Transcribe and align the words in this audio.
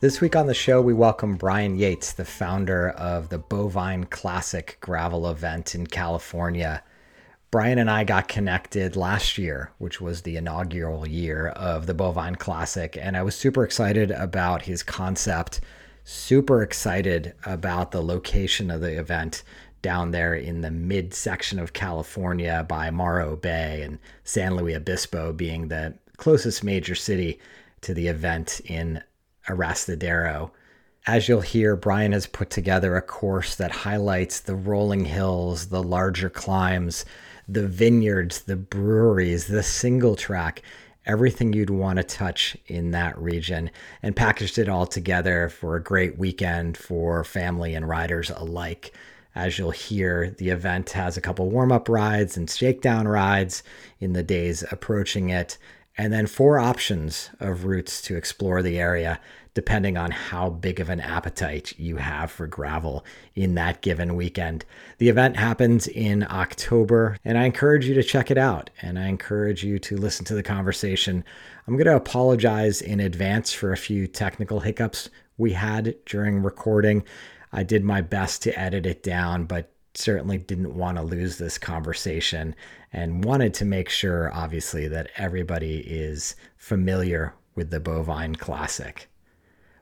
This 0.00 0.22
week 0.22 0.34
on 0.34 0.46
the 0.46 0.54
show, 0.54 0.80
we 0.80 0.94
welcome 0.94 1.36
Brian 1.36 1.76
Yates, 1.76 2.14
the 2.14 2.24
founder 2.24 2.88
of 2.88 3.28
the 3.28 3.36
Bovine 3.36 4.04
Classic 4.04 4.78
gravel 4.80 5.28
event 5.28 5.74
in 5.74 5.86
California. 5.86 6.82
Brian 7.50 7.78
and 7.78 7.90
I 7.90 8.04
got 8.04 8.26
connected 8.26 8.96
last 8.96 9.36
year, 9.36 9.72
which 9.76 10.00
was 10.00 10.22
the 10.22 10.38
inaugural 10.38 11.06
year 11.06 11.48
of 11.48 11.84
the 11.84 11.92
Bovine 11.92 12.36
Classic, 12.36 12.96
and 12.98 13.14
I 13.14 13.22
was 13.22 13.34
super 13.34 13.62
excited 13.62 14.10
about 14.10 14.62
his 14.62 14.82
concept, 14.82 15.60
super 16.02 16.62
excited 16.62 17.34
about 17.44 17.90
the 17.90 18.02
location 18.02 18.70
of 18.70 18.80
the 18.80 18.98
event 18.98 19.42
down 19.82 20.12
there 20.12 20.34
in 20.34 20.62
the 20.62 20.70
mid 20.70 21.12
section 21.12 21.58
of 21.58 21.74
California 21.74 22.64
by 22.66 22.90
Morro 22.90 23.36
Bay 23.36 23.82
and 23.82 23.98
San 24.24 24.56
Luis 24.56 24.76
Obispo 24.76 25.34
being 25.34 25.68
the 25.68 25.92
closest 26.16 26.64
major 26.64 26.94
city 26.94 27.38
to 27.82 27.92
the 27.92 28.08
event 28.08 28.62
in 28.64 29.02
Arastadero. 29.48 30.50
As 31.06 31.28
you'll 31.28 31.40
hear, 31.40 31.76
Brian 31.76 32.12
has 32.12 32.26
put 32.26 32.50
together 32.50 32.96
a 32.96 33.02
course 33.02 33.56
that 33.56 33.70
highlights 33.70 34.40
the 34.40 34.54
rolling 34.54 35.06
hills, 35.06 35.68
the 35.68 35.82
larger 35.82 36.28
climbs, 36.28 37.04
the 37.48 37.66
vineyards, 37.66 38.42
the 38.42 38.56
breweries, 38.56 39.46
the 39.46 39.62
single 39.62 40.14
track, 40.14 40.62
everything 41.06 41.52
you'd 41.52 41.70
want 41.70 41.96
to 41.96 42.02
touch 42.02 42.56
in 42.66 42.90
that 42.90 43.18
region, 43.18 43.70
and 44.02 44.14
packaged 44.14 44.58
it 44.58 44.68
all 44.68 44.86
together 44.86 45.48
for 45.48 45.74
a 45.74 45.82
great 45.82 46.18
weekend 46.18 46.76
for 46.76 47.24
family 47.24 47.74
and 47.74 47.88
riders 47.88 48.30
alike. 48.30 48.92
As 49.34 49.58
you'll 49.58 49.70
hear, 49.70 50.30
the 50.38 50.50
event 50.50 50.90
has 50.90 51.16
a 51.16 51.20
couple 51.20 51.48
warm 51.50 51.72
up 51.72 51.88
rides 51.88 52.36
and 52.36 52.50
shakedown 52.50 53.08
rides 53.08 53.62
in 54.00 54.12
the 54.12 54.22
days 54.22 54.64
approaching 54.70 55.30
it, 55.30 55.56
and 56.00 56.14
then 56.14 56.26
four 56.26 56.58
options 56.58 57.28
of 57.40 57.66
routes 57.66 58.00
to 58.00 58.16
explore 58.16 58.62
the 58.62 58.78
area 58.80 59.20
depending 59.52 59.98
on 59.98 60.10
how 60.10 60.48
big 60.48 60.80
of 60.80 60.88
an 60.88 60.98
appetite 60.98 61.78
you 61.78 61.96
have 61.96 62.30
for 62.30 62.46
gravel 62.46 63.04
in 63.34 63.54
that 63.54 63.82
given 63.82 64.16
weekend. 64.16 64.64
The 64.96 65.10
event 65.10 65.36
happens 65.36 65.86
in 65.86 66.26
October, 66.30 67.18
and 67.22 67.36
I 67.36 67.44
encourage 67.44 67.84
you 67.84 67.92
to 67.92 68.02
check 68.02 68.30
it 68.30 68.38
out 68.38 68.70
and 68.80 68.98
I 68.98 69.08
encourage 69.08 69.62
you 69.62 69.78
to 69.80 69.98
listen 69.98 70.24
to 70.26 70.34
the 70.34 70.42
conversation. 70.42 71.22
I'm 71.66 71.74
going 71.74 71.84
to 71.84 71.96
apologize 71.96 72.80
in 72.80 73.00
advance 73.00 73.52
for 73.52 73.70
a 73.70 73.76
few 73.76 74.06
technical 74.06 74.60
hiccups 74.60 75.10
we 75.36 75.52
had 75.52 75.96
during 76.06 76.42
recording. 76.42 77.04
I 77.52 77.62
did 77.62 77.84
my 77.84 78.00
best 78.00 78.42
to 78.44 78.58
edit 78.58 78.86
it 78.86 79.02
down, 79.02 79.44
but 79.44 79.70
certainly 79.94 80.38
didn't 80.38 80.74
want 80.74 80.96
to 80.96 81.02
lose 81.02 81.38
this 81.38 81.58
conversation 81.58 82.54
and 82.92 83.24
wanted 83.24 83.54
to 83.54 83.64
make 83.64 83.88
sure, 83.88 84.32
obviously, 84.32 84.88
that 84.88 85.10
everybody 85.16 85.78
is 85.78 86.36
familiar 86.56 87.34
with 87.54 87.70
the 87.70 87.80
Bovine 87.80 88.36
Classic. 88.36 89.08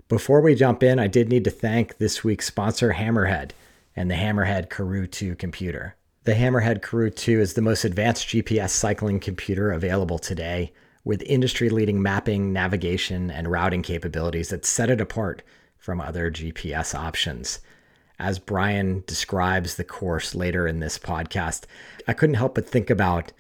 Before 0.09 0.41
we 0.41 0.55
jump 0.55 0.83
in, 0.83 0.98
I 0.98 1.06
did 1.06 1.28
need 1.28 1.45
to 1.45 1.50
thank 1.50 1.98
this 1.98 2.25
week's 2.25 2.47
sponsor, 2.47 2.95
Hammerhead, 2.95 3.50
and 3.95 4.11
the 4.11 4.15
Hammerhead 4.15 4.70
Karoo 4.70 5.06
2 5.06 5.34
computer. 5.37 5.97
The 6.25 6.33
Hammerhead 6.33 6.83
Karoo 6.83 7.11
2 7.11 7.41
is 7.41 7.55
the 7.55 7.62
most 7.62 7.84
advanced 7.84 8.28
GPS 8.28 8.70
cycling 8.70 9.20
computer 9.20 9.71
available 9.71 10.19
today, 10.19 10.72
with 11.04 11.22
industry 11.22 11.71
leading 11.71 12.03
mapping, 12.03 12.53
navigation, 12.53 13.31
and 13.31 13.50
routing 13.50 13.83
capabilities 13.83 14.49
that 14.49 14.66
set 14.66 14.91
it 14.91 15.00
apart 15.00 15.43
from 15.77 16.00
other 16.00 16.31
GPS 16.31 16.94
options. 16.94 17.60
As 18.19 18.39
Brian 18.41 19.05
describes 19.06 19.77
the 19.77 19.84
course 19.84 20.34
later 20.34 20.67
in 20.67 20.81
this 20.81 20.99
podcast, 20.99 21.65
I 22.09 22.12
couldn't 22.15 22.34
help 22.34 22.56
but 22.56 22.69
think 22.69 22.91
about 22.91 23.33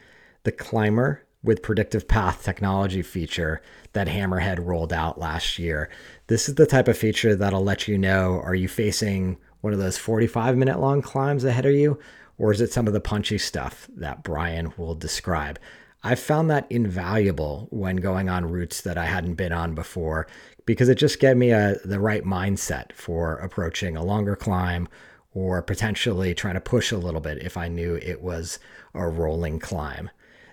the 0.44 0.52
climber 0.52 1.24
with 1.42 1.62
predictive 1.62 2.06
path 2.06 2.44
technology 2.44 3.02
feature 3.02 3.60
that 3.92 4.06
Hammerhead 4.06 4.64
rolled 4.64 4.92
out 4.92 5.18
last 5.18 5.58
year. 5.58 5.88
This 6.28 6.48
is 6.48 6.54
the 6.54 6.66
type 6.66 6.88
of 6.88 6.96
feature 6.96 7.34
that'll 7.34 7.64
let 7.64 7.88
you 7.88 7.98
know 7.98 8.40
are 8.40 8.54
you 8.54 8.68
facing 8.68 9.38
one 9.60 9.72
of 9.72 9.78
those 9.78 9.98
45 9.98 10.56
minute 10.56 10.78
long 10.78 11.02
climbs 11.02 11.44
ahead 11.44 11.66
of 11.66 11.74
you, 11.74 11.98
or 12.38 12.52
is 12.52 12.60
it 12.60 12.72
some 12.72 12.86
of 12.86 12.92
the 12.92 13.00
punchy 13.00 13.38
stuff 13.38 13.88
that 13.96 14.22
Brian 14.22 14.72
will 14.76 14.94
describe? 14.94 15.58
I've 16.02 16.20
found 16.20 16.48
that 16.50 16.70
invaluable 16.70 17.66
when 17.70 17.96
going 17.96 18.28
on 18.28 18.50
routes 18.50 18.80
that 18.82 18.96
I 18.96 19.06
hadn't 19.06 19.34
been 19.34 19.52
on 19.52 19.74
before 19.74 20.28
because 20.64 20.88
it 20.88 20.94
just 20.94 21.18
gave 21.18 21.36
me 21.36 21.50
a, 21.50 21.76
the 21.84 21.98
right 21.98 22.24
mindset 22.24 22.92
for 22.92 23.34
approaching 23.36 23.96
a 23.96 24.04
longer 24.04 24.36
climb 24.36 24.88
or 25.34 25.60
potentially 25.60 26.34
trying 26.34 26.54
to 26.54 26.60
push 26.60 26.92
a 26.92 26.98
little 26.98 27.20
bit 27.20 27.42
if 27.42 27.56
I 27.56 27.68
knew 27.68 27.96
it 27.96 28.22
was 28.22 28.60
a 28.94 29.08
rolling 29.08 29.58
climb. 29.58 30.10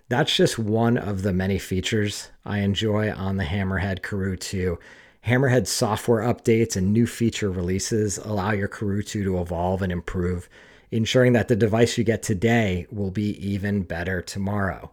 That's 0.10 0.36
just 0.36 0.58
one 0.58 0.98
of 0.98 1.22
the 1.22 1.34
many 1.34 1.60
features 1.60 2.30
I 2.44 2.60
enjoy 2.60 3.12
on 3.12 3.38
the 3.38 3.44
Hammerhead 3.44 4.02
Karoo 4.02 4.38
2. 4.38 4.80
Hammerhead 5.28 5.68
software 5.68 6.22
updates 6.22 6.76
and 6.76 6.92
new 6.92 7.08
feature 7.08 7.52
releases 7.52 8.18
allow 8.20 8.52
your 8.52 8.68
Karoo 8.68 9.04
2 9.04 9.24
to 9.24 9.42
evolve 9.42 9.82
and 9.82 9.92
improve, 9.92 10.48
ensuring 10.92 11.34
that 11.34 11.48
the 11.48 11.56
device 11.56 11.98
you 11.98 12.04
get 12.04 12.22
today 12.22 12.86
will 12.92 13.12
be 13.12 13.36
even 13.48 13.82
better 13.82 14.22
tomorrow. 14.22 14.92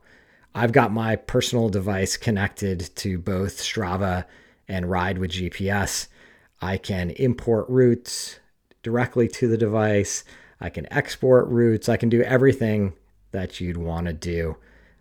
I've 0.54 0.72
got 0.72 0.92
my 0.92 1.16
personal 1.16 1.70
device 1.70 2.16
connected 2.16 2.90
to 2.96 3.18
both 3.18 3.58
Strava 3.58 4.26
and 4.68 4.90
Ride 4.90 5.18
with 5.18 5.30
GPS. 5.30 6.08
I 6.60 6.76
can 6.76 7.10
import 7.10 7.66
routes 7.68 8.38
directly 8.82 9.28
to 9.28 9.48
the 9.48 9.56
device. 9.56 10.24
I 10.60 10.68
can 10.68 10.92
export 10.92 11.48
routes. 11.48 11.88
I 11.88 11.96
can 11.96 12.10
do 12.10 12.22
everything 12.22 12.92
that 13.32 13.60
you'd 13.60 13.78
want 13.78 14.06
to 14.08 14.12
do. 14.12 14.56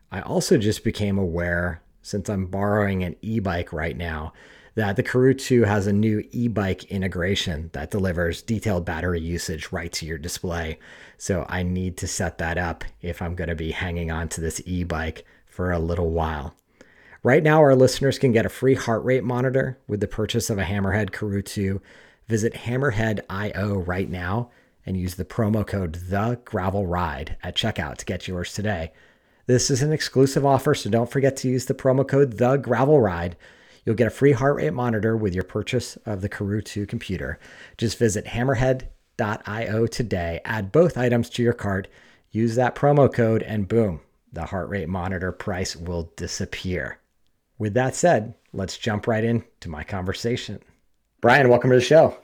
I 0.10 0.22
also 0.22 0.58
just 0.58 0.84
became 0.84 1.18
aware, 1.18 1.82
since 2.02 2.30
I'm 2.30 2.48
borrowing 2.48 3.04
an 3.04 3.18
e 3.22 3.40
bike 3.40 3.74
right 3.74 3.96
now, 3.96 4.34
that 4.76 4.96
the 4.96 5.04
Karoo 5.04 5.34
2 5.34 5.64
has 5.64 5.86
a 5.86 5.94
new 5.94 6.24
e 6.32 6.48
bike 6.48 6.86
integration 6.86 7.70
that 7.74 7.92
delivers 7.92 8.42
detailed 8.42 8.86
battery 8.86 9.20
usage 9.20 9.72
right 9.74 9.92
to 9.92 10.06
your 10.06 10.18
display. 10.18 10.80
So 11.18 11.46
I 11.50 11.64
need 11.64 11.98
to 11.98 12.08
set 12.08 12.38
that 12.38 12.58
up 12.58 12.86
if 13.02 13.22
I'm 13.22 13.36
going 13.36 13.50
to 13.50 13.56
be 13.56 13.72
hanging 13.72 14.12
on 14.12 14.30
to 14.30 14.42
this 14.42 14.62
e 14.66 14.86
bike 14.86 15.26
for 15.52 15.72
a 15.72 15.80
little 15.80 16.10
while. 16.10 16.56
Right 17.24 17.44
now, 17.44 17.60
our 17.60 17.76
listeners 17.76 18.18
can 18.18 18.32
get 18.32 18.48
a 18.48 18.50
free 18.50 18.74
heart 18.74 19.04
rate 19.04 19.24
monitor 19.24 19.78
with 19.88 20.00
the 20.00 20.08
purchase 20.08 20.50
of 20.50 20.58
a 20.58 20.64
Hammerhead 20.64 21.12
Karoo 21.12 21.44
2. 21.44 21.80
Visit 22.28 22.54
hammerhead.io 22.54 23.78
right 23.78 24.10
now 24.10 24.50
and 24.86 24.98
use 24.98 25.16
the 25.16 25.26
promo 25.26 25.68
code 25.68 25.94
The 26.10 26.40
Gravel 26.46 26.88
Ride 26.88 27.38
at 27.44 27.56
checkout 27.56 27.98
to 27.98 28.06
get 28.06 28.28
yours 28.28 28.54
today. 28.54 28.92
This 29.46 29.70
is 29.70 29.84
an 29.84 29.92
exclusive 29.92 30.46
offer, 30.46 30.74
so 30.74 30.90
don't 30.90 31.12
forget 31.12 31.36
to 31.38 31.50
use 31.50 31.66
the 31.66 31.76
promo 31.76 32.08
code 32.08 32.38
The 32.38 32.58
Gravel 32.58 33.00
Ride. 33.00 33.36
You'll 33.86 33.96
get 33.96 34.08
a 34.08 34.12
free 34.12 34.32
heart 34.32 34.56
rate 34.56 34.74
monitor 34.74 35.16
with 35.18 35.36
your 35.36 35.44
purchase 35.44 35.98
of 36.06 36.22
the 36.22 36.30
Karoo 36.30 36.64
2 36.64 36.86
computer. 36.86 37.38
Just 37.78 38.00
visit 38.00 38.26
hammerhead.io 38.26 39.88
today, 39.88 40.42
add 40.46 40.72
both 40.72 40.98
items 40.98 41.30
to 41.32 41.44
your 41.44 41.54
cart, 41.54 41.88
use 42.32 42.56
that 42.56 42.74
promo 42.74 43.14
code, 43.14 43.44
and 43.44 43.68
boom, 43.68 44.00
the 44.32 44.46
heart 44.46 44.70
rate 44.70 44.90
monitor 44.90 45.32
price 45.32 45.76
will 45.76 46.12
disappear. 46.16 47.00
With 47.58 47.74
that 47.76 47.96
said, 47.96 48.34
let's 48.54 48.78
jump 48.78 49.08
right 49.08 49.24
into 49.24 49.70
my 49.70 49.84
conversation. 49.84 50.62
Brian, 51.20 51.50
welcome 51.50 51.70
to 51.70 51.76
the 51.76 51.82
show. 51.82 52.18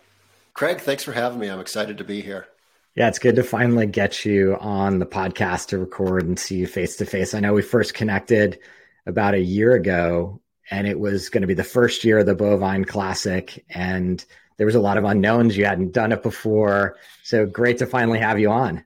Craig, 0.53 0.79
thanks 0.79 1.03
for 1.03 1.12
having 1.12 1.40
me. 1.40 1.49
I'm 1.49 1.59
excited 1.59 1.99
to 1.99 2.03
be 2.03 2.22
here. 2.22 2.47
Yeah, 2.96 3.09
it's 3.09 3.20
good 3.20 3.35
to 3.35 3.43
finally 3.43 3.85
get 3.85 4.26
you 4.26 4.58
on 4.59 4.97
the 4.97 5.05
podcast 5.05 5.67
to 5.67 5.78
record 5.78 6.26
and 6.26 6.40
see 6.40 6.55
you 6.55 6.66
face 6.66 6.96
to 6.96 7.05
face. 7.05 7.35
I 7.35 7.40
know 7.40 7.53
we 7.53 7.61
first 7.61 7.93
connected 7.93 8.58
about 9.05 9.35
a 9.35 9.40
year 9.40 9.73
ago, 9.73 10.41
and 10.72 10.87
it 10.87 10.99
was 10.99 11.29
going 11.29 11.41
to 11.41 11.47
be 11.47 11.53
the 11.53 11.64
first 11.64 12.03
year 12.03 12.17
of 12.17 12.26
the 12.26 12.34
Bovine 12.34 12.85
Classic, 12.85 13.64
and 13.70 14.26
there 14.58 14.66
was 14.66 14.73
a 14.73 14.79
lot 14.79 14.97
of 14.97 15.03
unknowns. 15.03 15.55
You 15.55 15.66
hadn't 15.66 15.91
done 15.91 16.11
it 16.11 16.23
before, 16.23 16.97
so 17.22 17.46
great 17.46 17.78
to 17.78 17.85
finally 17.85 18.17
have 18.17 18.40
you 18.40 18.49
on. 18.49 18.84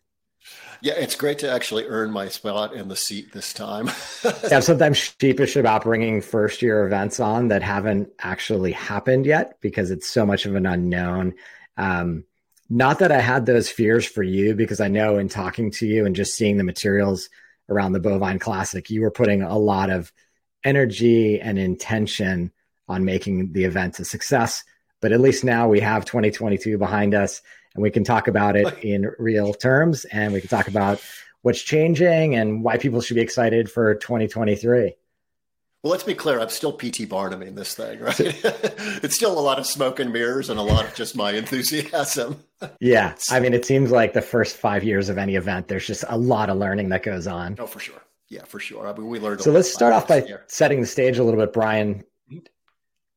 Yeah, 0.81 0.93
it's 0.93 1.15
great 1.15 1.39
to 1.39 1.51
actually 1.51 1.85
earn 1.85 2.11
my 2.11 2.27
spot 2.27 2.73
in 2.73 2.87
the 2.87 2.95
seat 2.95 3.33
this 3.33 3.53
time. 3.53 3.87
yeah, 4.23 4.31
I'm 4.53 4.61
sometimes 4.61 4.97
sheepish 4.97 5.55
about 5.55 5.83
bringing 5.83 6.21
first 6.21 6.63
year 6.63 6.85
events 6.85 7.19
on 7.19 7.49
that 7.49 7.61
haven't 7.61 8.09
actually 8.19 8.71
happened 8.71 9.27
yet 9.27 9.61
because 9.61 9.91
it's 9.91 10.09
so 10.09 10.25
much 10.25 10.47
of 10.47 10.55
an 10.55 10.65
unknown. 10.65 11.35
Um, 11.77 12.23
not 12.67 12.99
that 12.99 13.11
I 13.11 13.19
had 13.19 13.45
those 13.45 13.69
fears 13.69 14.05
for 14.07 14.23
you, 14.23 14.55
because 14.55 14.79
I 14.79 14.87
know 14.87 15.19
in 15.19 15.29
talking 15.29 15.69
to 15.71 15.85
you 15.85 16.05
and 16.05 16.15
just 16.15 16.33
seeing 16.33 16.57
the 16.57 16.63
materials 16.63 17.29
around 17.69 17.91
the 17.91 17.99
Bovine 17.99 18.39
Classic, 18.39 18.89
you 18.89 19.01
were 19.01 19.11
putting 19.11 19.43
a 19.43 19.57
lot 19.57 19.91
of 19.91 20.11
energy 20.63 21.39
and 21.39 21.59
intention 21.59 22.51
on 22.87 23.05
making 23.05 23.53
the 23.53 23.65
event 23.65 23.99
a 23.99 24.05
success. 24.05 24.63
but 24.99 25.11
at 25.11 25.19
least 25.19 25.43
now 25.43 25.67
we 25.67 25.79
have 25.79 26.05
2022 26.05 26.77
behind 26.77 27.15
us 27.15 27.41
and 27.73 27.83
we 27.83 27.91
can 27.91 28.03
talk 28.03 28.27
about 28.27 28.55
it 28.55 28.77
in 28.83 29.11
real 29.17 29.53
terms 29.53 30.05
and 30.05 30.33
we 30.33 30.41
can 30.41 30.49
talk 30.49 30.67
about 30.67 31.01
what's 31.41 31.61
changing 31.61 32.35
and 32.35 32.63
why 32.63 32.77
people 32.77 33.01
should 33.01 33.15
be 33.15 33.21
excited 33.21 33.69
for 33.71 33.95
2023. 33.95 34.95
Well, 35.83 35.89
let's 35.89 36.03
be 36.03 36.13
clear. 36.13 36.39
I'm 36.39 36.49
still 36.49 36.73
PT 36.73 37.09
Barnum 37.09 37.41
in 37.41 37.55
this 37.55 37.73
thing, 37.73 37.99
right? 37.99 38.19
it's 38.19 39.15
still 39.15 39.37
a 39.37 39.41
lot 39.41 39.57
of 39.57 39.65
smoke 39.65 39.99
and 39.99 40.13
mirrors 40.13 40.51
and 40.51 40.59
a 40.59 40.63
lot 40.63 40.85
of 40.85 40.93
just 40.93 41.15
my 41.15 41.31
enthusiasm. 41.33 42.43
yeah. 42.79 43.15
I 43.31 43.39
mean, 43.39 43.55
it 43.55 43.65
seems 43.65 43.89
like 43.89 44.13
the 44.13 44.21
first 44.21 44.57
five 44.57 44.83
years 44.83 45.09
of 45.09 45.17
any 45.17 45.35
event, 45.35 45.67
there's 45.67 45.87
just 45.87 46.03
a 46.07 46.17
lot 46.17 46.51
of 46.51 46.57
learning 46.57 46.89
that 46.89 47.01
goes 47.01 47.25
on. 47.25 47.55
Oh, 47.57 47.65
for 47.65 47.79
sure. 47.79 48.01
Yeah, 48.29 48.45
for 48.45 48.59
sure. 48.59 48.87
I 48.87 48.93
mean, 48.93 49.09
we 49.09 49.19
learned. 49.19 49.41
So 49.41 49.51
let's 49.51 49.73
start 49.73 49.91
off 49.91 50.07
by 50.07 50.25
setting 50.47 50.81
the 50.81 50.87
stage 50.87 51.17
a 51.17 51.23
little 51.23 51.39
bit, 51.39 51.51
Brian. 51.51 52.03
Mm-hmm. 52.31 52.37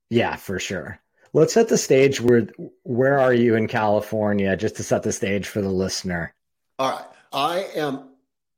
Yeah, 0.08 0.36
for 0.36 0.58
sure. 0.58 0.98
Let's 1.34 1.52
set 1.52 1.68
the 1.68 1.76
stage. 1.76 2.20
Where 2.20 2.46
where 2.84 3.18
are 3.18 3.34
you 3.34 3.56
in 3.56 3.66
California? 3.66 4.56
Just 4.56 4.76
to 4.76 4.84
set 4.84 5.02
the 5.02 5.12
stage 5.12 5.48
for 5.48 5.60
the 5.60 5.68
listener. 5.68 6.32
All 6.78 6.90
right, 6.90 7.04
I 7.32 7.58
am 7.74 8.08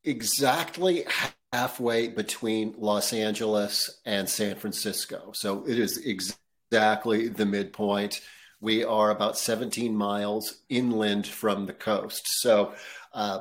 exactly 0.04 1.06
halfway 1.52 2.08
between 2.08 2.74
Los 2.76 3.14
Angeles 3.14 4.00
and 4.04 4.28
San 4.28 4.56
Francisco. 4.56 5.32
So 5.32 5.64
it 5.66 5.78
is 5.78 5.96
exactly 5.98 7.28
the 7.28 7.46
midpoint. 7.46 8.20
We 8.60 8.84
are 8.84 9.10
about 9.10 9.38
17 9.38 9.96
miles 9.96 10.62
inland 10.68 11.26
from 11.26 11.64
the 11.64 11.72
coast. 11.72 12.22
So 12.26 12.74
uh, 13.14 13.40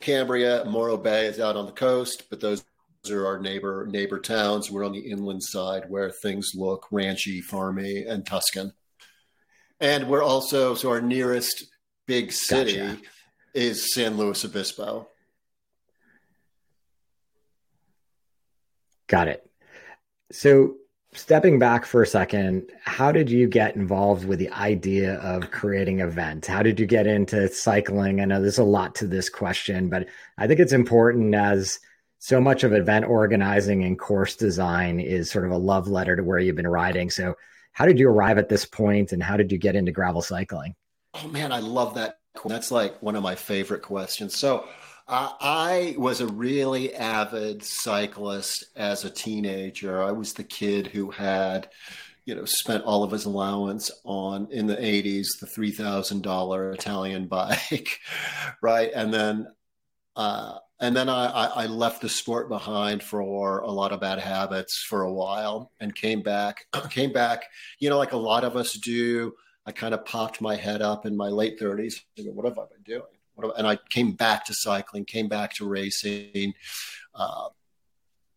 Cambria, 0.00 0.64
Morro 0.64 0.96
Bay 0.96 1.26
is 1.26 1.40
out 1.40 1.56
on 1.56 1.66
the 1.66 1.72
coast, 1.72 2.30
but 2.30 2.40
those 2.40 2.64
are 3.08 3.26
our 3.26 3.38
neighbor 3.38 3.86
neighbor 3.88 4.18
towns. 4.18 4.70
We're 4.70 4.84
on 4.84 4.92
the 4.92 4.98
inland 4.98 5.42
side 5.42 5.84
where 5.88 6.10
things 6.10 6.50
look 6.54 6.86
ranchy, 6.92 7.40
farmy, 7.42 8.06
and 8.06 8.26
Tuscan. 8.26 8.72
And 9.80 10.08
we're 10.08 10.22
also 10.22 10.74
so 10.74 10.90
our 10.90 11.00
nearest 11.00 11.64
big 12.06 12.32
city 12.32 12.76
gotcha. 12.76 12.98
is 13.54 13.94
San 13.94 14.18
Luis 14.18 14.44
Obispo. 14.44 15.08
Got 19.06 19.28
it. 19.28 19.50
So, 20.30 20.76
stepping 21.14 21.58
back 21.58 21.86
for 21.86 22.02
a 22.02 22.06
second, 22.06 22.70
how 22.84 23.10
did 23.10 23.30
you 23.30 23.48
get 23.48 23.74
involved 23.74 24.26
with 24.26 24.38
the 24.38 24.50
idea 24.50 25.14
of 25.14 25.50
creating 25.50 26.00
events? 26.00 26.46
How 26.46 26.62
did 26.62 26.78
you 26.78 26.86
get 26.86 27.06
into 27.06 27.48
cycling? 27.48 28.20
I 28.20 28.26
know 28.26 28.40
there's 28.40 28.58
a 28.58 28.64
lot 28.64 28.94
to 28.96 29.06
this 29.06 29.28
question, 29.28 29.88
but 29.88 30.06
I 30.38 30.46
think 30.46 30.60
it's 30.60 30.72
important 30.72 31.34
as 31.34 31.80
so 32.20 32.38
much 32.38 32.64
of 32.64 32.74
event 32.74 33.06
organizing 33.06 33.82
and 33.82 33.98
course 33.98 34.36
design 34.36 35.00
is 35.00 35.30
sort 35.30 35.46
of 35.46 35.52
a 35.52 35.56
love 35.56 35.88
letter 35.88 36.14
to 36.14 36.22
where 36.22 36.38
you've 36.38 36.54
been 36.54 36.68
riding. 36.68 37.10
So, 37.10 37.34
how 37.72 37.86
did 37.86 37.98
you 37.98 38.08
arrive 38.08 38.36
at 38.36 38.48
this 38.48 38.66
point 38.66 39.12
and 39.12 39.22
how 39.22 39.36
did 39.36 39.50
you 39.50 39.56
get 39.56 39.74
into 39.74 39.90
gravel 39.90 40.20
cycling? 40.20 40.74
Oh 41.14 41.28
man, 41.28 41.50
I 41.50 41.60
love 41.60 41.94
that. 41.94 42.18
That's 42.44 42.70
like 42.70 43.02
one 43.02 43.16
of 43.16 43.22
my 43.22 43.34
favorite 43.34 43.82
questions. 43.82 44.36
So, 44.36 44.68
uh, 45.08 45.32
I 45.40 45.94
was 45.96 46.20
a 46.20 46.26
really 46.26 46.94
avid 46.94 47.64
cyclist 47.64 48.66
as 48.76 49.04
a 49.04 49.10
teenager. 49.10 50.02
I 50.02 50.12
was 50.12 50.34
the 50.34 50.44
kid 50.44 50.88
who 50.88 51.10
had, 51.10 51.70
you 52.26 52.34
know, 52.34 52.44
spent 52.44 52.84
all 52.84 53.02
of 53.02 53.12
his 53.12 53.24
allowance 53.24 53.90
on 54.04 54.46
in 54.52 54.66
the 54.66 54.76
80s 54.76 55.40
the 55.40 55.46
$3,000 55.46 56.74
Italian 56.74 57.26
bike, 57.28 57.98
right? 58.60 58.90
And 58.94 59.12
then, 59.12 59.48
uh, 60.16 60.58
and 60.80 60.96
then 60.96 61.08
I, 61.08 61.26
I 61.26 61.66
left 61.66 62.00
the 62.00 62.08
sport 62.08 62.48
behind 62.48 63.02
for 63.02 63.20
a 63.20 63.70
lot 63.70 63.92
of 63.92 64.00
bad 64.00 64.18
habits 64.18 64.78
for 64.78 65.02
a 65.02 65.12
while 65.12 65.72
and 65.78 65.94
came 65.94 66.22
back, 66.22 66.64
came 66.90 67.12
back, 67.12 67.44
you 67.78 67.90
know, 67.90 67.98
like 67.98 68.12
a 68.12 68.16
lot 68.16 68.44
of 68.44 68.56
us 68.56 68.72
do. 68.74 69.34
I 69.66 69.72
kind 69.72 69.92
of 69.92 70.04
popped 70.06 70.40
my 70.40 70.56
head 70.56 70.80
up 70.80 71.04
in 71.04 71.16
my 71.16 71.28
late 71.28 71.60
30s. 71.60 72.00
What 72.16 72.46
have 72.46 72.58
I 72.58 72.64
been 72.64 72.82
doing? 72.84 73.02
and 73.56 73.66
I 73.66 73.78
came 73.88 74.12
back 74.12 74.44
to 74.46 74.54
cycling, 74.54 75.06
came 75.06 75.28
back 75.28 75.54
to 75.54 75.66
racing, 75.66 76.52
uh, 77.14 77.48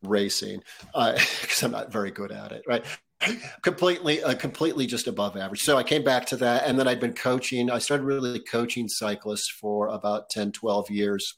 racing 0.02 0.64
because 0.94 1.62
I'm 1.64 1.72
not 1.72 1.92
very 1.92 2.12
good 2.12 2.32
at 2.32 2.52
it, 2.52 2.64
right? 2.68 2.86
completely, 3.62 4.24
uh, 4.24 4.36
completely 4.36 4.86
just 4.86 5.08
above 5.08 5.38
average. 5.38 5.64
So 5.64 5.78
I 5.78 5.84
came 5.84 6.04
back 6.04 6.26
to 6.28 6.38
that, 6.38 6.64
and 6.66 6.78
then 6.78 6.88
I'd 6.88 7.00
been 7.00 7.14
coaching. 7.14 7.70
I 7.70 7.80
started 7.80 8.04
really 8.04 8.40
coaching 8.40 8.88
cyclists 8.88 9.50
for 9.50 9.88
about 9.88 10.30
10, 10.30 10.52
12 10.52 10.90
years, 10.90 11.36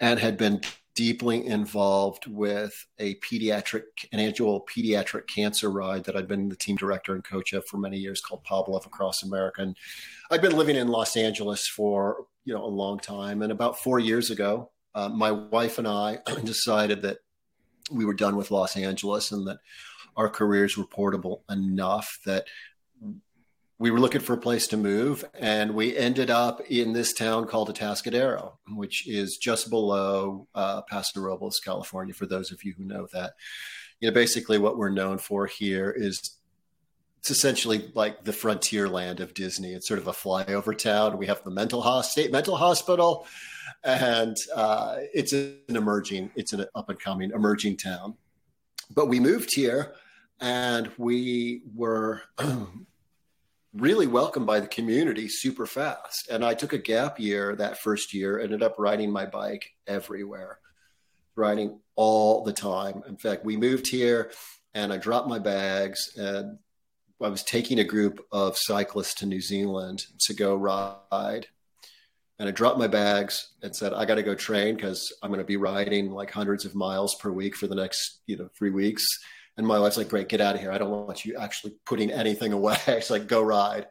and 0.00 0.18
had 0.18 0.36
been 0.36 0.60
deeply 0.94 1.46
involved 1.46 2.26
with 2.26 2.86
a 2.98 3.14
pediatric, 3.16 3.82
an 4.12 4.20
annual 4.20 4.66
pediatric 4.66 5.26
cancer 5.26 5.70
ride 5.70 6.04
that 6.04 6.16
I'd 6.16 6.28
been 6.28 6.48
the 6.48 6.56
team 6.56 6.76
director 6.76 7.14
and 7.14 7.24
coach 7.24 7.52
of 7.52 7.64
for 7.66 7.78
many 7.78 7.96
years 7.96 8.20
called 8.20 8.44
Pablove 8.44 8.86
Across 8.86 9.22
America. 9.22 9.62
And 9.62 9.76
I'd 10.30 10.42
been 10.42 10.56
living 10.56 10.76
in 10.76 10.88
Los 10.88 11.16
Angeles 11.16 11.66
for, 11.66 12.26
you 12.44 12.52
know, 12.52 12.64
a 12.64 12.66
long 12.66 12.98
time. 12.98 13.42
And 13.42 13.50
about 13.50 13.78
four 13.78 13.98
years 13.98 14.30
ago, 14.30 14.70
uh, 14.94 15.08
my 15.08 15.30
wife 15.32 15.78
and 15.78 15.88
I 15.88 16.18
decided 16.44 17.02
that 17.02 17.18
we 17.90 18.04
were 18.04 18.14
done 18.14 18.36
with 18.36 18.50
Los 18.50 18.76
Angeles 18.76 19.32
and 19.32 19.46
that 19.46 19.58
our 20.16 20.28
careers 20.28 20.76
were 20.76 20.86
portable 20.86 21.42
enough 21.50 22.18
that 22.26 22.44
we 23.82 23.90
were 23.90 23.98
looking 23.98 24.20
for 24.20 24.34
a 24.34 24.38
place 24.38 24.68
to 24.68 24.76
move, 24.76 25.24
and 25.34 25.74
we 25.74 25.96
ended 25.96 26.30
up 26.30 26.60
in 26.70 26.92
this 26.92 27.12
town 27.12 27.48
called 27.48 27.68
Atascadero, 27.68 28.52
which 28.68 29.08
is 29.08 29.38
just 29.38 29.70
below 29.70 30.46
uh, 30.54 30.82
Paso 30.82 31.20
Robles, 31.20 31.58
California. 31.58 32.14
For 32.14 32.24
those 32.24 32.52
of 32.52 32.62
you 32.62 32.74
who 32.78 32.84
know 32.84 33.08
that, 33.12 33.32
you 33.98 34.08
know, 34.08 34.14
basically 34.14 34.56
what 34.56 34.78
we're 34.78 34.88
known 34.88 35.18
for 35.18 35.48
here 35.48 35.90
is 35.90 36.36
it's 37.18 37.32
essentially 37.32 37.90
like 37.92 38.22
the 38.22 38.32
frontier 38.32 38.88
land 38.88 39.18
of 39.18 39.34
Disney. 39.34 39.72
It's 39.72 39.88
sort 39.88 39.98
of 39.98 40.06
a 40.06 40.12
flyover 40.12 40.78
town. 40.78 41.18
We 41.18 41.26
have 41.26 41.42
the 41.42 41.50
mental 41.50 41.82
state 42.04 42.30
mental 42.30 42.54
hospital, 42.54 43.26
and 43.82 44.36
uh, 44.54 44.98
it's 45.12 45.32
an 45.32 45.56
emerging, 45.70 46.30
it's 46.36 46.52
an 46.52 46.66
up 46.76 46.88
and 46.88 47.00
coming 47.00 47.32
emerging 47.32 47.78
town. 47.78 48.14
But 48.94 49.08
we 49.08 49.18
moved 49.18 49.52
here, 49.52 49.96
and 50.40 50.88
we 50.98 51.62
were 51.74 52.22
really 53.74 54.06
welcomed 54.06 54.46
by 54.46 54.60
the 54.60 54.66
community 54.66 55.28
super 55.28 55.66
fast. 55.66 56.28
And 56.30 56.44
I 56.44 56.54
took 56.54 56.72
a 56.72 56.78
gap 56.78 57.18
year 57.18 57.56
that 57.56 57.78
first 57.78 58.12
year, 58.12 58.38
ended 58.38 58.62
up 58.62 58.74
riding 58.78 59.10
my 59.10 59.26
bike 59.26 59.70
everywhere, 59.86 60.58
riding 61.36 61.80
all 61.96 62.44
the 62.44 62.52
time. 62.52 63.02
In 63.08 63.16
fact, 63.16 63.44
we 63.44 63.56
moved 63.56 63.86
here 63.86 64.30
and 64.74 64.92
I 64.92 64.98
dropped 64.98 65.28
my 65.28 65.38
bags 65.38 66.16
and 66.16 66.58
I 67.22 67.28
was 67.28 67.42
taking 67.42 67.78
a 67.78 67.84
group 67.84 68.24
of 68.32 68.58
cyclists 68.58 69.14
to 69.16 69.26
New 69.26 69.40
Zealand 69.40 70.04
to 70.20 70.34
go 70.34 70.56
ride. 70.56 71.46
And 72.38 72.48
I 72.48 72.50
dropped 72.50 72.78
my 72.78 72.88
bags 72.88 73.52
and 73.62 73.74
said, 73.74 73.92
I 73.92 74.04
got 74.04 74.16
to 74.16 74.22
go 74.22 74.34
train 74.34 74.74
because 74.74 75.12
I'm 75.22 75.30
going 75.30 75.38
to 75.38 75.44
be 75.44 75.56
riding 75.56 76.10
like 76.10 76.30
hundreds 76.30 76.64
of 76.64 76.74
miles 76.74 77.14
per 77.14 77.30
week 77.30 77.54
for 77.54 77.68
the 77.68 77.74
next, 77.76 78.20
you 78.26 78.36
know, 78.36 78.48
three 78.58 78.70
weeks. 78.70 79.06
And 79.56 79.66
my 79.66 79.78
wife's 79.78 79.96
like, 79.96 80.08
great, 80.08 80.28
get 80.28 80.40
out 80.40 80.54
of 80.54 80.60
here. 80.60 80.72
I 80.72 80.78
don't 80.78 80.90
want 80.90 81.24
you 81.24 81.36
actually 81.36 81.74
putting 81.84 82.10
anything 82.10 82.52
away. 82.52 82.78
It's 82.88 83.10
like, 83.10 83.26
go 83.26 83.42
ride. 83.42 83.86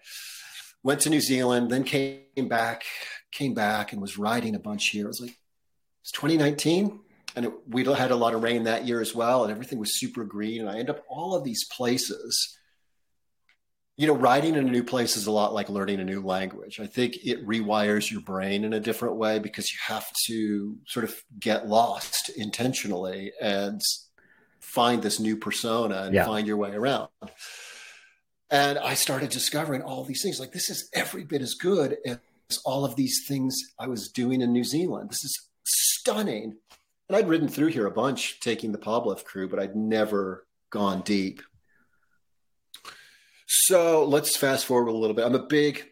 Went 0.83 1.01
to 1.01 1.09
New 1.09 1.21
Zealand, 1.21 1.69
then 1.69 1.83
came 1.83 2.47
back, 2.47 2.83
came 3.31 3.53
back 3.53 3.93
and 3.93 4.01
was 4.01 4.17
riding 4.17 4.55
a 4.55 4.59
bunch 4.59 4.87
here. 4.87 5.05
It 5.05 5.07
was 5.07 5.21
like, 5.21 5.37
it's 6.01 6.11
2019. 6.11 6.99
And 7.35 7.45
it, 7.45 7.53
we 7.67 7.85
had 7.85 8.11
a 8.11 8.15
lot 8.15 8.33
of 8.33 8.41
rain 8.41 8.63
that 8.63 8.87
year 8.87 8.99
as 8.99 9.13
well. 9.13 9.43
And 9.43 9.51
everything 9.51 9.77
was 9.77 9.99
super 9.99 10.23
green. 10.23 10.61
And 10.61 10.69
I 10.69 10.79
end 10.79 10.89
up 10.89 11.03
all 11.07 11.35
of 11.35 11.43
these 11.43 11.65
places. 11.65 12.57
You 13.97 14.07
know, 14.07 14.15
riding 14.15 14.55
in 14.55 14.67
a 14.67 14.71
new 14.71 14.83
place 14.83 15.15
is 15.15 15.27
a 15.27 15.31
lot 15.31 15.53
like 15.53 15.69
learning 15.69 15.99
a 15.99 16.03
new 16.03 16.21
language. 16.21 16.79
I 16.79 16.87
think 16.87 17.17
it 17.23 17.45
rewires 17.45 18.09
your 18.09 18.21
brain 18.21 18.63
in 18.63 18.73
a 18.73 18.79
different 18.79 19.17
way 19.17 19.37
because 19.37 19.71
you 19.71 19.77
have 19.85 20.11
to 20.25 20.77
sort 20.87 21.03
of 21.03 21.15
get 21.39 21.67
lost 21.67 22.31
intentionally 22.35 23.31
and 23.39 23.79
find 24.61 25.01
this 25.01 25.19
new 25.19 25.35
persona 25.35 26.03
and 26.03 26.13
yeah. 26.13 26.25
find 26.25 26.47
your 26.47 26.57
way 26.57 26.71
around. 26.71 27.09
And 28.49 28.77
I 28.77 28.93
started 28.93 29.29
discovering 29.29 29.81
all 29.81 30.03
these 30.03 30.21
things. 30.21 30.39
Like 30.39 30.51
this 30.51 30.69
is 30.69 30.89
every 30.93 31.23
bit 31.23 31.41
as 31.41 31.55
good 31.55 31.97
as 32.05 32.59
all 32.65 32.85
of 32.85 32.95
these 32.95 33.25
things 33.27 33.57
I 33.79 33.87
was 33.87 34.09
doing 34.09 34.41
in 34.41 34.51
New 34.51 34.63
Zealand. 34.63 35.09
This 35.09 35.23
is 35.23 35.49
stunning. 35.63 36.57
And 37.07 37.17
I'd 37.17 37.27
ridden 37.27 37.47
through 37.47 37.67
here 37.67 37.87
a 37.87 37.91
bunch 37.91 38.39
taking 38.39 38.71
the 38.71 38.77
Pablove 38.77 39.23
crew, 39.23 39.49
but 39.49 39.59
I'd 39.59 39.75
never 39.75 40.45
gone 40.69 41.01
deep. 41.01 41.41
So 43.47 44.05
let's 44.05 44.37
fast 44.37 44.65
forward 44.65 44.89
a 44.89 44.93
little 44.93 45.15
bit. 45.15 45.25
I'm 45.25 45.35
a 45.35 45.45
big 45.45 45.85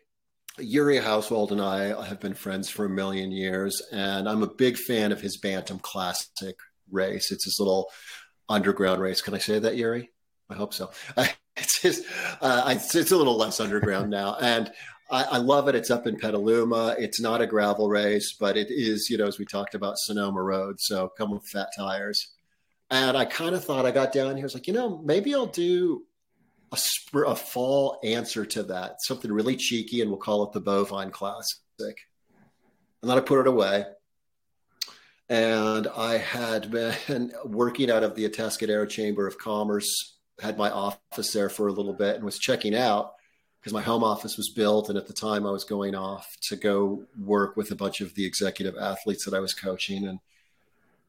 Yuri 0.57 0.97
Hauswald 0.99 1.51
and 1.51 1.61
I 1.61 2.05
have 2.05 2.19
been 2.19 2.33
friends 2.33 2.69
for 2.69 2.85
a 2.85 2.89
million 2.89 3.31
years, 3.31 3.81
and 3.91 4.27
I'm 4.27 4.43
a 4.43 4.53
big 4.53 4.77
fan 4.77 5.11
of 5.11 5.21
his 5.21 5.37
Bantam 5.37 5.79
Classic 5.79 6.57
race. 6.91 7.31
It's 7.31 7.45
his 7.45 7.57
little 7.59 7.89
underground 8.49 9.01
race. 9.01 9.21
Can 9.21 9.33
I 9.33 9.37
say 9.37 9.59
that, 9.59 9.77
Yuri? 9.77 10.09
I 10.49 10.55
hope 10.55 10.73
so. 10.73 10.91
it's 11.57 11.81
just, 11.81 12.03
uh, 12.41 12.63
it's, 12.67 12.95
it's 12.95 13.11
a 13.11 13.17
little 13.17 13.37
less 13.37 13.59
underground 13.59 14.09
now, 14.21 14.35
and 14.41 14.71
I, 15.11 15.23
I, 15.23 15.37
love 15.37 15.67
it. 15.67 15.75
It's 15.75 15.89
up 15.89 16.05
in 16.05 16.17
Petaluma. 16.17 16.95
It's 16.99 17.19
not 17.19 17.41
a 17.41 17.47
gravel 17.47 17.89
race, 17.89 18.35
but 18.39 18.57
it 18.57 18.67
is, 18.69 19.09
you 19.09 19.17
know, 19.17 19.27
as 19.27 19.39
we 19.39 19.45
talked 19.45 19.73
about 19.73 19.97
Sonoma 19.97 20.41
Road. 20.41 20.79
So 20.79 21.09
come 21.17 21.31
with 21.31 21.47
fat 21.47 21.69
tires. 21.75 22.31
And 22.91 23.17
I 23.17 23.25
kind 23.25 23.55
of 23.55 23.63
thought 23.63 23.85
I 23.85 23.91
got 23.91 24.11
down 24.11 24.35
here. 24.35 24.43
I 24.43 24.45
was 24.45 24.53
like, 24.53 24.67
you 24.67 24.73
know, 24.73 25.01
maybe 25.03 25.33
I'll 25.33 25.47
do 25.47 26.03
a, 26.71 26.77
sp- 26.77 27.25
a 27.27 27.35
fall 27.35 27.99
answer 28.03 28.45
to 28.45 28.63
that, 28.63 29.01
something 29.01 29.31
really 29.31 29.55
cheeky, 29.55 30.01
and 30.01 30.09
we'll 30.09 30.19
call 30.19 30.43
it 30.43 30.53
the 30.53 30.61
Bovine 30.61 31.11
Classic. 31.11 31.57
And 31.79 33.09
then 33.09 33.17
I 33.17 33.21
put 33.21 33.39
it 33.39 33.47
away. 33.47 33.85
And 35.29 35.87
I 35.95 36.17
had 36.17 36.71
been 36.71 37.31
working 37.45 37.91
out 37.91 38.03
of 38.03 38.15
the 38.15 38.27
Atascadero 38.27 38.89
Chamber 38.89 39.27
of 39.27 39.37
Commerce, 39.37 40.17
had 40.41 40.57
my 40.57 40.71
office 40.71 41.31
there 41.31 41.49
for 41.49 41.67
a 41.67 41.71
little 41.71 41.93
bit, 41.93 42.15
and 42.15 42.25
was 42.25 42.39
checking 42.39 42.75
out 42.75 43.13
because 43.59 43.73
my 43.73 43.81
home 43.81 44.03
office 44.03 44.37
was 44.37 44.49
built. 44.49 44.89
And 44.89 44.97
at 44.97 45.05
the 45.05 45.13
time, 45.13 45.45
I 45.45 45.51
was 45.51 45.63
going 45.63 45.93
off 45.93 46.35
to 46.47 46.55
go 46.55 47.03
work 47.19 47.55
with 47.55 47.69
a 47.69 47.75
bunch 47.75 48.01
of 48.01 48.15
the 48.15 48.25
executive 48.25 48.75
athletes 48.75 49.25
that 49.25 49.35
I 49.35 49.39
was 49.39 49.53
coaching. 49.53 50.07
And 50.07 50.19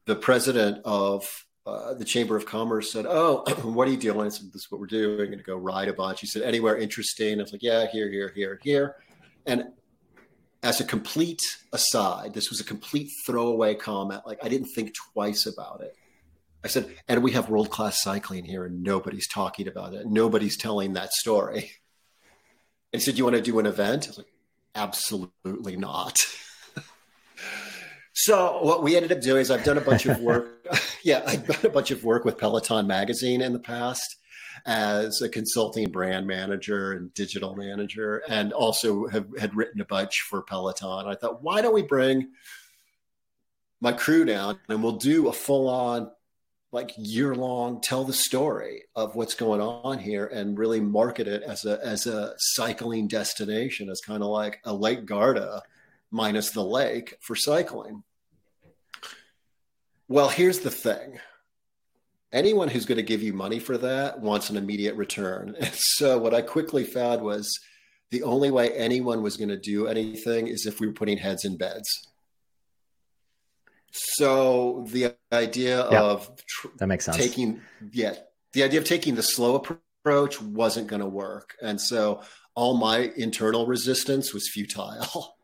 the 0.05 0.15
president 0.15 0.81
of 0.85 1.45
uh, 1.65 1.95
the 1.95 2.05
Chamber 2.05 2.35
of 2.35 2.45
Commerce 2.45 2.91
said, 2.91 3.05
"Oh, 3.07 3.43
what 3.63 3.87
are 3.87 3.91
you 3.91 3.97
doing?" 3.97 4.27
I 4.27 4.29
said, 4.29 4.53
"This 4.53 4.63
is 4.63 4.71
what 4.71 4.79
we're 4.79 4.87
doing. 4.87 5.17
We're 5.17 5.25
going 5.25 5.39
to 5.39 5.43
go 5.43 5.57
ride 5.57 5.87
a 5.87 5.93
bunch." 5.93 6.21
He 6.21 6.27
said, 6.27 6.43
"Anywhere 6.43 6.77
interesting?" 6.77 7.39
I 7.39 7.43
was 7.43 7.51
like, 7.51 7.63
"Yeah, 7.63 7.87
here, 7.87 8.09
here, 8.09 8.31
here, 8.35 8.59
here." 8.61 8.95
And 9.47 9.71
as 10.63 10.79
a 10.79 10.83
complete 10.83 11.41
aside, 11.73 12.33
this 12.33 12.49
was 12.49 12.59
a 12.59 12.63
complete 12.63 13.09
throwaway 13.25 13.75
comment. 13.75 14.21
Like 14.25 14.39
I 14.43 14.49
didn't 14.49 14.69
think 14.75 14.93
twice 15.13 15.45
about 15.45 15.81
it. 15.81 15.95
I 16.63 16.67
said, 16.67 16.95
"And 17.07 17.23
we 17.23 17.31
have 17.31 17.49
world 17.49 17.69
class 17.69 18.01
cycling 18.01 18.45
here, 18.45 18.65
and 18.65 18.83
nobody's 18.83 19.27
talking 19.27 19.67
about 19.67 19.93
it. 19.93 20.05
Nobody's 20.05 20.57
telling 20.57 20.93
that 20.93 21.11
story." 21.13 21.71
And 22.93 22.99
he 23.01 23.05
said, 23.05 23.17
"You 23.17 23.23
want 23.23 23.35
to 23.35 23.41
do 23.41 23.59
an 23.59 23.65
event?" 23.65 24.05
I 24.05 24.09
was 24.09 24.17
like, 24.19 24.33
"Absolutely 24.75 25.77
not." 25.77 26.25
So 28.13 28.61
what 28.61 28.83
we 28.83 28.95
ended 28.95 29.11
up 29.11 29.21
doing 29.21 29.41
is 29.41 29.49
I've 29.49 29.63
done 29.63 29.77
a 29.77 29.81
bunch 29.81 30.05
of 30.05 30.19
work. 30.19 30.67
yeah, 31.03 31.23
I've 31.25 31.47
done 31.47 31.65
a 31.65 31.69
bunch 31.69 31.91
of 31.91 32.03
work 32.03 32.25
with 32.25 32.37
Peloton 32.37 32.85
magazine 32.85 33.41
in 33.41 33.53
the 33.53 33.59
past 33.59 34.17
as 34.65 35.21
a 35.21 35.29
consulting 35.29 35.89
brand 35.89 36.27
manager 36.27 36.93
and 36.93 37.13
digital 37.13 37.55
manager, 37.55 38.23
and 38.27 38.53
also 38.53 39.07
have 39.07 39.27
had 39.39 39.55
written 39.55 39.81
a 39.81 39.85
bunch 39.85 40.21
for 40.29 40.41
Peloton. 40.41 41.07
I 41.07 41.15
thought, 41.15 41.43
why 41.43 41.61
don't 41.61 41.73
we 41.73 41.81
bring 41.81 42.29
my 43.79 43.91
crew 43.91 44.25
down 44.25 44.59
and 44.69 44.83
we'll 44.83 44.97
do 44.97 45.27
a 45.27 45.33
full 45.33 45.67
on 45.67 46.11
like 46.71 46.93
year 46.97 47.35
long 47.35 47.81
tell 47.81 48.05
the 48.05 48.13
story 48.13 48.83
of 48.95 49.15
what's 49.15 49.33
going 49.33 49.59
on 49.59 49.99
here 49.99 50.25
and 50.27 50.57
really 50.57 50.79
market 50.79 51.27
it 51.27 51.41
as 51.43 51.65
a 51.65 51.83
as 51.83 52.05
a 52.05 52.33
cycling 52.37 53.07
destination 53.07 53.89
as 53.89 53.99
kind 53.99 54.21
of 54.23 54.29
like 54.29 54.59
a 54.63 54.73
lake 54.73 55.05
garda 55.05 55.63
minus 56.11 56.51
the 56.51 56.63
lake 56.63 57.15
for 57.19 57.35
cycling 57.35 58.03
well, 60.11 60.27
here's 60.27 60.59
the 60.59 60.69
thing 60.69 61.21
anyone 62.31 62.67
who's 62.67 62.85
going 62.85 62.97
to 62.97 63.03
give 63.03 63.21
you 63.21 63.33
money 63.33 63.59
for 63.59 63.77
that 63.77 64.19
wants 64.19 64.49
an 64.49 64.57
immediate 64.57 64.95
return. 64.95 65.55
And 65.59 65.73
so, 65.73 66.17
what 66.17 66.33
I 66.33 66.41
quickly 66.41 66.83
found 66.83 67.21
was 67.21 67.51
the 68.09 68.23
only 68.23 68.51
way 68.51 68.71
anyone 68.71 69.21
was 69.21 69.37
going 69.37 69.49
to 69.49 69.57
do 69.57 69.87
anything 69.87 70.47
is 70.47 70.65
if 70.65 70.79
we 70.79 70.87
were 70.87 70.93
putting 70.93 71.17
heads 71.17 71.45
in 71.45 71.57
beds. 71.57 71.89
So, 73.91 74.85
the 74.89 75.15
idea 75.31 75.81
of 75.81 76.31
tr- 76.47 76.67
that 76.77 76.87
makes 76.87 77.05
sense. 77.05 77.17
Taking, 77.17 77.61
yeah, 77.91 78.15
the 78.53 78.63
idea 78.63 78.79
of 78.79 78.85
taking 78.85 79.15
the 79.15 79.23
slow 79.23 79.55
approach 79.55 80.41
wasn't 80.41 80.87
going 80.87 81.01
to 81.01 81.07
work. 81.07 81.55
And 81.61 81.79
so, 81.79 82.21
all 82.55 82.77
my 82.77 83.11
internal 83.15 83.65
resistance 83.65 84.33
was 84.33 84.49
futile. 84.49 85.35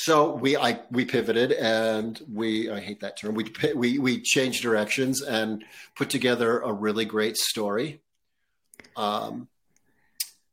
So 0.00 0.32
we 0.32 0.56
I 0.56 0.80
we 0.92 1.04
pivoted 1.04 1.50
and 1.50 2.22
we 2.32 2.70
I 2.70 2.78
hate 2.78 3.00
that 3.00 3.16
term 3.16 3.34
we 3.34 3.52
we 3.74 3.98
we 3.98 4.20
changed 4.20 4.62
directions 4.62 5.22
and 5.22 5.64
put 5.96 6.08
together 6.08 6.60
a 6.60 6.72
really 6.72 7.04
great 7.04 7.36
story. 7.36 8.00
Um, 8.96 9.48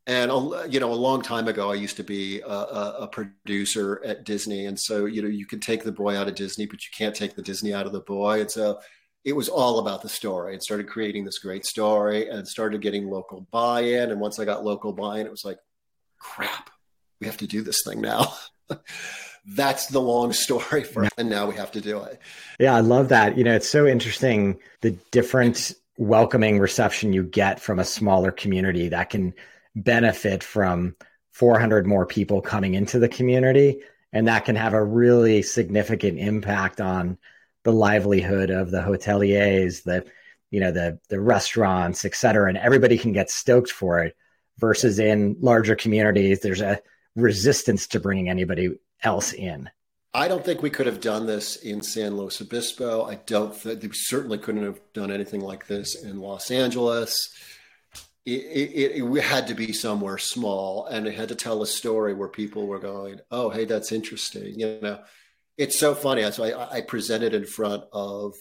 and 0.08 0.32
you 0.74 0.80
know 0.80 0.92
a 0.92 0.96
long 0.96 1.22
time 1.22 1.48
ago 1.48 1.70
I 1.70 1.76
used 1.76 1.98
to 1.98 2.04
be 2.04 2.42
a, 2.42 2.48
a, 2.48 2.96
a, 3.02 3.08
producer 3.08 4.02
at 4.04 4.24
Disney, 4.24 4.66
and 4.66 4.80
so 4.80 5.06
you 5.06 5.22
know 5.22 5.28
you 5.28 5.46
can 5.46 5.60
take 5.60 5.84
the 5.84 5.92
boy 5.92 6.18
out 6.18 6.28
of 6.28 6.34
Disney, 6.34 6.66
but 6.66 6.84
you 6.84 6.90
can't 6.98 7.16
take 7.16 7.36
the 7.36 7.44
Disney 7.44 7.72
out 7.72 7.86
of 7.86 7.92
the 7.92 8.00
boy. 8.00 8.42
And 8.42 8.50
so 8.50 8.80
it 9.24 9.34
was 9.34 9.48
all 9.48 9.78
about 9.78 10.02
the 10.02 10.10
story, 10.10 10.54
and 10.54 10.64
started 10.64 10.88
creating 10.88 11.24
this 11.24 11.38
great 11.38 11.68
story, 11.68 12.30
and 12.30 12.48
started 12.48 12.82
getting 12.82 13.12
local 13.12 13.46
buy-in. 13.52 14.10
And 14.10 14.20
once 14.20 14.40
I 14.40 14.46
got 14.46 14.66
local 14.66 14.92
buy-in, 14.92 15.28
it 15.28 15.32
was 15.32 15.46
like, 15.46 15.60
crap, 16.18 16.72
we 17.22 17.28
have 17.28 17.38
to 17.38 17.48
do 17.48 17.62
this 17.62 17.84
thing 17.86 18.02
now. 18.02 18.34
that's 19.48 19.88
the 19.88 20.02
long 20.02 20.34
story 20.46 20.84
for 20.84 21.08
and 21.18 21.30
now 21.30 21.48
we 21.48 21.56
have 21.56 21.72
to 21.72 21.82
do 21.82 22.02
it. 22.02 22.20
Yeah 22.60 22.76
i 22.76 22.80
love 22.80 23.10
that. 23.10 23.38
You 23.38 23.44
know 23.44 23.56
it's 23.56 23.70
so 23.70 23.86
interesting 23.86 24.58
the 24.82 24.92
different 25.12 25.74
welcoming 25.98 26.60
reception 26.60 27.14
you 27.14 27.24
get 27.24 27.60
from 27.60 27.80
a 27.80 27.86
smaller 27.86 28.32
community 28.32 28.90
that 28.90 29.10
can 29.10 29.34
benefit 29.76 30.44
from 30.44 30.96
400 31.32 31.86
more 31.86 32.06
people 32.06 32.42
coming 32.42 32.74
into 32.74 33.00
the 33.00 33.10
community 33.10 33.82
and 34.12 34.28
that 34.28 34.46
can 34.46 34.56
have 34.56 34.74
a 34.74 34.84
really 34.84 35.42
significant 35.42 36.18
impact 36.18 36.80
on 36.80 37.18
the 37.64 37.74
livelihood 37.74 38.50
of 38.50 38.72
the 38.72 38.80
hoteliers 38.80 39.84
the 39.84 40.06
you 40.52 40.60
know 40.60 40.72
the 40.72 41.00
the 41.10 41.20
restaurants 41.20 42.06
et 42.06 42.16
cetera 42.16 42.48
and 42.48 42.58
everybody 42.58 42.98
can 42.98 43.12
get 43.12 43.30
stoked 43.30 43.72
for 43.72 44.00
it 44.00 44.16
versus 44.58 45.00
in 45.00 45.36
larger 45.42 45.76
communities 45.76 46.40
there's 46.40 46.62
a 46.62 46.80
resistance 47.16 47.88
to 47.88 48.00
bringing 48.00 48.30
anybody 48.30 48.70
else 49.04 49.34
in. 49.34 49.70
I 50.16 50.30
don't 50.30 50.46
think 50.46 50.62
we 50.62 50.70
could 50.70 50.86
have 50.86 51.02
done 51.02 51.26
this 51.26 51.58
in 51.58 51.82
San 51.82 52.16
Luis 52.16 52.42
Obispo. 52.42 53.04
I 53.06 53.16
don't 53.16 53.54
think 53.54 53.84
we 53.84 53.90
certainly 53.92 54.38
couldn't 54.38 54.64
have 54.64 54.80
done 54.94 55.12
anything 55.12 55.42
like 55.42 55.68
this 55.68 56.02
in 56.02 56.22
Los 56.22 56.52
Angeles. 56.52 57.18
It, 58.26 58.32
it, 58.32 59.04
it, 59.04 59.22
had 59.22 59.48
to 59.48 59.54
be 59.54 59.74
somewhere 59.74 60.18
small 60.18 60.86
and 60.86 61.06
it 61.06 61.16
had 61.16 61.30
to 61.30 61.36
tell 61.36 61.62
a 61.62 61.68
story 61.68 62.14
where 62.14 62.30
people 62.30 62.66
were 62.66 62.80
going, 62.80 63.20
Oh, 63.30 63.50
hey, 63.50 63.66
that's 63.66 63.92
interesting. 63.92 64.58
You 64.58 64.80
know, 64.82 65.04
it's 65.58 65.78
so 65.78 65.94
funny. 65.94 66.30
So 66.32 66.46
I, 66.46 66.78
I 66.78 66.82
presented 66.82 67.34
in 67.34 67.46
front 67.46 67.84
of 67.92 68.34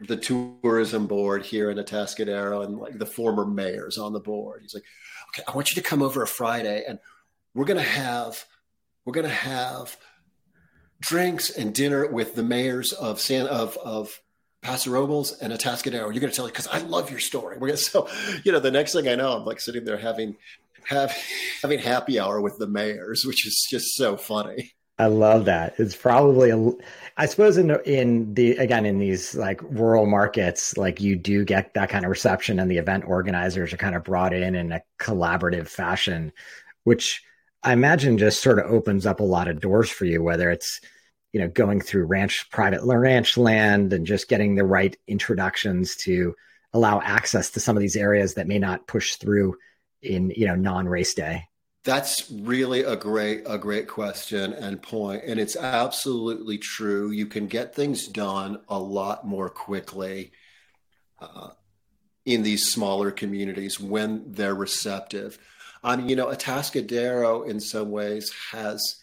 the 0.00 0.16
tourism 0.16 1.06
board 1.06 1.44
here 1.44 1.70
in 1.70 1.76
Atascadero 1.76 2.64
and 2.64 2.78
like 2.78 2.98
the 2.98 3.06
former 3.06 3.44
mayors 3.44 3.98
on 3.98 4.14
the 4.14 4.20
board. 4.20 4.62
He's 4.62 4.74
like, 4.74 4.84
okay, 5.28 5.42
I 5.46 5.54
want 5.54 5.70
you 5.70 5.82
to 5.82 5.88
come 5.88 6.02
over 6.02 6.22
a 6.22 6.26
Friday 6.26 6.84
and 6.88 6.98
we're 7.54 7.66
going 7.66 7.76
to 7.76 7.82
have 7.82 8.44
we're 9.04 9.12
going 9.12 9.26
to 9.26 9.32
have 9.32 9.96
drinks 11.00 11.50
and 11.50 11.74
dinner 11.74 12.06
with 12.06 12.34
the 12.34 12.42
mayors 12.42 12.92
of 12.92 13.20
San 13.20 13.46
of 13.46 13.76
of 13.78 14.20
Paso 14.62 14.90
Robles 14.90 15.32
and 15.38 15.52
Atascadero. 15.52 16.12
You're 16.12 16.20
going 16.20 16.30
to 16.30 16.36
tell 16.36 16.46
it 16.46 16.52
because 16.52 16.68
I 16.68 16.78
love 16.78 17.10
your 17.10 17.18
story. 17.18 17.56
We're 17.58 17.68
going 17.68 17.78
to 17.78 17.82
so 17.82 18.08
you 18.44 18.52
know 18.52 18.60
the 18.60 18.70
next 18.70 18.92
thing 18.92 19.08
I 19.08 19.14
know, 19.14 19.36
I'm 19.36 19.44
like 19.44 19.60
sitting 19.60 19.84
there 19.84 19.96
having 19.96 20.36
have 20.84 21.16
having 21.60 21.78
happy 21.78 22.18
hour 22.18 22.40
with 22.40 22.58
the 22.58 22.66
mayors, 22.66 23.24
which 23.24 23.46
is 23.46 23.66
just 23.68 23.94
so 23.94 24.16
funny. 24.16 24.72
I 24.98 25.06
love 25.06 25.46
that. 25.46 25.74
It's 25.78 25.96
probably 25.96 26.50
a, 26.50 26.72
I 27.16 27.26
suppose 27.26 27.56
in 27.56 27.70
in 27.84 28.34
the 28.34 28.56
again 28.56 28.86
in 28.86 28.98
these 28.98 29.34
like 29.34 29.60
rural 29.62 30.06
markets, 30.06 30.76
like 30.76 31.00
you 31.00 31.16
do 31.16 31.44
get 31.44 31.74
that 31.74 31.88
kind 31.88 32.04
of 32.04 32.10
reception, 32.10 32.60
and 32.60 32.70
the 32.70 32.78
event 32.78 33.04
organizers 33.06 33.72
are 33.72 33.78
kind 33.78 33.96
of 33.96 34.04
brought 34.04 34.32
in 34.32 34.54
in 34.54 34.70
a 34.70 34.82
collaborative 35.00 35.66
fashion, 35.66 36.32
which 36.84 37.22
I 37.62 37.72
imagine 37.72 38.18
just 38.18 38.42
sort 38.42 38.58
of 38.58 38.66
opens 38.70 39.06
up 39.06 39.20
a 39.20 39.24
lot 39.24 39.48
of 39.48 39.60
doors 39.60 39.88
for 39.88 40.04
you, 40.04 40.22
whether 40.22 40.50
it's 40.50 40.80
you 41.32 41.40
know 41.40 41.48
going 41.48 41.80
through 41.80 42.04
ranch 42.06 42.50
private 42.50 42.82
ranch 42.84 43.36
land 43.36 43.92
and 43.92 44.06
just 44.06 44.28
getting 44.28 44.54
the 44.54 44.64
right 44.64 44.96
introductions 45.06 45.96
to 45.96 46.34
allow 46.72 47.00
access 47.00 47.50
to 47.50 47.60
some 47.60 47.76
of 47.76 47.80
these 47.80 47.96
areas 47.96 48.34
that 48.34 48.48
may 48.48 48.58
not 48.58 48.86
push 48.86 49.16
through 49.16 49.56
in 50.02 50.30
you 50.30 50.46
know 50.46 50.56
non 50.56 50.88
race 50.88 51.14
day. 51.14 51.44
That's 51.84 52.30
really 52.30 52.82
a 52.82 52.96
great 52.96 53.42
a 53.46 53.58
great 53.58 53.88
question 53.88 54.52
and 54.52 54.82
point, 54.82 55.22
and 55.26 55.38
it's 55.38 55.56
absolutely 55.56 56.58
true. 56.58 57.10
You 57.10 57.26
can 57.26 57.46
get 57.46 57.74
things 57.74 58.08
done 58.08 58.60
a 58.68 58.78
lot 58.78 59.26
more 59.26 59.48
quickly. 59.48 60.32
Uh, 61.20 61.50
in 62.24 62.42
these 62.42 62.70
smaller 62.70 63.10
communities 63.10 63.80
when 63.80 64.22
they're 64.28 64.54
receptive 64.54 65.38
um, 65.82 66.08
you 66.08 66.16
know, 66.16 66.26
Atascadero 66.26 67.46
in 67.48 67.60
some 67.60 67.90
ways 67.90 68.32
has 68.52 69.02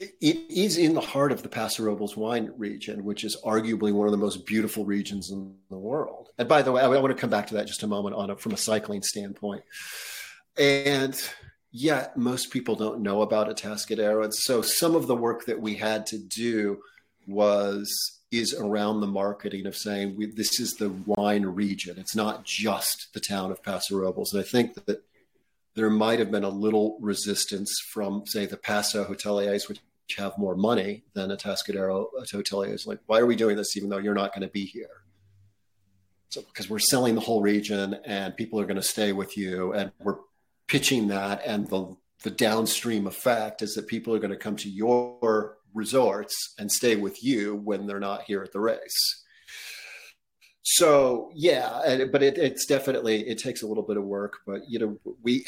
it 0.00 0.38
is 0.50 0.76
in 0.76 0.94
the 0.94 1.00
heart 1.00 1.32
of 1.32 1.42
the 1.42 1.48
Paso 1.48 1.84
Robles 1.84 2.16
wine 2.16 2.52
region, 2.56 3.04
which 3.04 3.24
is 3.24 3.36
arguably 3.44 3.92
one 3.92 4.06
of 4.06 4.12
the 4.12 4.18
most 4.18 4.44
beautiful 4.44 4.84
regions 4.84 5.30
in 5.30 5.54
the 5.70 5.78
world. 5.78 6.30
And 6.38 6.48
by 6.48 6.62
the 6.62 6.72
way, 6.72 6.82
I, 6.82 6.86
I 6.86 6.98
want 6.98 7.14
to 7.14 7.20
come 7.20 7.30
back 7.30 7.46
to 7.48 7.54
that 7.54 7.66
just 7.66 7.82
a 7.82 7.86
moment 7.86 8.16
on 8.16 8.30
it 8.30 8.40
from 8.40 8.52
a 8.52 8.56
cycling 8.56 9.02
standpoint. 9.02 9.62
And 10.58 11.16
yet, 11.70 12.16
most 12.16 12.50
people 12.50 12.74
don't 12.74 13.02
know 13.02 13.22
about 13.22 13.48
Atascadero, 13.48 14.24
and 14.24 14.34
so 14.34 14.62
some 14.62 14.94
of 14.94 15.06
the 15.06 15.16
work 15.16 15.46
that 15.46 15.60
we 15.60 15.74
had 15.74 16.06
to 16.06 16.18
do 16.18 16.80
was 17.26 18.20
is 18.30 18.52
around 18.52 19.00
the 19.00 19.06
marketing 19.06 19.64
of 19.64 19.76
saying 19.76 20.16
we, 20.16 20.26
this 20.26 20.58
is 20.58 20.72
the 20.72 20.90
wine 21.06 21.46
region. 21.46 21.96
It's 21.98 22.16
not 22.16 22.44
just 22.44 23.08
the 23.14 23.20
town 23.20 23.52
of 23.52 23.62
Paso 23.62 23.96
Robles, 23.96 24.32
and 24.32 24.42
I 24.42 24.46
think 24.46 24.74
that 24.86 25.04
there 25.74 25.90
might 25.90 26.18
have 26.18 26.30
been 26.30 26.44
a 26.44 26.48
little 26.48 26.98
resistance 27.00 27.72
from, 27.92 28.24
say, 28.26 28.46
the 28.46 28.56
Paso 28.56 29.04
hoteliers, 29.04 29.68
which 29.68 29.80
have 30.16 30.36
more 30.38 30.54
money 30.54 31.02
than 31.14 31.30
Atascadero 31.30 32.06
hoteliers. 32.32 32.86
Like, 32.86 33.00
why 33.06 33.18
are 33.18 33.26
we 33.26 33.36
doing 33.36 33.56
this 33.56 33.76
even 33.76 33.88
though 33.88 33.98
you're 33.98 34.14
not 34.14 34.34
going 34.34 34.46
to 34.46 34.52
be 34.52 34.64
here? 34.64 35.02
So 36.28 36.42
because 36.42 36.68
we're 36.68 36.78
selling 36.78 37.14
the 37.14 37.20
whole 37.20 37.42
region 37.42 37.94
and 38.04 38.36
people 38.36 38.60
are 38.60 38.66
going 38.66 38.76
to 38.76 38.82
stay 38.82 39.12
with 39.12 39.36
you 39.36 39.72
and 39.72 39.92
we're 40.00 40.16
pitching 40.66 41.08
that 41.08 41.42
and 41.46 41.68
the 41.68 41.96
the 42.24 42.30
downstream 42.30 43.06
effect 43.06 43.60
is 43.60 43.74
that 43.74 43.86
people 43.86 44.14
are 44.14 44.18
going 44.18 44.30
to 44.30 44.36
come 44.36 44.56
to 44.56 44.68
your 44.68 45.58
resorts 45.74 46.54
and 46.58 46.72
stay 46.72 46.96
with 46.96 47.22
you 47.22 47.54
when 47.54 47.86
they're 47.86 48.00
not 48.00 48.22
here 48.22 48.42
at 48.42 48.50
the 48.52 48.60
race. 48.60 49.23
So 50.64 51.30
yeah, 51.34 52.04
but 52.10 52.22
it, 52.22 52.38
it's 52.38 52.64
definitely 52.64 53.28
it 53.28 53.38
takes 53.38 53.62
a 53.62 53.66
little 53.66 53.82
bit 53.82 53.98
of 53.98 54.04
work. 54.04 54.38
But 54.46 54.62
you 54.68 54.78
know, 54.78 55.14
we 55.22 55.44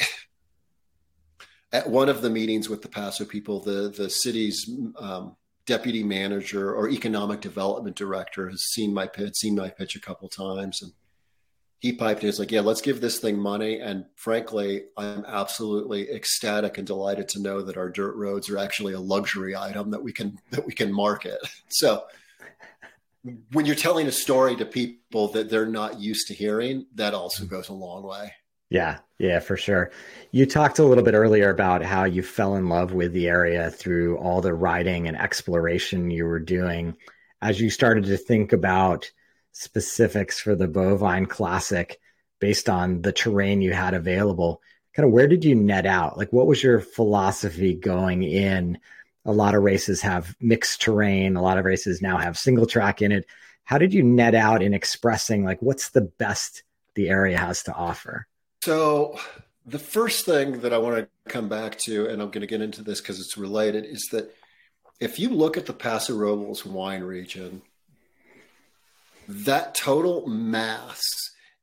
at 1.73 1.89
one 1.89 2.07
of 2.07 2.21
the 2.21 2.29
meetings 2.29 2.69
with 2.69 2.83
the 2.83 2.87
Paso 2.87 3.25
people, 3.25 3.59
the 3.59 3.89
the 3.89 4.09
city's 4.09 4.69
um, 4.99 5.35
deputy 5.65 6.03
manager 6.03 6.73
or 6.73 6.89
economic 6.89 7.41
development 7.41 7.95
director 7.95 8.47
has 8.49 8.63
seen 8.71 8.93
my 8.93 9.07
pitch, 9.07 9.35
seen 9.35 9.55
my 9.55 9.69
pitch 9.69 9.95
a 9.95 9.99
couple 9.99 10.29
times, 10.29 10.83
and 10.83 10.91
he 11.79 11.93
piped 11.93 12.21
in. 12.21 12.29
It's 12.29 12.39
like, 12.39 12.51
yeah, 12.51 12.61
let's 12.61 12.81
give 12.81 13.01
this 13.01 13.19
thing 13.19 13.39
money. 13.39 13.79
And 13.79 14.05
frankly, 14.15 14.85
I'm 14.97 15.25
absolutely 15.25 16.11
ecstatic 16.11 16.77
and 16.77 16.85
delighted 16.85 17.27
to 17.29 17.41
know 17.41 17.63
that 17.63 17.77
our 17.77 17.89
dirt 17.89 18.15
roads 18.15 18.49
are 18.49 18.57
actually 18.59 18.93
a 18.93 18.99
luxury 18.99 19.55
item 19.55 19.89
that 19.91 20.01
we 20.01 20.13
can 20.13 20.39
that 20.51 20.65
we 20.65 20.73
can 20.73 20.93
market. 20.93 21.39
So 21.69 22.03
when 23.51 23.65
you're 23.65 23.75
telling 23.75 24.07
a 24.07 24.11
story 24.11 24.55
to 24.55 24.65
people 24.65 25.29
that 25.29 25.49
they're 25.49 25.65
not 25.65 25.99
used 25.99 26.27
to 26.27 26.33
hearing, 26.33 26.85
that 26.95 27.13
also 27.13 27.43
mm-hmm. 27.43 27.55
goes 27.55 27.69
a 27.69 27.73
long 27.73 28.03
way. 28.03 28.33
Yeah, 28.69 28.99
yeah, 29.17 29.39
for 29.39 29.55
sure. 29.55 29.91
You 30.31 30.45
talked 30.45 30.79
a 30.79 30.83
little 30.83 31.03
bit 31.03 31.13
earlier 31.13 31.49
about 31.49 31.83
how 31.83 32.03
you 32.03 32.21
fell 32.21 32.55
in 32.55 32.67
love 32.67 32.91
with 32.91 33.13
the 33.13 33.27
area 33.29 33.71
through 33.71 34.17
all 34.17 34.41
the 34.41 34.53
riding 34.53 35.07
and 35.07 35.17
exploration 35.17 36.11
you 36.11 36.25
were 36.25 36.39
doing. 36.39 36.95
As 37.41 37.61
you 37.61 37.69
started 37.69 38.05
to 38.05 38.17
think 38.17 38.51
about 38.51 39.09
specifics 39.53 40.39
for 40.39 40.53
the 40.53 40.67
Bovine 40.67 41.27
Classic 41.27 41.97
based 42.39 42.67
on 42.67 43.01
the 43.01 43.13
terrain 43.13 43.61
you 43.61 43.71
had 43.71 43.93
available, 43.93 44.61
kind 44.93 45.05
of 45.07 45.13
where 45.13 45.27
did 45.27 45.45
you 45.45 45.55
net 45.55 45.85
out? 45.85 46.17
Like, 46.17 46.33
what 46.33 46.47
was 46.47 46.61
your 46.61 46.81
philosophy 46.81 47.73
going 47.73 48.23
in? 48.23 48.79
A 49.27 49.31
lot 49.31 49.53
of 49.53 49.61
races 49.61 50.01
have 50.01 50.35
mixed 50.39 50.81
terrain, 50.81 51.35
a 51.35 51.41
lot 51.41 51.57
of 51.57 51.65
races 51.65 52.01
now 52.01 52.17
have 52.17 52.37
single 52.37 52.65
track 52.65 53.01
in 53.01 53.11
it. 53.11 53.25
How 53.65 53.77
did 53.77 53.93
you 53.93 54.01
net 54.01 54.33
out 54.33 54.63
in 54.63 54.73
expressing, 54.73 55.43
like, 55.43 55.61
what's 55.61 55.89
the 55.89 56.01
best 56.01 56.63
the 56.95 57.09
area 57.09 57.37
has 57.37 57.63
to 57.63 57.73
offer? 57.73 58.25
So, 58.63 59.19
the 59.65 59.79
first 59.79 60.25
thing 60.25 60.61
that 60.61 60.73
I 60.73 60.77
want 60.77 60.95
to 60.95 61.09
come 61.29 61.49
back 61.49 61.77
to, 61.79 62.07
and 62.07 62.21
I'm 62.21 62.31
going 62.31 62.41
to 62.41 62.47
get 62.47 62.61
into 62.61 62.81
this 62.81 63.01
because 63.01 63.19
it's 63.19 63.37
related, 63.37 63.85
is 63.85 64.07
that 64.13 64.33
if 64.99 65.19
you 65.19 65.29
look 65.29 65.57
at 65.57 65.65
the 65.65 65.73
Paso 65.73 66.15
Robles 66.15 66.65
wine 66.65 67.03
region, 67.03 67.61
that 69.27 69.75
total 69.75 70.25
mass 70.25 71.01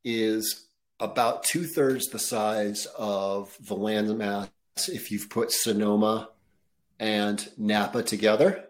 is 0.05 0.67
about 1.01 1.45
two 1.45 1.65
thirds 1.65 2.09
the 2.09 2.19
size 2.19 2.87
of 2.97 3.57
the 3.61 3.75
land 3.75 4.17
mass 4.17 4.51
if 4.89 5.11
you've 5.11 5.31
put 5.31 5.51
Sonoma 5.51 6.29
and 6.99 7.47
Napa 7.57 8.03
together. 8.03 8.65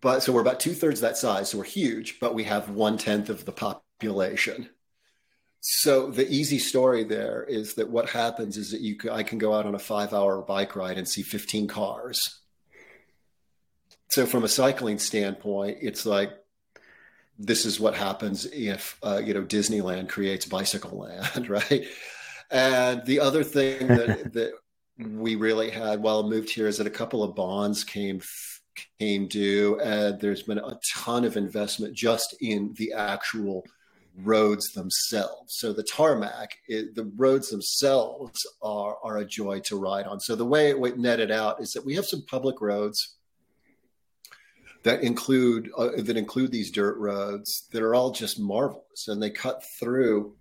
But 0.00 0.22
so 0.22 0.32
we're 0.32 0.40
about 0.40 0.60
two 0.60 0.74
thirds 0.74 1.00
that 1.00 1.16
size, 1.16 1.50
so 1.50 1.58
we're 1.58 1.64
huge, 1.64 2.18
but 2.20 2.34
we 2.34 2.44
have 2.44 2.70
one 2.70 2.98
tenth 2.98 3.30
of 3.30 3.44
the 3.44 3.52
population. 3.52 4.68
So 5.60 6.10
the 6.10 6.28
easy 6.28 6.58
story 6.58 7.04
there 7.04 7.44
is 7.44 7.74
that 7.74 7.88
what 7.88 8.10
happens 8.10 8.56
is 8.56 8.72
that 8.72 8.80
you 8.80 8.96
I 9.12 9.22
can 9.22 9.38
go 9.38 9.54
out 9.54 9.64
on 9.64 9.76
a 9.76 9.78
five 9.78 10.12
hour 10.12 10.42
bike 10.42 10.74
ride 10.74 10.98
and 10.98 11.08
see 11.08 11.22
15 11.22 11.68
cars. 11.68 12.40
So 14.08 14.26
from 14.26 14.42
a 14.42 14.48
cycling 14.48 14.98
standpoint, 14.98 15.78
it's 15.80 16.04
like 16.04 16.32
this 17.38 17.64
is 17.64 17.78
what 17.78 17.94
happens 17.94 18.44
if 18.46 18.98
uh, 19.04 19.22
you 19.24 19.34
know 19.34 19.44
Disneyland 19.44 20.08
creates 20.08 20.46
Bicycle 20.46 20.98
Land, 20.98 21.48
right? 21.48 21.86
And 22.50 23.06
the 23.06 23.20
other 23.20 23.44
thing 23.44 23.86
that 23.86 24.32
that 24.32 24.52
we 25.02 25.36
really 25.36 25.70
had 25.70 26.02
while 26.02 26.24
I 26.24 26.28
moved 26.28 26.50
here 26.50 26.66
is 26.66 26.78
that 26.78 26.86
a 26.86 26.90
couple 26.90 27.22
of 27.22 27.34
bonds 27.34 27.84
came 27.84 28.20
came 28.98 29.28
due, 29.28 29.78
and 29.80 30.20
there's 30.20 30.42
been 30.42 30.58
a 30.58 30.78
ton 30.94 31.24
of 31.24 31.36
investment 31.36 31.94
just 31.94 32.34
in 32.40 32.74
the 32.76 32.92
actual 32.92 33.64
roads 34.16 34.72
themselves. 34.72 35.54
So 35.56 35.72
the 35.72 35.82
tarmac, 35.82 36.56
it, 36.68 36.94
the 36.94 37.04
roads 37.16 37.50
themselves 37.50 38.46
are, 38.62 38.96
are 39.02 39.18
a 39.18 39.24
joy 39.24 39.60
to 39.60 39.76
ride 39.76 40.06
on. 40.06 40.20
So 40.20 40.36
the 40.36 40.44
way 40.44 40.70
it 40.70 40.98
netted 40.98 41.30
out 41.30 41.60
is 41.60 41.72
that 41.72 41.84
we 41.84 41.94
have 41.94 42.06
some 42.06 42.22
public 42.22 42.60
roads 42.60 43.16
that 44.82 45.02
include 45.02 45.70
uh, 45.76 45.90
that 45.96 46.16
include 46.16 46.50
these 46.50 46.70
dirt 46.70 46.98
roads 46.98 47.68
that 47.72 47.82
are 47.82 47.94
all 47.94 48.10
just 48.10 48.40
marvelous, 48.40 49.06
and 49.08 49.22
they 49.22 49.30
cut 49.30 49.62
through 49.78 50.34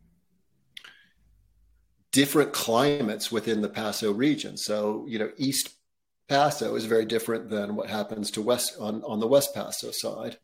different 2.12 2.54
climates 2.54 3.32
within 3.32 3.62
the 3.62 3.70
Paso 3.70 4.12
region. 4.12 4.58
So 4.58 5.06
you 5.08 5.20
know, 5.20 5.32
East 5.38 5.70
Paso 6.28 6.76
is 6.76 6.86
very 6.86 7.06
different 7.06 7.50
than 7.50 7.76
what 7.76 7.90
happens 7.90 8.32
to 8.32 8.42
West 8.42 8.78
on, 8.80 9.04
on 9.04 9.20
the 9.20 9.28
West 9.28 9.54
Paso 9.54 9.92
side. 9.92 10.38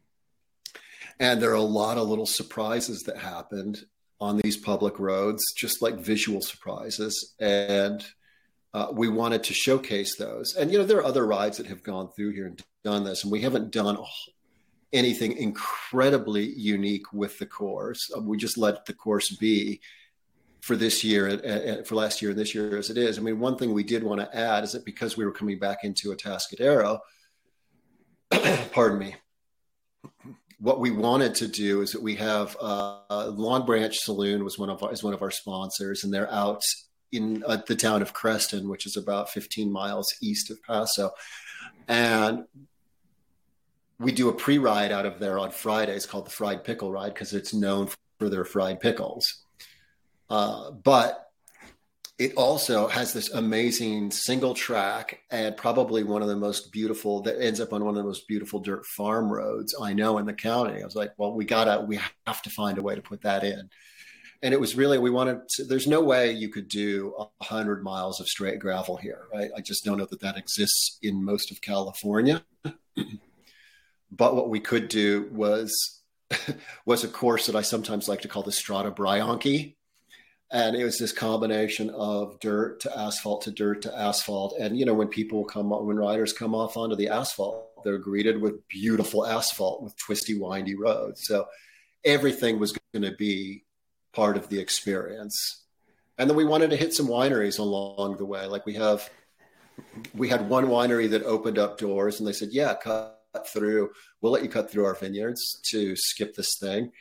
And 1.20 1.42
there 1.42 1.52
are 1.52 1.56
a 1.56 1.62
lot 1.62 1.98
of 1.98 2.08
little 2.08 2.26
surprises 2.26 3.04
that 3.04 3.18
happened 3.18 3.86
on 4.20 4.38
these 4.38 4.58
public 4.58 5.00
roads, 5.00 5.44
just 5.56 5.82
like 5.82 5.96
visual 5.96 6.42
surprises. 6.42 7.34
And 7.40 8.06
uh, 8.74 8.88
we 8.92 9.08
wanted 9.08 9.44
to 9.46 9.54
showcase 9.54 10.18
those. 10.18 10.56
And, 10.56 10.72
you 10.72 10.78
know, 10.78 10.86
there 10.86 10.98
are 10.98 11.06
other 11.06 11.26
rides 11.26 11.58
that 11.58 11.68
have 11.68 11.84
gone 11.84 12.12
through 12.12 12.32
here 12.32 12.48
and 12.48 12.62
done 12.84 13.04
this, 13.04 13.24
and 13.24 13.32
we 13.32 13.42
haven't 13.42 13.72
done 13.72 13.98
anything 14.94 15.38
incredibly 15.38 16.46
unique 16.46 17.12
with 17.14 17.40
the 17.40 17.46
course. 17.46 18.12
Um, 18.16 18.28
we 18.28 18.38
just 18.38 18.58
let 18.58 18.86
the 18.86 18.94
course 18.94 19.36
be 19.36 19.82
for 20.62 20.76
this 20.76 21.04
year 21.04 21.28
and 21.28 21.86
for 21.86 21.96
last 21.96 22.22
year 22.22 22.32
and 22.32 22.40
this 22.40 22.54
year 22.54 22.78
as 22.78 22.90
it 22.90 22.98
is. 22.98 23.18
I 23.18 23.22
mean, 23.22 23.40
one 23.40 23.58
thing 23.58 23.74
we 23.74 23.84
did 23.84 24.04
want 24.04 24.20
to 24.22 24.38
add 24.38 24.64
is 24.64 24.72
that 24.74 24.86
because 24.86 25.16
we 25.16 25.26
were 25.26 25.32
coming 25.32 25.60
back 25.60 25.84
into 25.84 26.10
Atascadero, 26.10 27.00
pardon 28.72 29.00
me, 29.00 29.16
what 30.60 30.80
we 30.80 30.92
wanted 30.92 31.36
to 31.36 31.48
do 31.48 31.82
is 31.82 31.92
that 31.92 32.02
we 32.02 32.16
have 32.16 32.58
uh, 32.60 33.28
Long 33.28 33.66
Branch 33.66 33.96
Saloon 33.96 34.44
was 34.44 34.58
one 34.58 34.70
of 34.70 34.82
our, 34.82 34.92
is 34.92 35.04
one 35.04 35.14
of 35.14 35.22
our 35.22 35.32
sponsors, 35.32 36.04
and 36.04 36.14
they're 36.14 36.32
out 36.32 36.62
in 37.12 37.44
uh, 37.46 37.58
the 37.68 37.76
town 37.76 38.02
of 38.02 38.14
Creston, 38.14 38.68
which 38.68 38.86
is 38.86 38.98
about 38.98 39.30
15 39.30 39.72
miles 39.72 40.14
east 40.22 40.50
of 40.50 40.62
Paso, 40.64 41.12
and 41.88 42.46
we 44.00 44.12
do 44.12 44.30
a 44.30 44.34
pre-ride 44.34 44.92
out 44.92 45.06
of 45.06 45.20
there 45.20 45.40
on 45.40 45.52
Fridays 45.52 46.06
called 46.06 46.26
the 46.26 46.32
Fried 46.32 46.64
Pickle 46.64 46.92
Ride 46.92 47.14
because 47.14 47.34
it's 47.34 47.54
known 47.54 47.90
for 48.20 48.30
their 48.30 48.46
fried 48.46 48.80
pickles. 48.80 49.44
Uh, 50.30 50.72
but 50.72 51.28
it 52.20 52.34
also 52.34 52.88
has 52.88 53.14
this 53.14 53.30
amazing 53.32 54.10
single 54.10 54.56
track 54.56 55.20
and 55.30 55.56
probably 55.56 56.04
one 56.04 56.24
of 56.24 56.28
the 56.28 56.36
most 56.36 56.72
beautiful 56.72 57.22
that 57.22 57.40
ends 57.40 57.60
up 57.60 57.74
on 57.74 57.86
one 57.86 57.96
of 57.96 58.04
the 58.04 58.08
most 58.08 58.28
beautiful 58.28 58.60
dirt 58.60 58.86
farm 58.98 59.32
roads 59.32 59.76
I 59.80 59.94
know 59.94 60.18
in 60.18 60.26
the 60.26 60.34
county. 60.34 60.82
I 60.82 60.86
was 60.86 60.96
like, 60.96 61.12
well, 61.18 61.36
we 61.36 61.46
gotta, 61.46 61.82
we 61.82 62.00
have 62.26 62.42
to 62.42 62.50
find 62.50 62.80
a 62.80 62.82
way 62.82 62.96
to 62.96 63.02
put 63.02 63.22
that 63.22 63.44
in. 63.44 63.70
And 64.42 64.54
it 64.54 64.60
was 64.60 64.76
really, 64.76 64.98
we 64.98 65.12
wanted 65.12 65.48
to, 65.50 65.66
there's 65.66 65.88
no 65.88 66.02
way 66.02 66.32
you 66.32 66.50
could 66.50 66.68
do 66.68 67.14
a 67.20 67.44
hundred 67.44 67.84
miles 67.84 68.20
of 68.20 68.28
straight 68.28 68.60
gravel 68.60 68.98
here, 68.98 69.26
right? 69.32 69.50
I 69.56 69.62
just 69.62 69.86
don't 69.86 69.98
know 69.98 70.08
that 70.10 70.22
that 70.22 70.38
exists 70.38 70.98
in 71.04 71.24
most 71.24 71.52
of 71.52 71.62
California. 71.62 72.44
but 74.12 74.36
what 74.36 74.50
we 74.50 74.60
could 74.60 74.90
do 74.90 75.30
was, 75.32 76.02
was 76.86 77.04
a 77.04 77.08
course 77.08 77.46
that 77.46 77.56
I 77.56 77.62
sometimes 77.62 78.08
like 78.08 78.22
to 78.22 78.28
call 78.28 78.44
the 78.44 78.52
Strada 78.52 78.92
Bianchi 78.92 79.77
and 80.52 80.76
it 80.76 80.84
was 80.84 80.98
this 80.98 81.12
combination 81.12 81.90
of 81.90 82.40
dirt 82.40 82.80
to 82.82 82.98
asphalt 82.98 83.42
to 83.44 83.52
dirt 83.52 83.82
to 83.82 83.98
asphalt. 83.98 84.56
And 84.60 84.78
you 84.78 84.86
know 84.86 84.94
when 84.94 85.10
people 85.10 85.44
come 85.44 85.70
when 85.70 85.98
riders 85.98 86.34
come 86.34 86.56
off 86.56 86.78
onto 86.78 86.96
the 86.96 87.10
asphalt 87.10 87.84
they're 87.84 87.98
greeted 87.98 88.42
with 88.42 88.68
beautiful 88.68 89.26
asphalt 89.26 89.84
with 89.84 89.98
twisty 89.98 90.38
windy 90.38 90.76
roads. 90.76 91.22
So 91.26 91.48
everything 92.04 92.60
was 92.60 92.78
going 92.94 93.04
to 93.04 93.16
be 93.16 93.66
part 94.14 94.38
of 94.38 94.50
the 94.50 94.60
experience. 94.60 95.64
And 96.18 96.30
then 96.30 96.38
we 96.38 96.46
wanted 96.46 96.72
to 96.72 96.76
hit 96.76 96.94
some 96.94 97.08
wineries 97.08 97.60
along 97.60 98.18
the 98.18 98.26
way. 98.26 98.46
Like 98.48 98.66
we 98.66 98.74
have 98.76 99.10
we 100.16 100.28
had 100.28 100.50
one 100.50 100.68
winery 100.68 101.10
that 101.12 101.24
opened 101.24 101.60
up 101.60 101.78
doors 101.78 102.20
and 102.20 102.28
they 102.28 102.34
said 102.34 102.50
yeah 102.52 102.74
cut 102.74 103.20
through. 103.48 103.92
We'll 104.22 104.32
let 104.32 104.44
you 104.44 104.50
cut 104.50 104.72
through 104.72 104.86
our 104.86 104.96
vineyards 104.96 105.62
to 105.72 105.96
skip 105.96 106.36
this 106.36 106.58
thing 106.58 106.92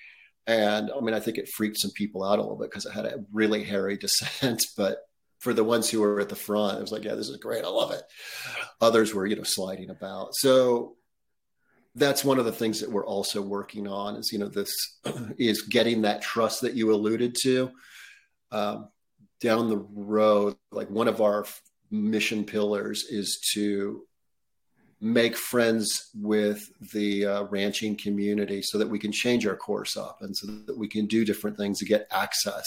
and 0.46 0.90
I 0.96 1.00
mean, 1.00 1.14
I 1.14 1.20
think 1.20 1.38
it 1.38 1.48
freaked 1.48 1.78
some 1.78 1.90
people 1.92 2.24
out 2.24 2.38
a 2.38 2.42
little 2.42 2.56
bit 2.56 2.70
because 2.70 2.87
it 2.87 2.92
had 2.92 3.06
a 3.06 3.24
really 3.32 3.64
hairy 3.64 3.96
descent. 3.98 4.62
But 4.76 4.98
for 5.38 5.52
the 5.52 5.64
ones 5.64 5.90
who 5.90 6.00
were 6.00 6.20
at 6.20 6.28
the 6.28 6.37
front, 6.37 6.78
it 6.78 6.82
was 6.82 6.92
like, 6.92 7.04
yeah, 7.04 7.14
this 7.14 7.28
is 7.28 7.37
great. 7.37 7.64
I 7.64 7.68
love 7.68 7.92
it. 7.92 8.02
Others 8.80 9.14
were, 9.14 9.26
you 9.26 9.37
know, 9.37 9.42
sliding 9.42 9.90
about. 9.90 10.35
So 10.35 10.96
that's 11.94 12.24
one 12.24 12.38
of 12.38 12.44
the 12.44 12.52
things 12.52 12.80
that 12.80 12.90
we're 12.90 13.06
also 13.06 13.40
working 13.40 13.88
on 13.88 14.16
is, 14.16 14.30
you 14.32 14.38
know, 14.38 14.48
this 14.48 14.72
is 15.38 15.62
getting 15.62 16.02
that 16.02 16.22
trust 16.22 16.61
that 16.61 16.74
you 16.74 16.92
alluded 16.92 17.37
to 17.42 17.70
um, 18.52 18.88
down 19.40 19.68
the 19.68 19.78
road. 19.78 20.56
Like 20.70 20.90
one 20.90 21.09
of 21.09 21.20
our 21.20 21.46
mission 21.90 22.44
pillars 22.44 23.04
is 23.04 23.40
to 23.54 24.06
make 25.00 25.37
friends 25.37 26.11
with 26.14 26.70
the 26.92 27.26
uh, 27.26 27.42
ranching 27.44 27.96
community 27.96 28.62
so 28.62 28.78
that 28.78 28.88
we 28.88 28.98
can 28.98 29.12
change 29.12 29.46
our 29.46 29.56
course 29.56 29.96
up 29.96 30.18
and 30.22 30.37
so 30.37 30.46
that 30.46 30.76
we 30.76 30.88
can 30.88 31.06
do 31.06 31.24
different 31.24 31.56
things 31.56 31.78
to 31.78 31.85
get 31.85 32.06
access 32.11 32.64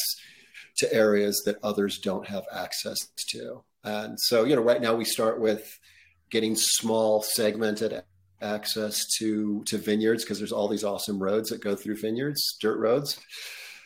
to 0.78 0.94
areas 0.94 1.42
that 1.46 1.58
others 1.64 2.00
don't 2.00 2.28
have 2.28 2.46
access 2.54 2.98
to. 3.30 3.64
And 3.84 4.20
so, 4.20 4.44
you 4.44 4.56
know, 4.56 4.62
right 4.62 4.82
now 4.82 4.94
we 4.94 5.06
start 5.06 5.40
with 5.40 5.80
getting 6.30 6.56
small 6.56 7.24
segmented 7.24 8.04
access 8.42 9.06
to 9.18 9.62
to 9.66 9.78
vineyards 9.78 10.24
because 10.24 10.38
there's 10.38 10.52
all 10.52 10.68
these 10.68 10.84
awesome 10.84 11.22
roads 11.22 11.50
that 11.50 11.62
go 11.62 11.76
through 11.76 11.98
vineyards, 11.98 12.58
dirt 12.62 12.78
roads. 12.78 13.20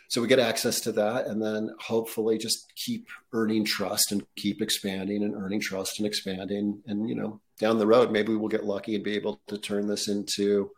So 0.09 0.21
we 0.21 0.27
get 0.27 0.39
access 0.39 0.79
to 0.81 0.91
that 0.91 1.25
and 1.25 1.41
then 1.41 1.71
hopefully 1.79 2.37
just 2.37 2.71
keep 2.75 3.07
earning 3.31 3.65
trust 3.65 4.11
and 4.11 4.23
keep 4.35 4.61
expanding 4.61 5.23
and 5.23 5.33
earning 5.33 5.59
trust 5.59 5.97
and 5.97 6.05
expanding 6.05 6.83
and 6.85 7.09
you 7.09 7.15
know, 7.15 7.41
down 7.59 7.77
the 7.77 7.87
road 7.87 8.11
maybe 8.11 8.35
we'll 8.35 8.49
get 8.49 8.65
lucky 8.65 8.95
and 8.95 9.03
be 9.03 9.15
able 9.15 9.39
to 9.47 9.57
turn 9.57 9.87
this 9.87 10.07
into 10.07 10.71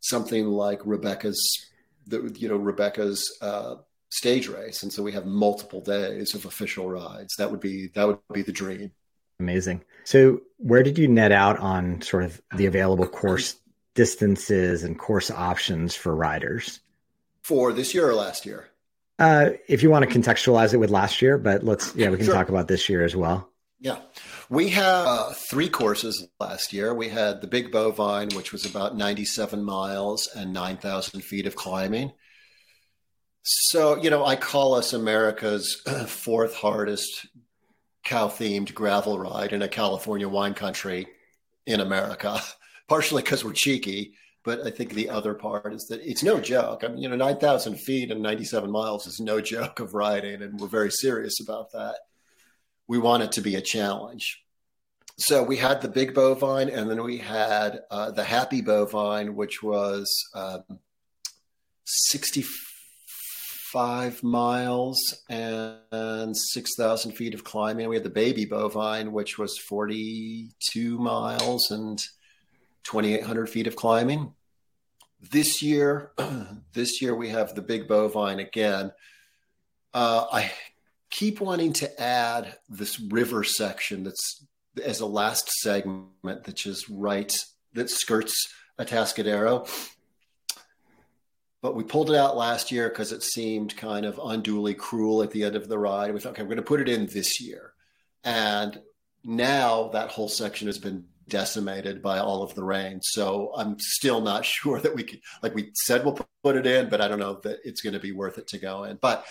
something 0.00 0.46
like 0.46 0.80
Rebecca's 0.84 1.66
the 2.06 2.34
you 2.36 2.48
know 2.48 2.56
Rebecca's 2.56 3.38
uh, 3.40 3.76
stage 4.10 4.48
race. 4.48 4.82
And 4.82 4.92
so 4.92 5.02
we 5.02 5.12
have 5.12 5.26
multiple 5.26 5.80
days 5.80 6.34
of 6.34 6.44
official 6.44 6.88
rides. 6.88 7.34
That 7.36 7.50
would 7.50 7.60
be 7.60 7.88
that 7.94 8.06
would 8.06 8.18
be 8.32 8.42
the 8.42 8.52
dream. 8.52 8.92
Amazing. 9.40 9.82
So 10.04 10.42
where 10.58 10.82
did 10.82 10.98
you 10.98 11.08
net 11.08 11.32
out 11.32 11.58
on 11.58 12.02
sort 12.02 12.24
of 12.24 12.40
the 12.54 12.66
available 12.66 13.06
course 13.06 13.56
distances 13.94 14.84
and 14.84 14.98
course 14.98 15.30
options 15.30 15.94
for 15.94 16.14
riders? 16.14 16.80
For 17.42 17.72
this 17.72 17.94
year 17.94 18.08
or 18.08 18.14
last 18.14 18.46
year? 18.46 18.68
Uh, 19.18 19.50
if 19.68 19.82
you 19.82 19.90
want 19.90 20.08
to 20.08 20.18
contextualize 20.18 20.74
it 20.74 20.78
with 20.78 20.90
last 20.90 21.22
year 21.22 21.38
but 21.38 21.62
let's 21.62 21.94
yeah 21.94 22.08
we 22.08 22.16
can 22.16 22.24
sure. 22.24 22.34
talk 22.34 22.48
about 22.48 22.66
this 22.66 22.88
year 22.88 23.04
as 23.04 23.14
well 23.14 23.51
yeah 23.82 23.98
we 24.48 24.70
had 24.70 25.04
uh, 25.06 25.32
three 25.50 25.68
courses 25.68 26.26
last 26.40 26.72
year 26.72 26.94
we 26.94 27.08
had 27.08 27.40
the 27.40 27.46
big 27.46 27.70
bovine 27.70 28.28
which 28.34 28.52
was 28.52 28.64
about 28.64 28.96
97 28.96 29.62
miles 29.62 30.28
and 30.34 30.52
9000 30.52 31.20
feet 31.20 31.46
of 31.46 31.54
climbing 31.54 32.12
so, 33.42 33.96
you 34.00 34.08
know, 34.08 34.24
I 34.24 34.36
call 34.36 34.74
us 34.74 34.92
America's 34.92 35.82
fourth 36.06 36.54
hardest 36.54 37.26
cow 38.04 38.28
themed 38.28 38.72
gravel 38.72 39.18
ride 39.18 39.52
in 39.52 39.62
a 39.62 39.68
California 39.68 40.28
wine 40.28 40.54
country 40.54 41.06
in 41.66 41.80
America, 41.80 42.40
partially 42.88 43.22
because 43.22 43.44
we're 43.44 43.52
cheeky. 43.52 44.14
But 44.44 44.66
I 44.66 44.70
think 44.70 44.90
the 44.90 45.08
other 45.08 45.34
part 45.34 45.72
is 45.72 45.86
that 45.86 46.00
it's 46.02 46.22
no 46.22 46.40
joke. 46.40 46.82
I 46.84 46.88
mean, 46.88 46.98
you 46.98 47.08
know, 47.08 47.16
9,000 47.16 47.76
feet 47.76 48.10
and 48.10 48.22
97 48.22 48.70
miles 48.70 49.06
is 49.06 49.20
no 49.20 49.40
joke 49.54 49.80
of 49.80 49.94
riding, 49.94 50.42
and 50.42 50.60
we're 50.60 50.68
very 50.68 50.90
serious 50.90 51.40
about 51.40 51.72
that. 51.72 51.96
We 52.92 52.98
want 52.98 53.22
it 53.22 53.32
to 53.32 53.40
be 53.40 53.54
a 53.56 53.62
challenge. 53.62 54.42
So 55.16 55.42
we 55.42 55.56
had 55.56 55.80
the 55.80 55.88
big 55.88 56.12
bovine, 56.12 56.68
and 56.68 56.90
then 56.90 57.02
we 57.02 57.16
had 57.16 57.80
uh, 57.90 58.10
the 58.10 58.22
happy 58.22 58.60
bovine, 58.60 59.34
which 59.34 59.62
was 59.62 60.06
um, 60.34 60.64
64 61.84 62.50
five 63.72 64.22
miles 64.22 65.00
and 65.30 66.36
6,000 66.36 67.12
feet 67.12 67.32
of 67.32 67.42
climbing. 67.42 67.88
We 67.88 67.96
had 67.96 68.04
the 68.04 68.10
baby 68.10 68.44
bovine, 68.44 69.12
which 69.12 69.38
was 69.38 69.56
42 69.56 70.98
miles 70.98 71.70
and 71.70 71.98
2,800 72.84 73.48
feet 73.48 73.66
of 73.66 73.74
climbing. 73.74 74.34
This 75.30 75.62
year, 75.62 76.12
this 76.74 77.00
year 77.00 77.14
we 77.14 77.30
have 77.30 77.54
the 77.54 77.62
big 77.62 77.88
bovine 77.88 78.40
again. 78.40 78.92
Uh, 79.94 80.26
I 80.30 80.52
keep 81.12 81.40
wanting 81.40 81.72
to 81.72 82.02
add 82.02 82.56
this 82.68 82.98
river 82.98 83.44
section 83.44 84.02
that's 84.02 84.44
as 84.82 85.00
a 85.00 85.06
last 85.06 85.48
segment 85.60 86.08
that's 86.44 86.62
just 86.62 86.88
right 86.88 87.36
that 87.74 87.88
skirts 87.88 88.52
Atascadero 88.80 89.68
but 91.62 91.76
we 91.76 91.84
pulled 91.84 92.10
it 92.10 92.16
out 92.16 92.36
last 92.36 92.72
year 92.72 92.88
because 92.88 93.12
it 93.12 93.22
seemed 93.22 93.76
kind 93.76 94.04
of 94.04 94.20
unduly 94.22 94.74
cruel 94.74 95.22
at 95.22 95.30
the 95.30 95.44
end 95.44 95.54
of 95.54 95.68
the 95.68 95.78
ride. 95.78 96.12
We 96.12 96.18
thought, 96.18 96.30
okay, 96.30 96.42
we're 96.42 96.48
going 96.48 96.56
to 96.56 96.62
put 96.62 96.80
it 96.80 96.88
in 96.88 97.06
this 97.06 97.40
year. 97.40 97.72
And 98.24 98.80
now 99.22 99.88
that 99.92 100.10
whole 100.10 100.28
section 100.28 100.66
has 100.66 100.78
been 100.78 101.04
decimated 101.28 102.02
by 102.02 102.18
all 102.18 102.42
of 102.42 102.56
the 102.56 102.64
rain. 102.64 102.98
So 103.02 103.52
I'm 103.56 103.78
still 103.78 104.20
not 104.20 104.44
sure 104.44 104.80
that 104.80 104.94
we 104.94 105.04
could, 105.04 105.20
like 105.40 105.54
we 105.54 105.70
said, 105.74 106.04
we'll 106.04 106.18
put 106.42 106.56
it 106.56 106.66
in, 106.66 106.88
but 106.88 107.00
I 107.00 107.06
don't 107.06 107.20
know 107.20 107.38
that 107.44 107.60
it's 107.64 107.80
going 107.80 107.94
to 107.94 108.00
be 108.00 108.12
worth 108.12 108.38
it 108.38 108.48
to 108.48 108.58
go 108.58 108.82
in. 108.82 108.98
But 109.00 109.24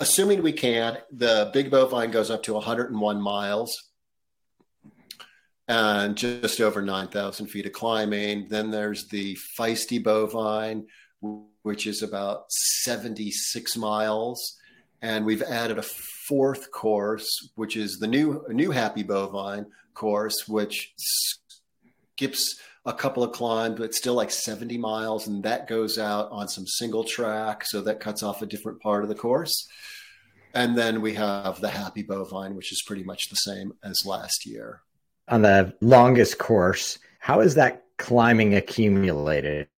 assuming 0.00 0.42
we 0.42 0.52
can, 0.52 0.98
the 1.12 1.50
big 1.52 1.70
bovine 1.70 2.10
goes 2.10 2.30
up 2.30 2.42
to 2.44 2.54
101 2.54 3.20
miles 3.20 3.90
and 5.68 6.16
just 6.16 6.60
over 6.60 6.82
9,000 6.82 7.46
feet 7.46 7.66
of 7.66 7.72
climbing. 7.72 8.48
Then 8.48 8.70
there's 8.70 9.06
the 9.08 9.38
feisty 9.56 10.02
bovine, 10.02 10.86
which 11.62 11.86
is 11.86 12.02
about 12.02 12.50
76 12.50 13.76
miles. 13.76 14.56
And 15.02 15.24
we've 15.24 15.42
added 15.42 15.78
a 15.78 15.82
fourth 15.82 16.70
course, 16.72 17.50
which 17.54 17.76
is 17.76 17.98
the 17.98 18.06
new 18.06 18.44
new 18.48 18.70
Happy 18.70 19.02
Bovine 19.02 19.66
course, 19.94 20.46
which 20.46 20.92
skips 20.96 22.60
a 22.86 22.92
couple 22.92 23.22
of 23.22 23.32
climbs, 23.32 23.78
but 23.78 23.94
still 23.94 24.14
like 24.14 24.30
70 24.30 24.78
miles. 24.78 25.26
And 25.26 25.42
that 25.44 25.68
goes 25.68 25.98
out 25.98 26.30
on 26.30 26.48
some 26.48 26.66
single 26.66 27.04
track. 27.04 27.64
So 27.64 27.80
that 27.82 28.00
cuts 28.00 28.22
off 28.22 28.42
a 28.42 28.46
different 28.46 28.80
part 28.80 29.02
of 29.02 29.08
the 29.08 29.14
course. 29.14 29.68
And 30.54 30.76
then 30.76 31.00
we 31.00 31.14
have 31.14 31.60
the 31.60 31.68
Happy 31.68 32.02
Bovine, 32.02 32.54
which 32.54 32.72
is 32.72 32.82
pretty 32.82 33.04
much 33.04 33.28
the 33.28 33.36
same 33.36 33.72
as 33.84 34.04
last 34.04 34.46
year. 34.46 34.80
On 35.28 35.42
the 35.42 35.74
longest 35.80 36.38
course, 36.38 36.98
how 37.20 37.40
is 37.40 37.54
that 37.54 37.84
climbing 37.98 38.54
accumulated? 38.54 39.68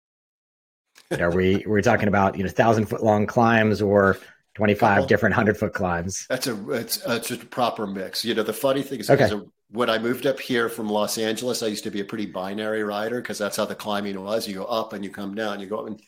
Are 1.19 1.31
we 1.31 1.62
we're 1.67 1.83
talking 1.83 2.09
about 2.09 2.38
you 2.38 2.45
know 2.45 2.49
thousand 2.49 2.87
foot 2.87 3.03
long 3.03 3.27
climbs 3.27 3.83
or 3.83 4.19
25 4.55 5.07
different 5.09 5.33
100 5.33 5.59
foot 5.59 5.75
climbs 5.75 6.27
that's 6.29 6.47
a 6.47 6.71
it's, 6.71 7.07
uh, 7.07 7.12
it's 7.21 7.31
a 7.31 7.37
proper 7.37 7.87
mix 7.87 8.25
you 8.25 8.35
know 8.35 8.43
the 8.43 8.53
funny 8.53 8.83
thing 8.83 9.01
is 9.01 9.11
okay. 9.11 9.31
When 9.73 9.91
i 9.91 9.99
moved 9.99 10.27
up 10.27 10.39
here 10.39 10.69
from 10.69 10.89
los 10.89 11.19
angeles 11.19 11.63
i 11.63 11.67
used 11.67 11.85
to 11.85 11.91
be 11.91 12.01
a 12.01 12.05
pretty 12.05 12.27
binary 12.27 12.85
rider 12.85 13.21
because 13.21 13.39
that's 13.39 13.57
how 13.57 13.65
the 13.65 13.75
climbing 13.75 14.23
was 14.23 14.47
you 14.47 14.55
go 14.55 14.65
up 14.65 14.93
and 14.93 15.05
you 15.05 15.11
come 15.11 15.35
down 15.35 15.61
you 15.61 15.67
go 15.67 15.81
up 15.81 15.87
and 15.87 16.01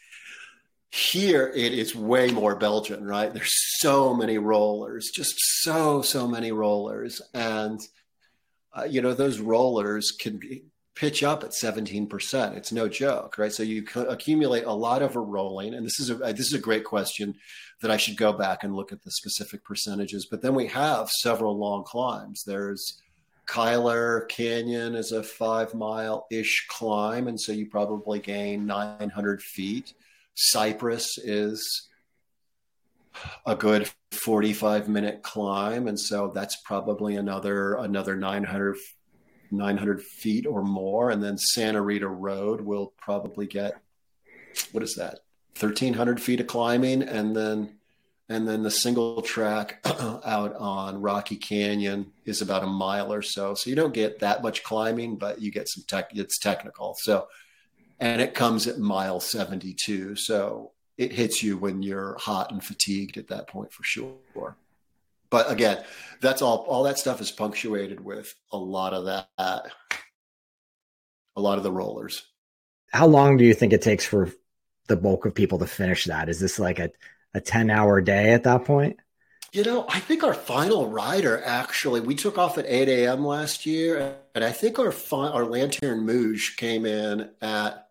here 0.90 1.52
it 1.56 1.72
is 1.72 1.96
way 1.96 2.30
more 2.30 2.54
belgian 2.54 3.04
right 3.04 3.34
there's 3.34 3.54
so 3.78 4.14
many 4.14 4.38
rollers 4.38 5.10
just 5.12 5.34
so 5.62 6.02
so 6.02 6.28
many 6.28 6.52
rollers 6.52 7.20
and 7.32 7.80
uh, 8.76 8.84
you 8.84 9.00
know 9.00 9.14
those 9.14 9.40
rollers 9.40 10.12
can 10.12 10.36
be 10.36 10.64
pitch 10.94 11.22
up 11.22 11.42
at 11.42 11.50
17%. 11.50 12.56
It's 12.56 12.72
no 12.72 12.88
joke, 12.88 13.36
right? 13.38 13.52
So 13.52 13.62
you 13.62 13.84
accumulate 13.96 14.64
a 14.64 14.72
lot 14.72 15.02
of 15.02 15.16
a 15.16 15.20
rolling. 15.20 15.74
And 15.74 15.84
this 15.84 15.98
is 15.98 16.10
a, 16.10 16.14
this 16.14 16.46
is 16.46 16.54
a 16.54 16.58
great 16.58 16.84
question 16.84 17.34
that 17.82 17.90
I 17.90 17.96
should 17.96 18.16
go 18.16 18.32
back 18.32 18.62
and 18.62 18.76
look 18.76 18.92
at 18.92 19.02
the 19.02 19.10
specific 19.10 19.64
percentages. 19.64 20.26
But 20.30 20.42
then 20.42 20.54
we 20.54 20.68
have 20.68 21.10
several 21.10 21.58
long 21.58 21.84
climbs. 21.84 22.44
There's 22.46 23.02
Kiler 23.46 24.28
Canyon 24.28 24.94
is 24.94 25.12
a 25.12 25.22
five 25.22 25.74
mile 25.74 26.26
ish 26.30 26.66
climb. 26.68 27.28
And 27.28 27.40
so 27.40 27.52
you 27.52 27.66
probably 27.66 28.18
gain 28.18 28.66
900 28.66 29.42
feet. 29.42 29.94
Cypress 30.34 31.18
is 31.18 31.88
a 33.46 33.54
good 33.54 33.88
45 34.10 34.88
minute 34.88 35.22
climb 35.22 35.86
and 35.86 35.98
so 35.98 36.32
that's 36.34 36.56
probably 36.64 37.14
another 37.14 37.74
another 37.74 38.16
900 38.16 38.76
900 39.56 40.02
feet 40.02 40.46
or 40.46 40.62
more. 40.62 41.10
And 41.10 41.22
then 41.22 41.38
Santa 41.38 41.80
Rita 41.80 42.08
Road 42.08 42.60
will 42.60 42.92
probably 42.98 43.46
get, 43.46 43.80
what 44.72 44.82
is 44.82 44.94
that? 44.96 45.20
1300 45.58 46.20
feet 46.20 46.40
of 46.40 46.46
climbing. 46.46 47.02
And 47.02 47.34
then, 47.34 47.76
and 48.28 48.48
then 48.48 48.62
the 48.62 48.70
single 48.70 49.20
track 49.20 49.80
out 49.84 50.54
on 50.56 51.00
Rocky 51.00 51.36
Canyon 51.36 52.12
is 52.24 52.40
about 52.40 52.64
a 52.64 52.66
mile 52.66 53.12
or 53.12 53.22
so. 53.22 53.54
So 53.54 53.68
you 53.68 53.76
don't 53.76 53.92
get 53.92 54.20
that 54.20 54.42
much 54.42 54.62
climbing, 54.62 55.16
but 55.16 55.40
you 55.40 55.50
get 55.50 55.68
some 55.68 55.84
tech, 55.86 56.10
it's 56.14 56.38
technical. 56.38 56.96
So, 57.00 57.28
and 58.00 58.22
it 58.22 58.34
comes 58.34 58.66
at 58.66 58.78
mile 58.78 59.20
72. 59.20 60.16
So 60.16 60.72
it 60.96 61.12
hits 61.12 61.42
you 61.42 61.58
when 61.58 61.82
you're 61.82 62.16
hot 62.18 62.50
and 62.50 62.64
fatigued 62.64 63.18
at 63.18 63.28
that 63.28 63.46
point 63.46 63.72
for 63.72 63.82
sure. 63.82 64.56
But 65.30 65.50
again, 65.50 65.82
that's 66.20 66.42
all. 66.42 66.58
All 66.68 66.84
that 66.84 66.98
stuff 66.98 67.20
is 67.20 67.30
punctuated 67.30 68.00
with 68.00 68.34
a 68.52 68.56
lot 68.56 68.94
of 68.94 69.06
that, 69.06 69.28
a 71.36 71.40
lot 71.40 71.58
of 71.58 71.64
the 71.64 71.72
rollers. 71.72 72.22
How 72.92 73.06
long 73.06 73.36
do 73.36 73.44
you 73.44 73.54
think 73.54 73.72
it 73.72 73.82
takes 73.82 74.06
for 74.06 74.30
the 74.86 74.96
bulk 74.96 75.26
of 75.26 75.34
people 75.34 75.58
to 75.58 75.66
finish 75.66 76.04
that? 76.04 76.28
Is 76.28 76.38
this 76.38 76.60
like 76.60 76.78
a 76.78 76.90
a 77.34 77.40
ten 77.40 77.70
hour 77.70 78.00
day 78.00 78.32
at 78.32 78.44
that 78.44 78.64
point? 78.64 78.98
You 79.52 79.62
know, 79.62 79.86
I 79.88 80.00
think 80.00 80.24
our 80.24 80.34
final 80.34 80.88
rider 80.90 81.40
actually 81.44 82.00
we 82.00 82.14
took 82.16 82.38
off 82.38 82.58
at 82.58 82.66
eight 82.66 82.88
a.m. 82.88 83.24
last 83.24 83.64
year, 83.66 84.16
and 84.34 84.44
I 84.44 84.50
think 84.52 84.78
our 84.78 84.90
fi- 84.92 85.28
our 85.30 85.44
lantern 85.44 86.06
rouge 86.06 86.56
came 86.56 86.84
in 86.84 87.30
at 87.40 87.88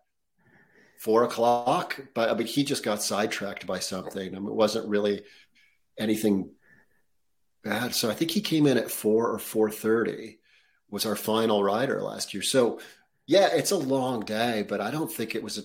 four 0.96 1.24
o'clock. 1.24 1.98
But 2.14 2.30
I 2.30 2.34
mean, 2.34 2.46
he 2.46 2.64
just 2.64 2.82
got 2.82 3.02
sidetracked 3.02 3.66
by 3.66 3.78
something. 3.78 4.34
I 4.34 4.38
mean, 4.38 4.48
it 4.48 4.54
wasn't 4.54 4.88
really 4.88 5.22
anything 5.98 6.50
bad. 7.62 7.94
So 7.94 8.10
I 8.10 8.14
think 8.14 8.30
he 8.30 8.40
came 8.40 8.66
in 8.66 8.78
at 8.78 8.90
four 8.90 9.30
or 9.30 9.38
four 9.38 9.70
thirty 9.70 10.38
was 10.90 11.06
our 11.06 11.16
final 11.16 11.62
rider 11.64 12.02
last 12.02 12.34
year. 12.34 12.42
So 12.42 12.80
Yeah, 13.26 13.48
it's 13.52 13.72
a 13.72 13.78
long 13.78 14.22
day, 14.24 14.64
but 14.68 14.80
I 14.82 14.90
don't 14.92 15.12
think 15.12 15.34
it 15.34 15.42
was 15.44 15.58
a 15.58 15.64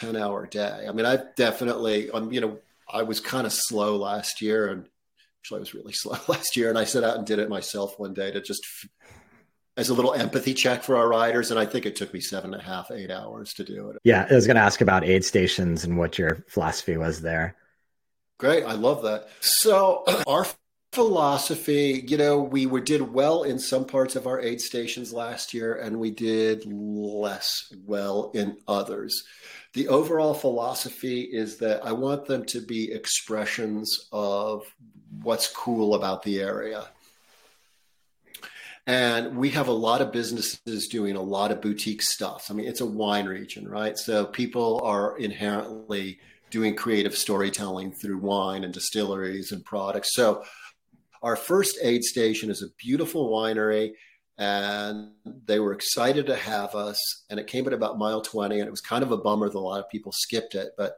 10 0.00 0.16
hour 0.16 0.46
day. 0.46 0.86
I 0.88 0.92
mean, 0.92 1.06
I 1.06 1.18
definitely, 1.36 2.10
um, 2.12 2.32
you 2.32 2.40
know, 2.40 2.58
I 2.92 3.02
was 3.02 3.20
kind 3.20 3.46
of 3.46 3.52
slow 3.52 3.96
last 3.96 4.42
year 4.42 4.68
and 4.68 4.86
actually 5.40 5.58
I 5.58 5.60
was 5.60 5.74
really 5.74 5.92
slow 5.92 6.18
last 6.28 6.56
year. 6.56 6.68
And 6.68 6.78
I 6.78 6.84
set 6.84 7.04
out 7.04 7.16
and 7.16 7.26
did 7.26 7.38
it 7.38 7.48
myself 7.48 7.98
one 7.98 8.14
day 8.14 8.30
to 8.30 8.40
just 8.40 8.64
as 9.76 9.88
a 9.88 9.94
little 9.94 10.12
empathy 10.12 10.52
check 10.54 10.82
for 10.82 10.96
our 10.96 11.08
riders. 11.08 11.50
And 11.50 11.58
I 11.58 11.64
think 11.64 11.86
it 11.86 11.96
took 11.96 12.12
me 12.12 12.20
seven 12.20 12.52
and 12.52 12.62
a 12.62 12.64
half, 12.64 12.90
eight 12.90 13.10
hours 13.10 13.54
to 13.54 13.64
do 13.64 13.90
it. 13.90 13.96
Yeah. 14.04 14.26
I 14.30 14.34
was 14.34 14.46
going 14.46 14.56
to 14.56 14.62
ask 14.62 14.80
about 14.80 15.04
aid 15.04 15.24
stations 15.24 15.84
and 15.84 15.96
what 15.98 16.18
your 16.18 16.44
philosophy 16.48 16.96
was 16.96 17.22
there. 17.22 17.56
Great. 18.38 18.64
I 18.64 18.72
love 18.72 19.02
that. 19.02 19.28
So 19.40 20.04
our 20.26 20.46
philosophy, 20.92 22.04
you 22.06 22.18
know, 22.18 22.40
we 22.42 22.66
were, 22.66 22.80
did 22.80 23.14
well 23.14 23.44
in 23.44 23.58
some 23.58 23.86
parts 23.86 24.14
of 24.14 24.26
our 24.26 24.40
aid 24.40 24.60
stations 24.60 25.12
last 25.12 25.54
year, 25.54 25.74
and 25.74 25.98
we 25.98 26.10
did 26.10 26.64
less 26.66 27.72
well 27.86 28.30
in 28.34 28.58
others. 28.68 29.24
The 29.74 29.88
overall 29.88 30.34
philosophy 30.34 31.22
is 31.22 31.56
that 31.58 31.84
I 31.84 31.92
want 31.92 32.26
them 32.26 32.44
to 32.46 32.60
be 32.60 32.92
expressions 32.92 34.08
of 34.12 34.66
what's 35.22 35.48
cool 35.48 35.94
about 35.94 36.22
the 36.22 36.40
area. 36.40 36.88
And 38.86 39.36
we 39.36 39.50
have 39.50 39.68
a 39.68 39.72
lot 39.72 40.02
of 40.02 40.12
businesses 40.12 40.88
doing 40.88 41.14
a 41.16 41.22
lot 41.22 41.52
of 41.52 41.62
boutique 41.62 42.02
stuff. 42.02 42.48
I 42.50 42.54
mean, 42.54 42.66
it's 42.66 42.80
a 42.80 42.86
wine 42.86 43.26
region, 43.26 43.68
right? 43.68 43.96
So 43.96 44.26
people 44.26 44.80
are 44.82 45.16
inherently 45.18 46.18
doing 46.50 46.74
creative 46.74 47.16
storytelling 47.16 47.92
through 47.92 48.18
wine 48.18 48.64
and 48.64 48.74
distilleries 48.74 49.52
and 49.52 49.64
products. 49.64 50.14
So 50.14 50.44
our 51.22 51.36
first 51.36 51.78
aid 51.82 52.02
station 52.02 52.50
is 52.50 52.62
a 52.62 52.74
beautiful 52.76 53.30
winery, 53.30 53.92
and 54.38 55.10
they 55.24 55.60
were 55.60 55.72
excited 55.72 56.26
to 56.26 56.36
have 56.36 56.74
us. 56.74 56.98
And 57.30 57.38
it 57.38 57.46
came 57.46 57.66
at 57.66 57.72
about 57.72 57.98
mile 57.98 58.22
20, 58.22 58.58
and 58.58 58.66
it 58.66 58.70
was 58.70 58.80
kind 58.80 59.02
of 59.02 59.12
a 59.12 59.16
bummer 59.16 59.48
that 59.48 59.58
a 59.58 59.60
lot 59.60 59.80
of 59.80 59.90
people 59.90 60.12
skipped 60.12 60.54
it. 60.54 60.72
But 60.76 60.96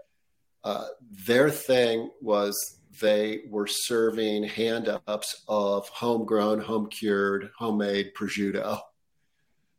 uh, 0.63 0.87
their 1.27 1.51
thing 1.51 2.11
was 2.21 2.79
they 3.01 3.43
were 3.49 3.67
serving 3.67 4.45
hand 4.45 4.89
ups 5.07 5.43
of 5.49 5.89
homegrown, 5.89 6.61
home 6.61 6.89
cured, 6.89 7.51
homemade 7.59 8.13
prosciutto. 8.15 8.81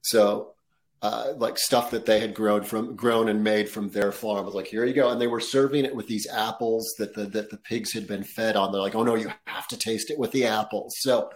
So 0.01 0.55
uh, 1.01 1.33
like 1.37 1.57
stuff 1.57 1.91
that 1.91 2.05
they 2.05 2.19
had 2.19 2.33
grown 2.33 2.63
from 2.63 2.95
grown 2.95 3.29
and 3.29 3.43
made 3.43 3.69
from 3.69 3.89
their 3.89 4.11
farm. 4.11 4.39
I 4.39 4.41
was 4.41 4.55
like, 4.55 4.67
here 4.67 4.85
you 4.85 4.93
go. 4.93 5.09
And 5.09 5.21
they 5.21 5.27
were 5.27 5.39
serving 5.39 5.85
it 5.85 5.95
with 5.95 6.07
these 6.07 6.27
apples 6.27 6.95
that 6.97 7.13
the 7.13 7.25
that 7.25 7.49
the 7.49 7.57
pigs 7.57 7.93
had 7.93 8.07
been 8.07 8.23
fed 8.23 8.55
on. 8.55 8.71
They're 8.71 8.81
like, 8.81 8.95
oh 8.95 9.03
no, 9.03 9.15
you 9.15 9.31
have 9.45 9.67
to 9.69 9.77
taste 9.77 10.09
it 10.09 10.17
with 10.17 10.31
the 10.31 10.45
apples. 10.45 10.95
So 10.99 11.29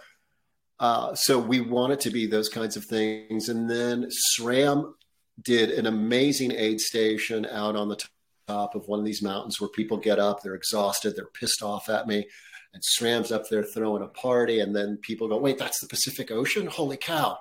uh, 0.80 1.14
so 1.14 1.38
we 1.38 1.60
want 1.60 1.92
it 1.92 2.00
to 2.00 2.10
be 2.10 2.26
those 2.26 2.48
kinds 2.48 2.76
of 2.76 2.84
things. 2.84 3.48
And 3.48 3.70
then 3.70 4.08
SRAM 4.38 4.94
did 5.42 5.70
an 5.70 5.86
amazing 5.86 6.52
aid 6.52 6.80
station 6.80 7.46
out 7.46 7.76
on 7.76 7.88
the 7.88 8.02
top 8.48 8.74
of 8.74 8.88
one 8.88 8.98
of 8.98 9.04
these 9.04 9.22
mountains 9.22 9.60
where 9.60 9.70
people 9.70 9.96
get 9.98 10.18
up, 10.18 10.42
they're 10.42 10.54
exhausted, 10.54 11.14
they're 11.14 11.26
pissed 11.26 11.62
off 11.62 11.88
at 11.88 12.08
me. 12.08 12.26
And 12.72 12.82
SRAM's 12.82 13.30
up 13.30 13.48
there 13.48 13.62
throwing 13.62 14.02
a 14.02 14.08
party, 14.08 14.60
and 14.60 14.74
then 14.74 14.96
people 15.02 15.28
go, 15.28 15.36
wait, 15.36 15.58
that's 15.58 15.80
the 15.80 15.88
Pacific 15.88 16.30
Ocean? 16.30 16.66
Holy 16.66 16.96
cow 16.96 17.38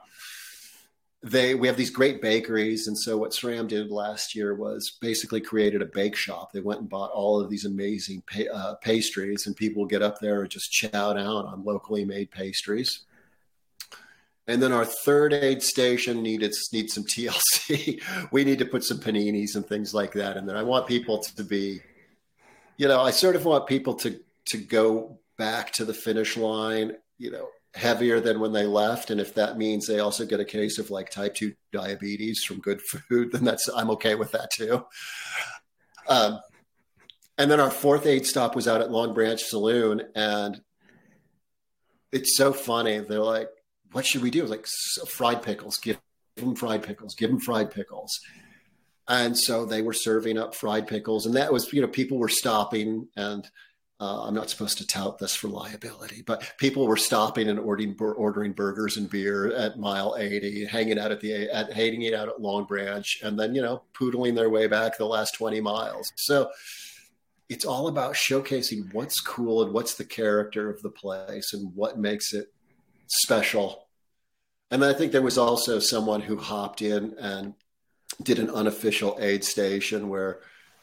they 1.21 1.53
we 1.53 1.67
have 1.67 1.75
these 1.75 1.89
great 1.89 2.21
bakeries 2.21 2.87
and 2.87 2.97
so 2.97 3.17
what 3.17 3.31
SRAM 3.31 3.67
did 3.67 3.91
last 3.91 4.33
year 4.33 4.55
was 4.55 4.97
basically 5.01 5.41
created 5.41 5.81
a 5.81 5.85
bake 5.85 6.15
shop 6.15 6.53
they 6.53 6.61
went 6.61 6.79
and 6.79 6.89
bought 6.89 7.11
all 7.11 7.39
of 7.41 7.49
these 7.49 7.65
amazing 7.65 8.23
pa- 8.25 8.51
uh, 8.53 8.75
pastries 8.75 9.45
and 9.45 9.55
people 9.55 9.85
get 9.85 10.01
up 10.01 10.19
there 10.19 10.41
and 10.41 10.49
just 10.49 10.71
chow 10.71 11.13
down 11.13 11.45
on 11.45 11.63
locally 11.65 12.05
made 12.05 12.31
pastries 12.31 13.01
and 14.49 14.63
then 14.63 14.71
our 14.71 14.83
third 14.83 15.31
aid 15.31 15.61
station 15.61 16.23
needed 16.23 16.55
needs 16.73 16.95
some 16.95 17.03
TLC. 17.05 18.01
we 18.31 18.43
need 18.43 18.57
to 18.59 18.65
put 18.65 18.83
some 18.83 18.97
paninis 18.97 19.55
and 19.55 19.65
things 19.65 19.93
like 19.93 20.13
that 20.13 20.37
And 20.37 20.49
then 20.49 20.57
I 20.57 20.63
want 20.63 20.87
people 20.87 21.19
to 21.19 21.43
be, 21.43 21.81
you 22.77 22.87
know, 22.87 22.99
I 22.99 23.11
sort 23.11 23.35
of 23.35 23.45
want 23.45 23.67
people 23.67 23.93
to 23.95 24.19
to 24.47 24.57
go 24.57 25.19
back 25.37 25.71
to 25.73 25.85
the 25.85 25.93
finish 25.93 26.35
line, 26.35 26.93
you 27.19 27.29
know, 27.29 27.49
heavier 27.75 28.19
than 28.19 28.39
when 28.39 28.51
they 28.51 28.65
left. 28.65 29.11
And 29.11 29.21
if 29.21 29.35
that 29.35 29.59
means 29.59 29.85
they 29.85 29.99
also 29.99 30.25
get 30.25 30.39
a 30.39 30.45
case 30.45 30.79
of 30.79 30.89
like 30.89 31.11
type 31.11 31.35
2 31.35 31.53
diabetes 31.71 32.43
from 32.43 32.59
good 32.59 32.81
food 32.81 33.31
then 33.31 33.43
that's 33.43 33.69
i'm 33.75 33.91
okay 33.91 34.15
with 34.15 34.31
that 34.31 34.49
too. 34.51 34.83
Um, 36.07 36.39
and 37.37 37.51
then 37.51 37.59
our 37.59 37.69
fourth 37.69 38.07
aid 38.07 38.25
stop 38.25 38.55
was 38.55 38.67
out 38.67 38.81
at 38.81 38.89
long 38.89 39.13
branch 39.13 39.43
saloon. 39.43 40.01
And 40.15 40.59
it's 42.11 42.35
so 42.35 42.51
funny. 42.51 42.97
They're 42.97 43.19
like 43.19 43.49
what 43.91 44.05
should 44.05 44.21
we 44.21 44.31
do? 44.31 44.45
Like 44.45 44.65
fried 45.07 45.43
pickles. 45.43 45.77
Give 45.77 45.97
them 46.35 46.55
fried 46.55 46.83
pickles. 46.83 47.15
Give 47.15 47.29
them 47.29 47.39
fried 47.39 47.71
pickles. 47.71 48.19
And 49.07 49.37
so 49.37 49.65
they 49.65 49.81
were 49.81 49.93
serving 49.93 50.37
up 50.37 50.53
fried 50.53 50.87
pickles. 50.87 51.25
And 51.25 51.35
that 51.35 51.51
was 51.51 51.71
you 51.73 51.81
know 51.81 51.87
people 51.87 52.17
were 52.17 52.29
stopping 52.29 53.07
and 53.15 53.47
uh, 54.01 54.23
I'm 54.23 54.33
not 54.33 54.49
supposed 54.49 54.77
to 54.77 54.87
tout 54.87 55.17
this 55.17 55.35
for 55.35 55.49
liability, 55.49 56.23
but 56.25 56.53
people 56.57 56.87
were 56.87 56.95
stopping 56.95 57.49
and 57.49 57.59
ordering 57.59 57.97
ordering 57.99 58.53
burgers 58.53 58.95
and 58.95 59.09
beer 59.09 59.53
at 59.53 59.77
mile 59.77 60.15
80, 60.17 60.65
hanging 60.65 60.97
out 60.97 61.11
at 61.11 61.19
the 61.19 61.49
at 61.49 61.73
hanging 61.73 62.03
it 62.03 62.13
out 62.13 62.29
at 62.29 62.39
Long 62.39 62.63
Branch, 62.63 63.19
and 63.23 63.37
then 63.37 63.53
you 63.53 63.61
know 63.61 63.83
poodling 63.93 64.35
their 64.35 64.49
way 64.49 64.67
back 64.67 64.97
the 64.97 65.05
last 65.05 65.35
20 65.35 65.59
miles. 65.59 66.13
So 66.15 66.49
it's 67.49 67.65
all 67.65 67.89
about 67.89 68.13
showcasing 68.13 68.93
what's 68.93 69.19
cool 69.19 69.63
and 69.63 69.73
what's 69.73 69.95
the 69.95 70.05
character 70.05 70.69
of 70.69 70.81
the 70.81 70.91
place 70.91 71.51
and 71.51 71.75
what 71.75 71.99
makes 71.99 72.31
it 72.31 72.53
special. 73.09 73.87
And 74.71 74.85
I 74.85 74.93
think 74.93 75.11
there 75.11 75.21
was 75.21 75.37
also 75.37 75.79
someone 75.79 76.21
who 76.21 76.37
hopped 76.37 76.81
in 76.81 77.15
and 77.19 77.55
did 78.21 78.39
an 78.39 78.49
unofficial 78.49 79.17
aid 79.19 79.43
station 79.43 80.09
where 80.09 80.39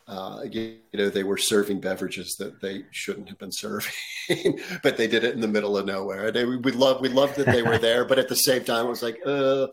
uh, 0.08 0.42
you, 0.50 0.78
know, 0.94 1.08
they 1.08 1.24
were 1.24 1.36
serving 1.36 1.80
beverages 1.80 2.36
that 2.36 2.60
they 2.60 2.84
shouldn't 2.92 3.28
have 3.28 3.38
been 3.38 3.50
serving, 3.50 3.92
but 4.82 4.96
they 4.96 5.08
did 5.08 5.24
it 5.24 5.34
in 5.34 5.40
the 5.40 5.48
middle 5.48 5.76
of 5.76 5.86
nowhere. 5.86 6.28
And 6.28 6.64
we 6.64 6.72
love, 6.72 7.00
we 7.00 7.08
loved 7.08 7.36
that 7.36 7.46
they 7.46 7.62
were 7.62 7.78
there, 7.78 8.04
but 8.04 8.18
at 8.18 8.28
the 8.28 8.36
same 8.36 8.62
time, 8.62 8.86
it 8.86 8.90
was 8.90 9.02
like, 9.02 9.18
uh, 9.26 9.66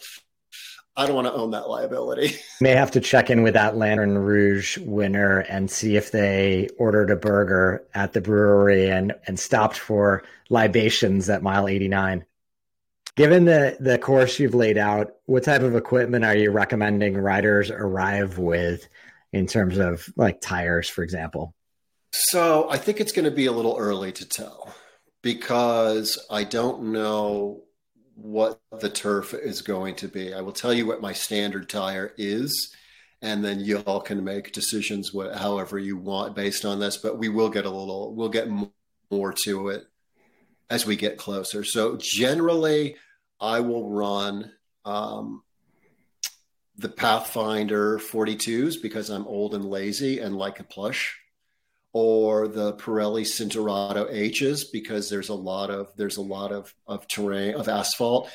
I 0.95 1.07
don't 1.07 1.15
want 1.15 1.27
to 1.27 1.33
own 1.33 1.51
that 1.51 1.69
liability. 1.69 2.35
May 2.61 2.71
have 2.71 2.91
to 2.91 2.99
check 2.99 3.29
in 3.29 3.41
with 3.41 3.55
that 3.55 3.77
Lantern 3.77 4.17
Rouge 4.17 4.77
winner 4.79 5.39
and 5.39 5.69
see 5.69 5.95
if 5.95 6.11
they 6.11 6.69
ordered 6.77 7.09
a 7.09 7.15
burger 7.15 7.83
at 7.95 8.13
the 8.13 8.21
brewery 8.21 8.89
and 8.89 9.13
and 9.25 9.39
stopped 9.39 9.77
for 9.77 10.23
libations 10.49 11.29
at 11.29 11.41
mile 11.41 11.67
89. 11.67 12.25
Given 13.15 13.45
the 13.45 13.77
the 13.79 13.97
course 13.97 14.39
you've 14.39 14.55
laid 14.55 14.77
out, 14.77 15.15
what 15.25 15.43
type 15.43 15.61
of 15.61 15.75
equipment 15.75 16.25
are 16.25 16.35
you 16.35 16.51
recommending 16.51 17.15
riders 17.15 17.69
arrive 17.69 18.37
with? 18.37 18.87
in 19.33 19.47
terms 19.47 19.79
of 19.79 20.07
like 20.15 20.39
tires, 20.39 20.87
for 20.87 21.03
example? 21.03 21.53
So 22.11 22.69
I 22.69 22.77
think 22.77 23.01
it's 23.01 23.11
going 23.11 23.25
to 23.25 23.31
be 23.31 23.47
a 23.47 23.51
little 23.51 23.75
early 23.77 24.11
to 24.13 24.29
tell 24.29 24.73
because 25.23 26.23
I 26.29 26.43
don't 26.43 26.93
know 26.93 27.63
what 28.15 28.61
the 28.79 28.89
turf 28.89 29.33
is 29.33 29.63
going 29.63 29.95
to 29.95 30.07
be. 30.07 30.33
I 30.33 30.41
will 30.41 30.51
tell 30.51 30.71
you 30.71 30.85
what 30.85 31.01
my 31.01 31.13
standard 31.13 31.67
tire 31.67 32.13
is, 32.17 32.73
and 33.23 33.43
then 33.43 33.59
y'all 33.59 33.99
can 33.99 34.23
make 34.23 34.53
decisions 34.53 35.11
however 35.35 35.79
you 35.79 35.97
want 35.97 36.35
based 36.35 36.63
on 36.63 36.79
this. 36.79 36.97
But 36.97 37.17
we 37.17 37.29
will 37.29 37.49
get 37.49 37.65
a 37.65 37.71
little, 37.71 38.13
we'll 38.13 38.29
get 38.29 38.47
more 39.09 39.33
to 39.43 39.69
it 39.69 39.87
as 40.73 40.87
we 40.87 40.95
get 40.95 41.19
closer. 41.19 41.63
So 41.63 41.97
generally, 41.97 42.95
I 43.39 43.59
will 43.59 43.91
run 43.91 44.51
um, 44.85 45.43
the 46.77 46.89
Pathfinder 46.89 47.99
42s 47.99 48.81
because 48.81 49.11
I'm 49.11 49.27
old 49.27 49.53
and 49.53 49.65
lazy 49.65 50.17
and 50.17 50.35
like 50.35 50.59
a 50.59 50.63
plush, 50.63 51.15
or 51.91 52.47
the 52.47 52.73
Pirelli 52.73 53.21
Cinturato 53.21 54.11
H's 54.11 54.63
because 54.63 55.11
there's 55.11 55.29
a 55.29 55.35
lot 55.35 55.69
of 55.69 55.91
there's 55.95 56.17
a 56.17 56.23
lot 56.23 56.51
of 56.51 56.73
of 56.87 57.07
terrain 57.07 57.53
of 57.53 57.69
asphalt. 57.69 58.31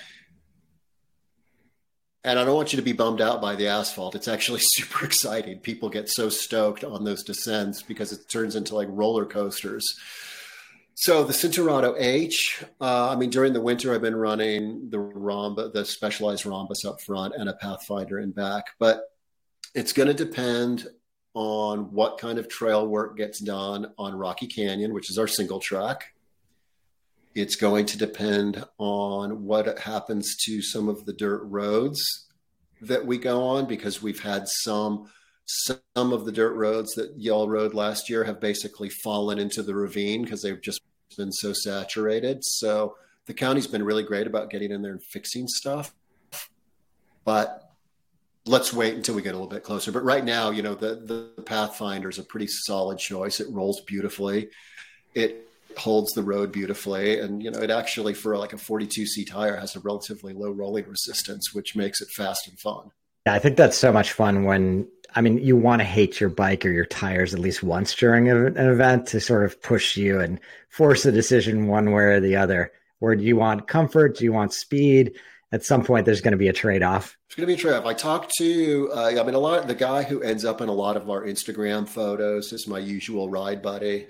And 2.22 2.38
I 2.38 2.44
don't 2.44 2.54
want 2.54 2.72
you 2.72 2.76
to 2.76 2.84
be 2.84 2.92
bummed 2.92 3.20
out 3.20 3.40
by 3.40 3.56
the 3.56 3.66
asphalt. 3.66 4.14
It's 4.14 4.28
actually 4.28 4.60
super 4.62 5.04
exciting. 5.04 5.58
People 5.58 5.88
get 5.88 6.08
so 6.08 6.28
stoked 6.28 6.84
on 6.84 7.02
those 7.02 7.24
descents 7.24 7.82
because 7.82 8.12
it 8.12 8.28
turns 8.28 8.54
into 8.54 8.76
like 8.76 8.88
roller 8.92 9.26
coasters. 9.26 9.98
So 11.00 11.22
the 11.22 11.32
Cinturato 11.32 11.94
H, 11.96 12.64
uh, 12.80 13.10
I 13.10 13.14
mean, 13.14 13.30
during 13.30 13.52
the 13.52 13.60
winter, 13.60 13.94
I've 13.94 14.02
been 14.02 14.16
running 14.16 14.90
the 14.90 14.98
Rhombus, 14.98 15.70
the 15.72 15.84
specialized 15.84 16.44
Rhombus 16.44 16.84
up 16.84 17.00
front 17.00 17.36
and 17.36 17.48
a 17.48 17.52
Pathfinder 17.52 18.18
in 18.18 18.32
back, 18.32 18.64
but 18.80 19.02
it's 19.76 19.92
going 19.92 20.08
to 20.08 20.12
depend 20.12 20.88
on 21.34 21.92
what 21.92 22.18
kind 22.18 22.36
of 22.36 22.48
trail 22.48 22.84
work 22.84 23.16
gets 23.16 23.38
done 23.38 23.92
on 23.96 24.16
Rocky 24.16 24.48
Canyon, 24.48 24.92
which 24.92 25.08
is 25.08 25.18
our 25.18 25.28
single 25.28 25.60
track. 25.60 26.14
It's 27.32 27.54
going 27.54 27.86
to 27.86 27.96
depend 27.96 28.64
on 28.78 29.44
what 29.44 29.78
happens 29.78 30.34
to 30.46 30.60
some 30.60 30.88
of 30.88 31.06
the 31.06 31.12
dirt 31.12 31.44
roads 31.44 32.26
that 32.80 33.06
we 33.06 33.18
go 33.18 33.44
on 33.44 33.66
because 33.66 34.02
we've 34.02 34.20
had 34.20 34.48
some 34.48 35.08
some 35.46 35.78
of 35.94 36.26
the 36.26 36.32
dirt 36.32 36.54
roads 36.56 36.92
that 36.94 37.14
y'all 37.16 37.48
rode 37.48 37.72
last 37.72 38.10
year 38.10 38.24
have 38.24 38.38
basically 38.38 38.90
fallen 38.90 39.38
into 39.38 39.62
the 39.62 39.74
ravine 39.74 40.22
because 40.22 40.42
they've 40.42 40.60
just 40.60 40.82
been 41.16 41.32
so 41.32 41.52
saturated. 41.52 42.44
So 42.44 42.96
the 43.26 43.34
county's 43.34 43.66
been 43.66 43.84
really 43.84 44.02
great 44.02 44.26
about 44.26 44.50
getting 44.50 44.70
in 44.70 44.82
there 44.82 44.92
and 44.92 45.02
fixing 45.02 45.46
stuff. 45.48 45.94
But 47.24 47.70
let's 48.46 48.72
wait 48.72 48.94
until 48.94 49.14
we 49.14 49.22
get 49.22 49.30
a 49.30 49.38
little 49.38 49.48
bit 49.48 49.62
closer. 49.62 49.92
But 49.92 50.04
right 50.04 50.24
now, 50.24 50.50
you 50.50 50.62
know, 50.62 50.74
the 50.74 50.96
the 51.36 51.42
Pathfinder 51.42 52.08
is 52.08 52.18
a 52.18 52.22
pretty 52.22 52.46
solid 52.46 52.98
choice. 52.98 53.40
It 53.40 53.50
rolls 53.50 53.80
beautifully. 53.82 54.48
It 55.14 55.48
holds 55.76 56.12
the 56.12 56.22
road 56.22 56.50
beautifully 56.50 57.20
and 57.20 57.42
you 57.42 57.50
know 57.50 57.58
it 57.60 57.70
actually 57.70 58.14
for 58.14 58.36
like 58.36 58.52
a 58.52 58.56
42c 58.56 59.28
tire 59.28 59.56
has 59.56 59.76
a 59.76 59.80
relatively 59.80 60.32
low 60.32 60.50
rolling 60.50 60.86
resistance 60.88 61.54
which 61.54 61.76
makes 61.76 62.00
it 62.00 62.08
fast 62.08 62.48
and 62.48 62.58
fun 62.58 62.90
yeah 63.28 63.34
i 63.34 63.38
think 63.38 63.56
that's 63.56 63.76
so 63.76 63.92
much 63.92 64.12
fun 64.12 64.44
when 64.44 64.88
i 65.14 65.20
mean 65.20 65.38
you 65.38 65.56
want 65.56 65.80
to 65.80 65.84
hate 65.84 66.18
your 66.18 66.30
bike 66.30 66.64
or 66.64 66.70
your 66.70 66.86
tires 66.86 67.34
at 67.34 67.40
least 67.40 67.62
once 67.62 67.94
during 67.94 68.28
an 68.28 68.56
event 68.56 69.06
to 69.06 69.20
sort 69.20 69.44
of 69.44 69.60
push 69.62 69.96
you 69.96 70.18
and 70.18 70.40
force 70.68 71.04
a 71.04 71.12
decision 71.12 71.66
one 71.66 71.90
way 71.90 72.02
or 72.04 72.20
the 72.20 72.36
other. 72.36 72.72
Where 73.00 73.16
do 73.16 73.24
you 73.24 73.36
want 73.36 73.68
comfort? 73.68 74.16
Do 74.16 74.24
you 74.24 74.32
want 74.32 74.52
speed? 74.52 75.18
At 75.50 75.64
some 75.64 75.82
point 75.82 76.04
there's 76.04 76.20
going 76.20 76.32
to 76.32 76.38
be 76.38 76.48
a 76.48 76.52
trade-off. 76.52 77.16
It's 77.26 77.34
going 77.34 77.48
to 77.48 77.54
be 77.54 77.58
a 77.58 77.60
trade-off. 77.60 77.86
I 77.86 77.94
talked 77.94 78.32
to 78.38 78.90
uh, 78.94 79.06
i 79.18 79.22
mean 79.22 79.34
a 79.34 79.38
lot 79.38 79.60
of 79.60 79.66
the 79.66 79.74
guy 79.74 80.02
who 80.02 80.22
ends 80.22 80.44
up 80.44 80.60
in 80.60 80.68
a 80.68 80.72
lot 80.72 80.96
of 80.96 81.08
our 81.10 81.24
instagram 81.24 81.88
photos 81.88 82.52
is 82.52 82.66
my 82.66 82.78
usual 82.78 83.28
ride 83.28 83.62
buddy. 83.62 84.06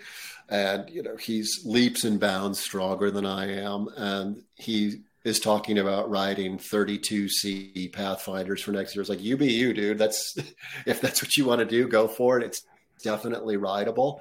And 0.49 0.89
you 0.91 1.03
know 1.03 1.17
he's 1.17 1.63
leaps 1.65 2.05
and 2.05 2.19
bounds 2.19 2.59
stronger 2.59 3.11
than 3.11 3.25
i 3.27 3.51
am. 3.53 3.89
And 3.97 4.43
he 4.57 5.03
is 5.25 5.41
talking 5.41 5.79
about 5.79 6.11
riding 6.11 6.59
32c 6.59 7.93
pathfinders 7.93 8.63
for 8.63 8.73
next 8.73 8.95
year 8.95 9.01
it's 9.01 9.11
like 9.11 9.23
you 9.23 9.37
be 9.37 9.53
you 9.53 9.73
dude 9.75 9.99
that's 9.99 10.37
if 10.87 11.01
that's 11.01 11.23
what 11.23 11.37
you 11.37 11.45
want 11.45 11.59
to 11.59 11.65
do 11.65 11.89
go 11.89 12.09
for 12.09 12.39
it 12.39 12.45
it's 12.45 12.63
definitely 13.03 13.57
rideable 13.57 14.21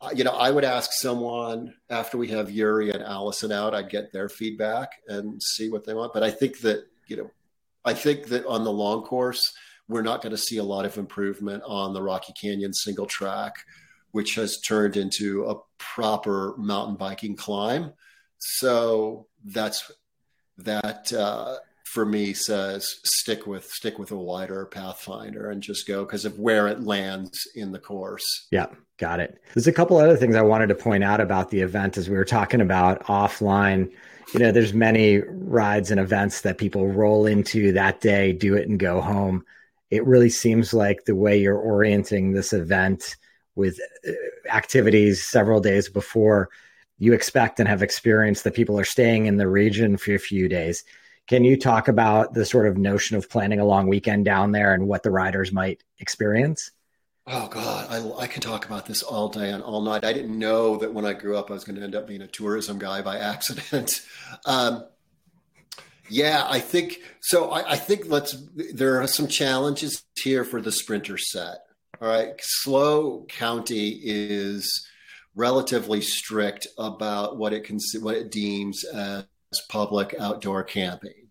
uh, 0.00 0.10
you 0.14 0.22
know, 0.22 0.30
I 0.30 0.50
would 0.50 0.64
ask 0.64 0.92
someone 0.92 1.74
after 1.90 2.18
we 2.18 2.28
have 2.28 2.50
Yuri 2.50 2.90
and 2.90 3.02
Allison 3.02 3.50
out, 3.50 3.74
I'd 3.74 3.90
get 3.90 4.12
their 4.12 4.28
feedback 4.28 4.92
and 5.08 5.42
see 5.42 5.70
what 5.70 5.84
they 5.84 5.94
want. 5.94 6.12
But 6.12 6.22
I 6.22 6.30
think 6.30 6.60
that, 6.60 6.84
you 7.08 7.16
know, 7.16 7.30
I 7.84 7.94
think 7.94 8.26
that 8.28 8.46
on 8.46 8.64
the 8.64 8.72
long 8.72 9.02
course, 9.02 9.52
we're 9.88 10.02
not 10.02 10.22
going 10.22 10.30
to 10.30 10.38
see 10.38 10.58
a 10.58 10.64
lot 10.64 10.84
of 10.84 10.98
improvement 10.98 11.62
on 11.66 11.94
the 11.94 12.02
Rocky 12.02 12.32
Canyon 12.40 12.72
single 12.72 13.06
track, 13.06 13.56
which 14.12 14.36
has 14.36 14.60
turned 14.60 14.96
into 14.96 15.46
a 15.46 15.56
proper 15.78 16.54
mountain 16.58 16.96
biking 16.96 17.34
climb. 17.34 17.92
So 18.38 19.26
that's 19.44 19.90
that 20.58 21.12
uh, 21.12 21.56
for 21.84 22.04
me 22.04 22.34
says 22.34 23.00
stick 23.04 23.46
with 23.46 23.64
stick 23.64 23.98
with 23.98 24.10
a 24.10 24.16
wider 24.16 24.66
pathfinder 24.66 25.50
and 25.50 25.62
just 25.62 25.86
go 25.86 26.04
because 26.04 26.24
of 26.24 26.38
where 26.38 26.68
it 26.68 26.82
lands 26.82 27.48
in 27.54 27.72
the 27.72 27.78
course. 27.78 28.46
Yeah, 28.50 28.66
got 28.98 29.20
it. 29.20 29.40
There's 29.54 29.66
a 29.66 29.72
couple 29.72 29.96
other 29.96 30.16
things 30.16 30.36
I 30.36 30.42
wanted 30.42 30.68
to 30.68 30.74
point 30.74 31.04
out 31.04 31.20
about 31.20 31.50
the 31.50 31.60
event 31.60 31.96
as 31.96 32.10
we 32.10 32.16
were 32.16 32.24
talking 32.24 32.60
about 32.60 33.04
offline. 33.04 33.90
You 34.34 34.40
know, 34.40 34.52
there's 34.52 34.74
many 34.74 35.22
rides 35.26 35.90
and 35.90 35.98
events 35.98 36.42
that 36.42 36.58
people 36.58 36.88
roll 36.88 37.24
into 37.24 37.72
that 37.72 38.00
day, 38.00 38.32
do 38.32 38.54
it 38.54 38.68
and 38.68 38.78
go 38.78 39.00
home. 39.00 39.44
It 39.90 40.04
really 40.04 40.28
seems 40.28 40.74
like 40.74 41.06
the 41.06 41.14
way 41.14 41.40
you're 41.40 41.56
orienting 41.56 42.32
this 42.32 42.52
event 42.52 43.16
with 43.54 43.80
uh, 44.06 44.12
activities 44.54 45.26
several 45.26 45.60
days 45.60 45.88
before 45.88 46.50
you 46.98 47.12
expect 47.12 47.60
and 47.60 47.68
have 47.68 47.82
experienced 47.82 48.44
that 48.44 48.54
people 48.54 48.78
are 48.78 48.84
staying 48.84 49.26
in 49.26 49.36
the 49.36 49.48
region 49.48 49.96
for 49.96 50.14
a 50.14 50.18
few 50.18 50.48
days 50.48 50.84
can 51.28 51.44
you 51.44 51.58
talk 51.58 51.88
about 51.88 52.32
the 52.32 52.46
sort 52.46 52.66
of 52.66 52.78
notion 52.78 53.16
of 53.16 53.28
planning 53.28 53.60
a 53.60 53.64
long 53.64 53.86
weekend 53.86 54.24
down 54.24 54.52
there 54.52 54.72
and 54.72 54.88
what 54.88 55.02
the 55.02 55.10
riders 55.10 55.52
might 55.52 55.84
experience? 55.98 56.70
Oh 57.26 57.48
God, 57.48 57.86
I, 57.90 58.22
I 58.22 58.26
can 58.26 58.40
talk 58.40 58.64
about 58.64 58.86
this 58.86 59.02
all 59.02 59.28
day 59.28 59.50
and 59.50 59.62
all 59.62 59.82
night. 59.82 60.04
I 60.04 60.14
didn't 60.14 60.38
know 60.38 60.78
that 60.78 60.94
when 60.94 61.04
I 61.04 61.12
grew 61.12 61.36
up, 61.36 61.50
I 61.50 61.52
was 61.52 61.64
going 61.64 61.76
to 61.76 61.82
end 61.82 61.94
up 61.94 62.08
being 62.08 62.22
a 62.22 62.26
tourism 62.26 62.78
guy 62.78 63.02
by 63.02 63.18
accident. 63.18 64.00
Um, 64.46 64.86
yeah, 66.08 66.46
I 66.48 66.60
think 66.60 67.00
so. 67.20 67.50
I, 67.50 67.72
I, 67.72 67.76
think 67.76 68.06
let's. 68.06 68.34
There 68.72 69.02
are 69.02 69.06
some 69.06 69.28
challenges 69.28 70.02
here 70.18 70.42
for 70.42 70.62
the 70.62 70.72
sprinter 70.72 71.18
set. 71.18 71.58
All 72.00 72.08
right, 72.08 72.32
SLO 72.40 73.26
County 73.28 74.00
is 74.02 74.88
relatively 75.38 76.00
strict 76.00 76.66
about 76.78 77.38
what 77.38 77.52
it 77.52 77.62
can 77.62 77.78
what 78.00 78.16
it 78.16 78.30
deems 78.30 78.84
as 78.84 79.24
public 79.68 80.14
outdoor 80.18 80.64
camping. 80.64 81.28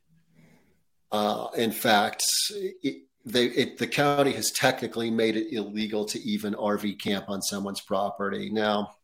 Uh, 1.12 1.48
in 1.56 1.72
fact, 1.72 2.24
it, 2.56 3.04
they, 3.26 3.46
it, 3.46 3.78
the 3.78 3.88
county 3.88 4.32
has 4.32 4.52
technically 4.52 5.12
made 5.12 5.36
it 5.36 5.54
illegal 5.54 6.06
to 6.06 6.20
even 6.22 6.54
RV 6.54 7.00
camp 7.02 7.30
on 7.30 7.42
someone's 7.42 7.82
property. 7.82 8.50
Now, 8.50 8.96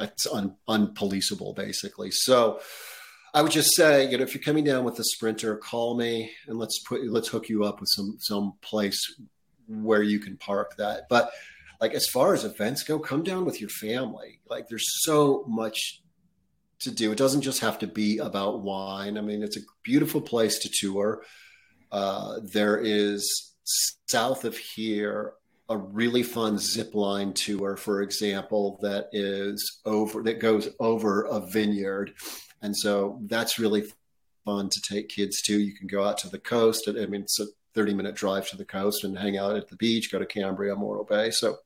it's 0.00 0.26
un, 0.26 0.56
unpoliceable, 0.68 1.54
basically. 1.54 2.10
So, 2.10 2.60
I 3.34 3.42
would 3.42 3.52
just 3.52 3.74
say, 3.76 4.10
you 4.10 4.16
know, 4.16 4.24
if 4.24 4.34
you're 4.34 4.42
coming 4.42 4.64
down 4.64 4.84
with 4.84 4.98
a 4.98 5.04
sprinter, 5.04 5.56
call 5.56 5.96
me 5.96 6.32
and 6.46 6.58
let's 6.58 6.80
put 6.80 7.06
let's 7.06 7.28
hook 7.28 7.48
you 7.48 7.64
up 7.64 7.78
with 7.78 7.88
some 7.92 8.16
some 8.18 8.54
place 8.62 8.98
where 9.68 10.02
you 10.02 10.18
can 10.18 10.36
park 10.38 10.76
that. 10.78 11.02
But 11.10 11.30
like 11.80 11.94
as 11.94 12.06
far 12.06 12.34
as 12.34 12.44
events 12.44 12.82
go, 12.82 12.98
come 12.98 13.22
down 13.22 13.44
with 13.44 13.60
your 13.60 13.70
family. 13.70 14.40
Like 14.48 14.68
there's 14.68 15.02
so 15.04 15.44
much 15.46 16.02
to 16.80 16.90
do. 16.90 17.12
It 17.12 17.18
doesn't 17.18 17.42
just 17.42 17.60
have 17.60 17.78
to 17.80 17.86
be 17.86 18.18
about 18.18 18.62
wine. 18.62 19.18
I 19.18 19.20
mean, 19.20 19.42
it's 19.42 19.56
a 19.56 19.62
beautiful 19.82 20.20
place 20.20 20.58
to 20.60 20.68
tour. 20.72 21.22
Uh, 21.90 22.40
there 22.42 22.78
is 22.78 23.54
south 24.06 24.44
of 24.44 24.56
here 24.56 25.34
a 25.68 25.76
really 25.76 26.22
fun 26.22 26.58
zip 26.58 26.94
line 26.94 27.32
tour, 27.34 27.76
for 27.76 28.02
example, 28.02 28.78
that 28.80 29.08
is 29.12 29.80
over 29.84 30.22
that 30.22 30.40
goes 30.40 30.68
over 30.80 31.24
a 31.24 31.40
vineyard, 31.40 32.14
and 32.62 32.74
so 32.74 33.20
that's 33.26 33.58
really 33.58 33.84
fun 34.44 34.70
to 34.70 34.80
take 34.80 35.10
kids 35.10 35.42
to. 35.42 35.58
You 35.58 35.74
can 35.74 35.86
go 35.86 36.02
out 36.02 36.16
to 36.18 36.30
the 36.30 36.38
coast. 36.38 36.88
I 36.88 37.04
mean, 37.06 37.22
it's 37.22 37.38
a 37.38 37.46
30 37.74 37.94
minute 37.94 38.14
drive 38.14 38.48
to 38.48 38.56
the 38.56 38.64
coast 38.64 39.04
and 39.04 39.18
hang 39.18 39.36
out 39.36 39.56
at 39.56 39.68
the 39.68 39.76
beach. 39.76 40.10
Go 40.10 40.18
to 40.18 40.26
Cambria, 40.26 40.74
Morro 40.74 41.04
Bay. 41.04 41.30
So 41.30 41.58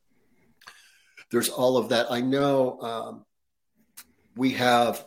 there's 1.33 1.49
all 1.49 1.77
of 1.77 1.89
that. 1.89 2.11
I 2.11 2.21
know. 2.21 2.79
Um, 2.79 3.25
we 4.35 4.51
have 4.51 5.05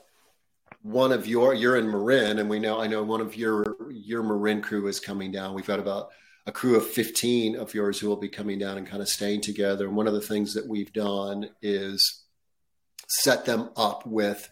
one 0.83 1.13
of 1.13 1.27
your 1.27 1.55
you're 1.55 1.77
in 1.77 1.89
Marin, 1.89 2.41
and 2.41 2.51
we 2.51 2.59
know 2.59 2.81
I 2.81 2.89
know 2.89 3.05
one 3.05 3.21
of 3.21 3.37
your 3.37 3.77
your 3.91 4.25
Marin 4.25 4.61
crew 4.61 4.89
is 4.89 4.99
coming 4.99 5.31
down. 5.31 5.55
We've 5.55 5.67
got 5.67 5.79
about 5.79 6.11
a 6.45 6.53
crew 6.53 6.77
of 6.77 6.87
15 6.87 7.57
of 7.57 7.75
yours 7.75 8.01
who 8.01 8.09
will 8.09 8.17
be 8.17 8.29
coming 8.29 8.59
down 8.59 8.77
and 8.77 8.87
kind 8.87 9.03
of 9.03 9.09
staying 9.09 9.41
together. 9.41 9.87
And 9.87 9.97
one 9.97 10.09
of 10.09 10.15
the 10.15 10.21
things 10.21 10.55
that 10.55 10.67
we've 10.67 10.93
done 10.93 11.51
is 11.63 12.25
set 13.09 13.45
them 13.45 13.71
up 13.77 14.05
with 14.05 14.49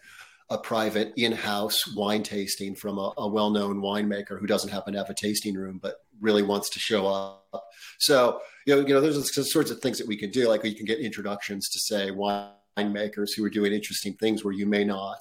a 0.49 0.57
private 0.57 1.13
in-house 1.17 1.93
wine 1.93 2.23
tasting 2.23 2.75
from 2.75 2.97
a, 2.97 3.11
a, 3.17 3.27
well-known 3.27 3.81
winemaker 3.81 4.39
who 4.39 4.45
doesn't 4.45 4.69
happen 4.69 4.93
to 4.93 4.99
have 4.99 5.09
a 5.09 5.15
tasting 5.15 5.55
room 5.55 5.79
but 5.81 6.04
really 6.19 6.43
wants 6.43 6.69
to 6.71 6.79
show 6.79 7.07
up. 7.07 7.63
So 7.99 8.41
you 8.65 8.75
know, 8.75 8.87
you 8.87 8.93
know, 8.93 9.01
there's 9.01 9.15
the 9.31 9.43
sorts 9.43 9.71
of 9.71 9.79
things 9.79 9.97
that 9.99 10.07
we 10.07 10.17
can 10.17 10.31
do. 10.31 10.47
Like 10.47 10.63
you 10.63 10.75
can 10.75 10.85
get 10.85 10.99
introductions 10.99 11.69
to 11.69 11.79
say 11.79 12.11
winemakers 12.11 13.29
who 13.35 13.45
are 13.45 13.49
doing 13.49 13.73
interesting 13.73 14.13
things 14.13 14.43
where 14.43 14.53
you 14.53 14.65
may 14.65 14.83
not 14.83 15.19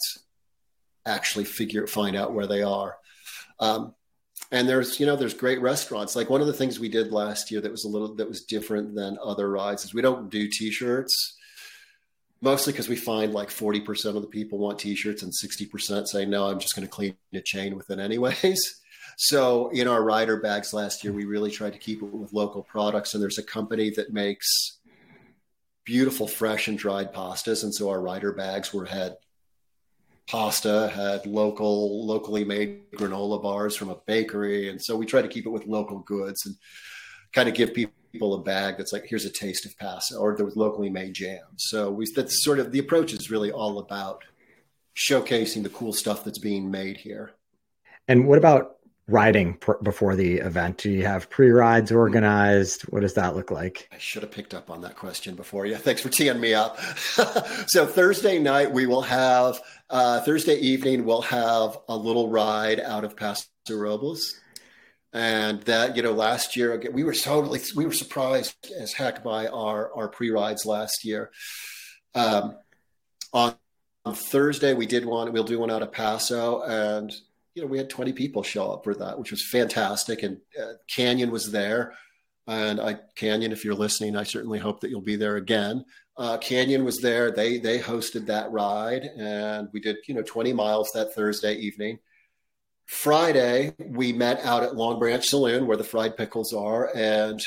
actually 1.06 1.44
figure 1.44 1.86
find 1.86 2.16
out 2.16 2.32
where 2.32 2.46
they 2.46 2.62
are. 2.62 2.96
Um, 3.60 3.94
and 4.50 4.68
there's 4.68 4.98
you 4.98 5.06
know 5.06 5.16
there's 5.16 5.34
great 5.34 5.60
restaurants. 5.60 6.16
Like 6.16 6.30
one 6.30 6.40
of 6.40 6.46
the 6.46 6.52
things 6.52 6.78
we 6.78 6.88
did 6.88 7.12
last 7.12 7.50
year 7.50 7.60
that 7.60 7.70
was 7.70 7.84
a 7.84 7.88
little 7.88 8.14
that 8.16 8.28
was 8.28 8.44
different 8.44 8.94
than 8.94 9.18
other 9.22 9.50
rides 9.50 9.84
is 9.84 9.94
we 9.94 10.02
don't 10.02 10.30
do 10.30 10.48
t-shirts. 10.48 11.38
Mostly 12.40 12.74
because 12.74 12.90
we 12.90 12.96
find 12.96 13.32
like 13.32 13.48
40% 13.48 14.16
of 14.16 14.20
the 14.20 14.28
people 14.28 14.58
want 14.58 14.78
t-shirts 14.78 15.22
and 15.22 15.32
60% 15.32 16.06
say, 16.06 16.26
no, 16.26 16.46
I'm 16.46 16.58
just 16.58 16.76
going 16.76 16.86
to 16.86 16.92
clean 16.92 17.16
a 17.32 17.40
chain 17.40 17.74
with 17.74 17.88
it 17.88 17.98
anyways. 17.98 18.82
So 19.16 19.68
in 19.68 19.88
our 19.88 20.02
rider 20.02 20.38
bags 20.38 20.72
last 20.72 21.04
year, 21.04 21.12
we 21.12 21.24
really 21.24 21.50
tried 21.50 21.72
to 21.72 21.78
keep 21.78 22.02
it 22.02 22.06
with 22.12 22.32
local 22.32 22.62
products. 22.62 23.14
And 23.14 23.22
there's 23.22 23.38
a 23.38 23.42
company 23.42 23.90
that 23.90 24.12
makes 24.12 24.78
beautiful 25.84 26.26
fresh 26.26 26.68
and 26.68 26.78
dried 26.78 27.12
pastas. 27.12 27.62
And 27.62 27.74
so 27.74 27.90
our 27.90 28.00
rider 28.00 28.32
bags 28.32 28.72
were 28.72 28.86
had 28.86 29.16
pasta, 30.26 30.90
had 30.94 31.26
local, 31.26 32.06
locally 32.06 32.44
made 32.44 32.90
granola 32.92 33.42
bars 33.42 33.76
from 33.76 33.90
a 33.90 33.96
bakery. 34.06 34.70
And 34.70 34.80
so 34.82 34.96
we 34.96 35.06
try 35.06 35.22
to 35.22 35.28
keep 35.28 35.46
it 35.46 35.50
with 35.50 35.66
local 35.66 35.98
goods 36.00 36.46
and 36.46 36.56
kind 37.32 37.48
of 37.48 37.54
give 37.54 37.74
people 37.74 38.34
a 38.34 38.42
bag 38.42 38.76
that's 38.78 38.92
like, 38.92 39.04
here's 39.06 39.26
a 39.26 39.30
taste 39.30 39.66
of 39.66 39.76
pasta 39.78 40.16
or 40.16 40.34
there 40.34 40.46
was 40.46 40.56
locally 40.56 40.88
made 40.88 41.14
jam. 41.14 41.42
So 41.56 41.90
we, 41.90 42.10
that's 42.14 42.42
sort 42.42 42.58
of 42.58 42.72
the 42.72 42.78
approach 42.78 43.12
is 43.12 43.30
really 43.30 43.52
all 43.52 43.78
about 43.78 44.24
showcasing 44.96 45.62
the 45.62 45.68
cool 45.68 45.92
stuff 45.92 46.24
that's 46.24 46.38
being 46.38 46.70
made 46.70 46.96
here. 46.96 47.32
And 48.08 48.26
what 48.26 48.38
about 48.38 48.76
riding 49.06 49.54
pr- 49.54 49.82
before 49.82 50.16
the 50.16 50.36
event? 50.36 50.78
Do 50.78 50.90
you 50.90 51.04
have 51.04 51.30
pre 51.30 51.50
rides 51.50 51.92
organized? 51.92 52.82
What 52.82 53.00
does 53.00 53.14
that 53.14 53.36
look 53.36 53.50
like? 53.50 53.88
I 53.92 53.98
should 53.98 54.22
have 54.22 54.30
picked 54.30 54.54
up 54.54 54.70
on 54.70 54.80
that 54.82 54.96
question 54.96 55.34
before. 55.34 55.66
Yeah, 55.66 55.76
thanks 55.76 56.00
for 56.02 56.08
teeing 56.08 56.40
me 56.40 56.54
up. 56.54 56.80
so 57.66 57.86
Thursday 57.86 58.38
night 58.38 58.70
we 58.72 58.86
will 58.86 59.02
have 59.02 59.60
uh, 59.90 60.20
Thursday 60.20 60.56
evening 60.56 61.04
we'll 61.04 61.22
have 61.22 61.78
a 61.88 61.96
little 61.96 62.28
ride 62.28 62.80
out 62.80 63.04
of 63.04 63.16
Paso 63.16 63.46
Robles. 63.70 64.34
And 65.12 65.62
that, 65.62 65.96
you 65.96 66.02
know, 66.02 66.12
last 66.12 66.56
year 66.56 66.82
we 66.92 67.04
were 67.04 67.14
totally 67.14 67.60
we 67.76 67.86
were 67.86 67.92
surprised 67.92 68.72
as 68.76 68.92
heck 68.92 69.22
by 69.22 69.46
our 69.46 69.92
our 69.94 70.08
pre 70.08 70.30
rides 70.30 70.66
last 70.66 71.04
year. 71.04 71.30
Um, 72.16 72.56
on, 73.32 73.54
on 74.04 74.14
Thursday 74.14 74.74
we 74.74 74.86
did 74.86 75.04
one. 75.04 75.32
We'll 75.32 75.44
do 75.44 75.60
one 75.60 75.70
out 75.70 75.82
of 75.82 75.92
Paso, 75.92 76.62
and 76.62 77.12
you 77.54 77.62
know, 77.62 77.68
we 77.68 77.78
had 77.78 77.88
20 77.88 78.12
people 78.12 78.42
show 78.42 78.72
up 78.72 78.84
for 78.84 78.94
that, 78.94 79.18
which 79.18 79.30
was 79.30 79.46
fantastic. 79.48 80.22
And 80.22 80.38
uh, 80.60 80.74
Canyon 80.88 81.30
was 81.30 81.50
there. 81.52 81.94
And 82.46 82.80
I, 82.80 82.98
Canyon, 83.14 83.52
if 83.52 83.64
you're 83.64 83.74
listening, 83.74 84.16
I 84.16 84.24
certainly 84.24 84.58
hope 84.58 84.80
that 84.80 84.90
you'll 84.90 85.00
be 85.00 85.16
there 85.16 85.36
again. 85.36 85.84
Uh, 86.16 86.36
Canyon 86.36 86.84
was 86.84 87.00
there. 87.00 87.30
They 87.30 87.58
they 87.58 87.78
hosted 87.78 88.26
that 88.26 88.52
ride, 88.52 89.02
and 89.02 89.68
we 89.72 89.80
did 89.80 89.96
you 90.06 90.14
know 90.14 90.22
20 90.22 90.52
miles 90.52 90.90
that 90.92 91.14
Thursday 91.14 91.54
evening. 91.54 91.98
Friday, 92.86 93.74
we 93.78 94.12
met 94.12 94.44
out 94.44 94.62
at 94.62 94.76
Long 94.76 94.98
Branch 94.98 95.24
Saloon 95.24 95.66
where 95.66 95.78
the 95.78 95.84
fried 95.84 96.16
pickles 96.16 96.52
are, 96.52 96.94
and 96.94 97.42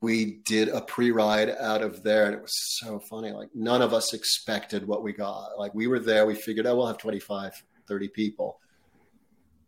we 0.00 0.40
did 0.44 0.68
a 0.68 0.80
pre-ride 0.80 1.50
out 1.50 1.82
of 1.82 2.02
there 2.02 2.26
and 2.26 2.34
it 2.34 2.42
was 2.42 2.78
so 2.78 2.98
funny 2.98 3.30
like 3.30 3.48
none 3.54 3.80
of 3.80 3.94
us 3.94 4.12
expected 4.12 4.86
what 4.86 5.02
we 5.02 5.12
got 5.12 5.58
like 5.58 5.72
we 5.72 5.86
were 5.86 6.00
there 6.00 6.26
we 6.26 6.34
figured 6.34 6.66
oh 6.66 6.76
we'll 6.76 6.86
have 6.86 6.98
25 6.98 7.62
30 7.86 8.08
people. 8.08 8.60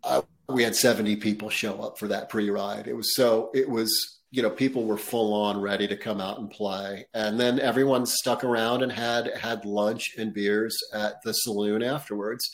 Uh, 0.05 0.23
we 0.49 0.63
had 0.63 0.75
70 0.75 1.17
people 1.17 1.51
show 1.51 1.81
up 1.83 1.99
for 1.99 2.09
that 2.09 2.29
pre-ride. 2.29 2.87
It 2.87 2.95
was 2.95 3.15
so 3.15 3.51
it 3.55 3.69
was 3.69 4.21
you 4.31 4.43
know 4.43 4.51
people 4.51 4.85
were 4.85 4.97
full 4.97 5.33
on 5.35 5.61
ready 5.61 5.87
to 5.89 5.97
come 5.97 6.21
out 6.21 6.39
and 6.39 6.51
play. 6.51 7.07
And 7.15 7.39
then 7.39 7.61
everyone 7.61 8.07
stuck 8.07 8.45
around 8.45 8.83
and 8.83 8.93
had 8.93 9.31
had 9.37 9.65
lunch 9.65 10.15
and 10.19 10.33
beers 10.33 10.77
at 10.95 11.23
the 11.23 11.33
saloon 11.33 11.83
afterwards. 11.83 12.51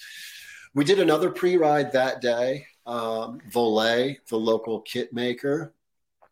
We 0.74 0.84
did 0.84 0.98
another 0.98 1.30
pre-ride 1.30 1.92
that 1.92 2.20
day 2.20 2.66
um, 2.86 3.40
Voler, 3.52 4.16
the 4.28 4.36
local 4.36 4.80
kit 4.80 5.12
maker 5.12 5.72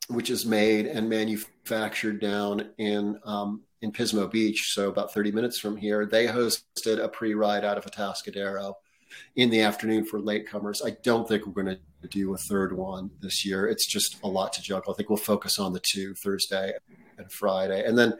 which 0.08 0.30
is 0.30 0.44
made 0.46 0.86
and 0.86 1.08
manufactured 1.08 2.20
down 2.20 2.70
in 2.78 3.18
um, 3.24 3.62
in 3.80 3.90
Pismo 3.90 4.30
Beach, 4.30 4.72
so 4.72 4.88
about 4.88 5.12
30 5.12 5.32
minutes 5.32 5.58
from 5.58 5.76
here. 5.76 6.06
They 6.06 6.26
hosted 6.26 7.02
a 7.02 7.08
pre-ride 7.08 7.64
out 7.64 7.78
of 7.78 7.84
Atascadero 7.84 8.74
in 9.36 9.50
the 9.50 9.60
afternoon 9.60 10.04
for 10.04 10.20
latecomers. 10.20 10.84
I 10.84 10.96
don't 11.02 11.26
think 11.28 11.46
we're 11.46 11.62
going 11.62 11.76
to 12.02 12.08
do 12.08 12.34
a 12.34 12.38
third 12.38 12.76
one 12.76 13.10
this 13.20 13.44
year. 13.44 13.66
It's 13.66 13.86
just 13.86 14.18
a 14.22 14.28
lot 14.28 14.52
to 14.54 14.62
juggle. 14.62 14.92
I 14.92 14.96
think 14.96 15.08
we'll 15.08 15.16
focus 15.16 15.58
on 15.58 15.72
the 15.72 15.82
two 15.82 16.14
Thursday 16.14 16.72
and 17.18 17.30
Friday, 17.30 17.84
and 17.84 17.96
then 17.96 18.14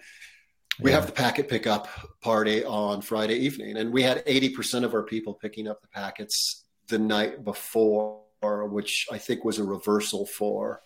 we 0.81 0.91
yeah. 0.91 0.97
have 0.97 1.07
the 1.07 1.13
packet 1.13 1.49
pickup 1.49 1.89
party 2.21 2.65
on 2.65 3.03
Friday 3.03 3.37
evening, 3.37 3.77
and 3.77 3.93
we 3.93 4.03
had 4.03 4.25
80% 4.25 4.85
of 4.85 4.95
our 4.95 5.03
people 5.03 5.35
picking 5.35 5.69
up 5.69 5.83
the 5.83 5.89
packets 5.89 6.65
the 6.89 6.99
night 6.99 7.45
before, 7.45 8.21
which 8.43 9.07
I 9.11 9.19
think 9.19 9.45
was 9.45 9.59
a 9.59 9.65
reversal 9.65 10.27
for 10.27 10.83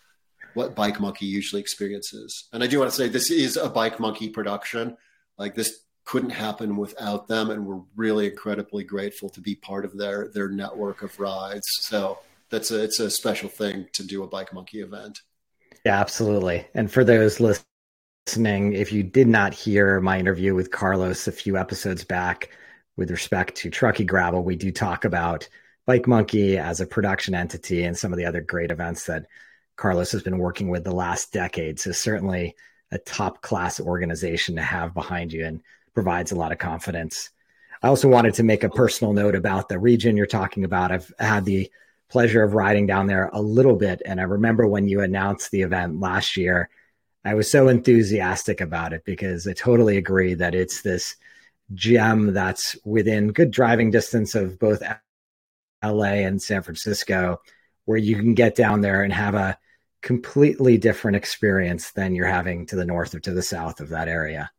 what 0.55 0.75
Bike 0.75 1.01
Monkey 1.01 1.27
usually 1.27 1.61
experiences. 1.61 2.49
And 2.53 2.63
I 2.65 2.67
do 2.67 2.79
want 2.79 2.91
to 2.91 2.97
say 2.97 3.09
this 3.09 3.31
is 3.31 3.57
a 3.57 3.69
Bike 3.69 4.01
Monkey 4.01 4.29
production. 4.29 4.97
Like 5.39 5.55
this 5.55 5.81
couldn't 6.07 6.31
happen 6.31 6.77
without 6.77 7.29
them, 7.29 7.51
and 7.51 7.67
we're 7.67 7.83
really 7.97 8.27
incredibly 8.27 8.85
grateful 8.85 9.29
to 9.29 9.41
be 9.41 9.55
part 9.55 9.85
of 9.85 9.99
their 9.99 10.29
their 10.29 10.49
network 10.49 11.03
of 11.03 11.19
rides. 11.21 11.67
So 11.81 12.21
that's 12.49 12.71
a 12.71 12.83
it's 12.83 13.01
a 13.01 13.11
special 13.11 13.51
thing 13.51 13.89
to 13.93 14.05
do 14.05 14.23
a 14.23 14.27
Bike 14.27 14.55
Monkey 14.55 14.81
event. 14.81 15.21
Yeah, 15.85 16.01
absolutely. 16.01 16.67
And 16.75 16.91
for 16.91 17.05
those 17.05 17.41
listening, 17.41 18.73
if 18.73 18.93
you 18.93 19.03
did 19.03 19.27
not 19.27 19.53
hear 19.53 20.01
my 20.01 20.19
interview 20.19 20.55
with 20.55 20.71
Carlos 20.71 21.29
a 21.29 21.33
few 21.33 21.57
episodes 21.57 22.05
back 22.05 22.51
with 22.97 23.11
respect 23.11 23.57
to 23.57 23.71
Truckee 23.71 24.05
Gravel, 24.05 24.43
we 24.43 24.57
do 24.57 24.73
talk 24.73 25.05
about 25.05 25.49
Bike 25.87 26.07
Monkey 26.07 26.57
as 26.57 26.81
a 26.81 26.87
production 26.87 27.35
entity 27.35 27.85
and 27.85 27.99
some 27.99 28.13
of 28.13 28.17
the 28.17 28.25
other 28.25 28.41
great 28.41 28.71
events 28.71 29.07
that 29.07 29.27
Carlos 29.77 30.13
has 30.13 30.23
been 30.23 30.39
working 30.39 30.69
with 30.69 30.85
the 30.85 30.95
last 30.95 31.33
decade. 31.33 31.79
So 31.79 31.93
certainly 31.93 32.57
a 32.93 32.99
top 32.99 33.43
class 33.43 33.81
organization 33.81 34.57
to 34.57 34.63
have 34.63 34.95
behind 34.95 35.33
you 35.33 35.45
and 35.45 35.61
provides 35.97 36.31
a 36.31 36.37
lot 36.37 36.53
of 36.53 36.59
confidence. 36.59 37.31
I 37.83 37.89
also 37.89 38.07
wanted 38.07 38.35
to 38.35 38.43
make 38.43 38.65
a 38.65 38.69
personal 38.69 39.15
note 39.15 39.35
about 39.35 39.71
the 39.71 39.79
region 39.79 40.15
you're 40.15 40.27
talking 40.27 40.63
about. 40.63 40.93
I've 40.93 41.11
had 41.19 41.47
the 41.47 41.73
pleasure 42.11 42.43
of 42.43 42.53
riding 42.53 42.87
down 42.87 43.07
there 43.07 43.31
a 43.33 43.41
little 43.41 43.77
bit. 43.77 44.03
And 44.05 44.21
I 44.21 44.25
remember 44.25 44.67
when 44.67 44.89
you 44.89 45.01
announced 45.01 45.51
the 45.51 45.63
event 45.63 45.99
last 45.99 46.37
year, 46.37 46.69
I 47.25 47.33
was 47.33 47.51
so 47.51 47.69
enthusiastic 47.69 48.61
about 48.61 48.93
it 48.93 49.07
because 49.07 49.49
I 49.49 49.55
totally 49.55 49.97
agree 49.97 50.35
that 50.35 50.55
it's 50.55 50.83
this 50.83 51.17
gem 51.73 52.35
that's 52.35 52.77
within 52.85 53.33
good 53.33 53.51
driving 53.51 53.91
distance 53.91 54.35
of 54.35 54.59
both 54.59 54.83
LA 55.83 56.27
and 56.27 56.43
San 56.43 56.63
Francisco, 56.63 57.41
where 57.87 57.97
you 57.97 58.17
can 58.17 58.35
get 58.35 58.55
down 58.55 58.83
there 58.83 59.03
and 59.03 59.15
have 59.15 59.35
a 59.35 59.59
completely 60.03 60.77
different 60.77 61.17
experience 61.17 61.93
than 61.93 62.15
you're 62.15 62.27
having 62.27 62.67
to 62.67 62.77
the 62.77 62.85
north 62.85 63.15
or 63.15 63.21
to 63.21 63.33
the 63.33 63.43
south 63.43 63.81
of 63.81 63.89
that 63.89 64.09
area. 64.09 64.51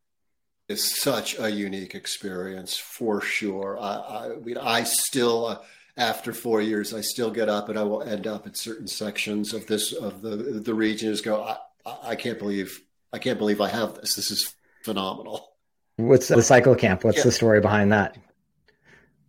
It's 0.69 1.01
such 1.01 1.39
a 1.39 1.49
unique 1.49 1.95
experience 1.95 2.75
for 2.75 3.21
sure. 3.21 3.77
I, 3.79 3.93
I, 3.95 4.35
mean, 4.43 4.57
I 4.57 4.83
still, 4.83 5.45
uh, 5.45 5.59
after 5.95 6.33
four 6.33 6.61
years, 6.61 6.93
I 6.93 6.99
still 7.01 7.31
get 7.31 7.47
up 7.47 7.69
and 7.69 7.79
I 7.79 7.83
will 7.83 8.03
end 8.03 8.27
up 8.27 8.45
at 8.45 8.57
certain 8.57 8.87
sections 8.87 9.53
of 9.53 9.65
this 9.67 9.93
of 9.93 10.21
the 10.21 10.35
the 10.35 10.73
region. 10.73 11.11
Just 11.11 11.23
go, 11.23 11.41
I, 11.41 11.57
I 12.03 12.15
can't 12.15 12.37
believe, 12.37 12.81
I 13.13 13.17
can't 13.17 13.39
believe 13.39 13.61
I 13.61 13.69
have 13.69 13.95
this. 13.95 14.15
This 14.15 14.29
is 14.29 14.53
phenomenal. 14.83 15.53
What's 15.95 16.27
the 16.27 16.43
cycle 16.43 16.75
camp? 16.75 17.03
What's 17.03 17.19
yeah. 17.19 17.23
the 17.23 17.31
story 17.31 17.61
behind 17.61 17.91
that? 17.93 18.17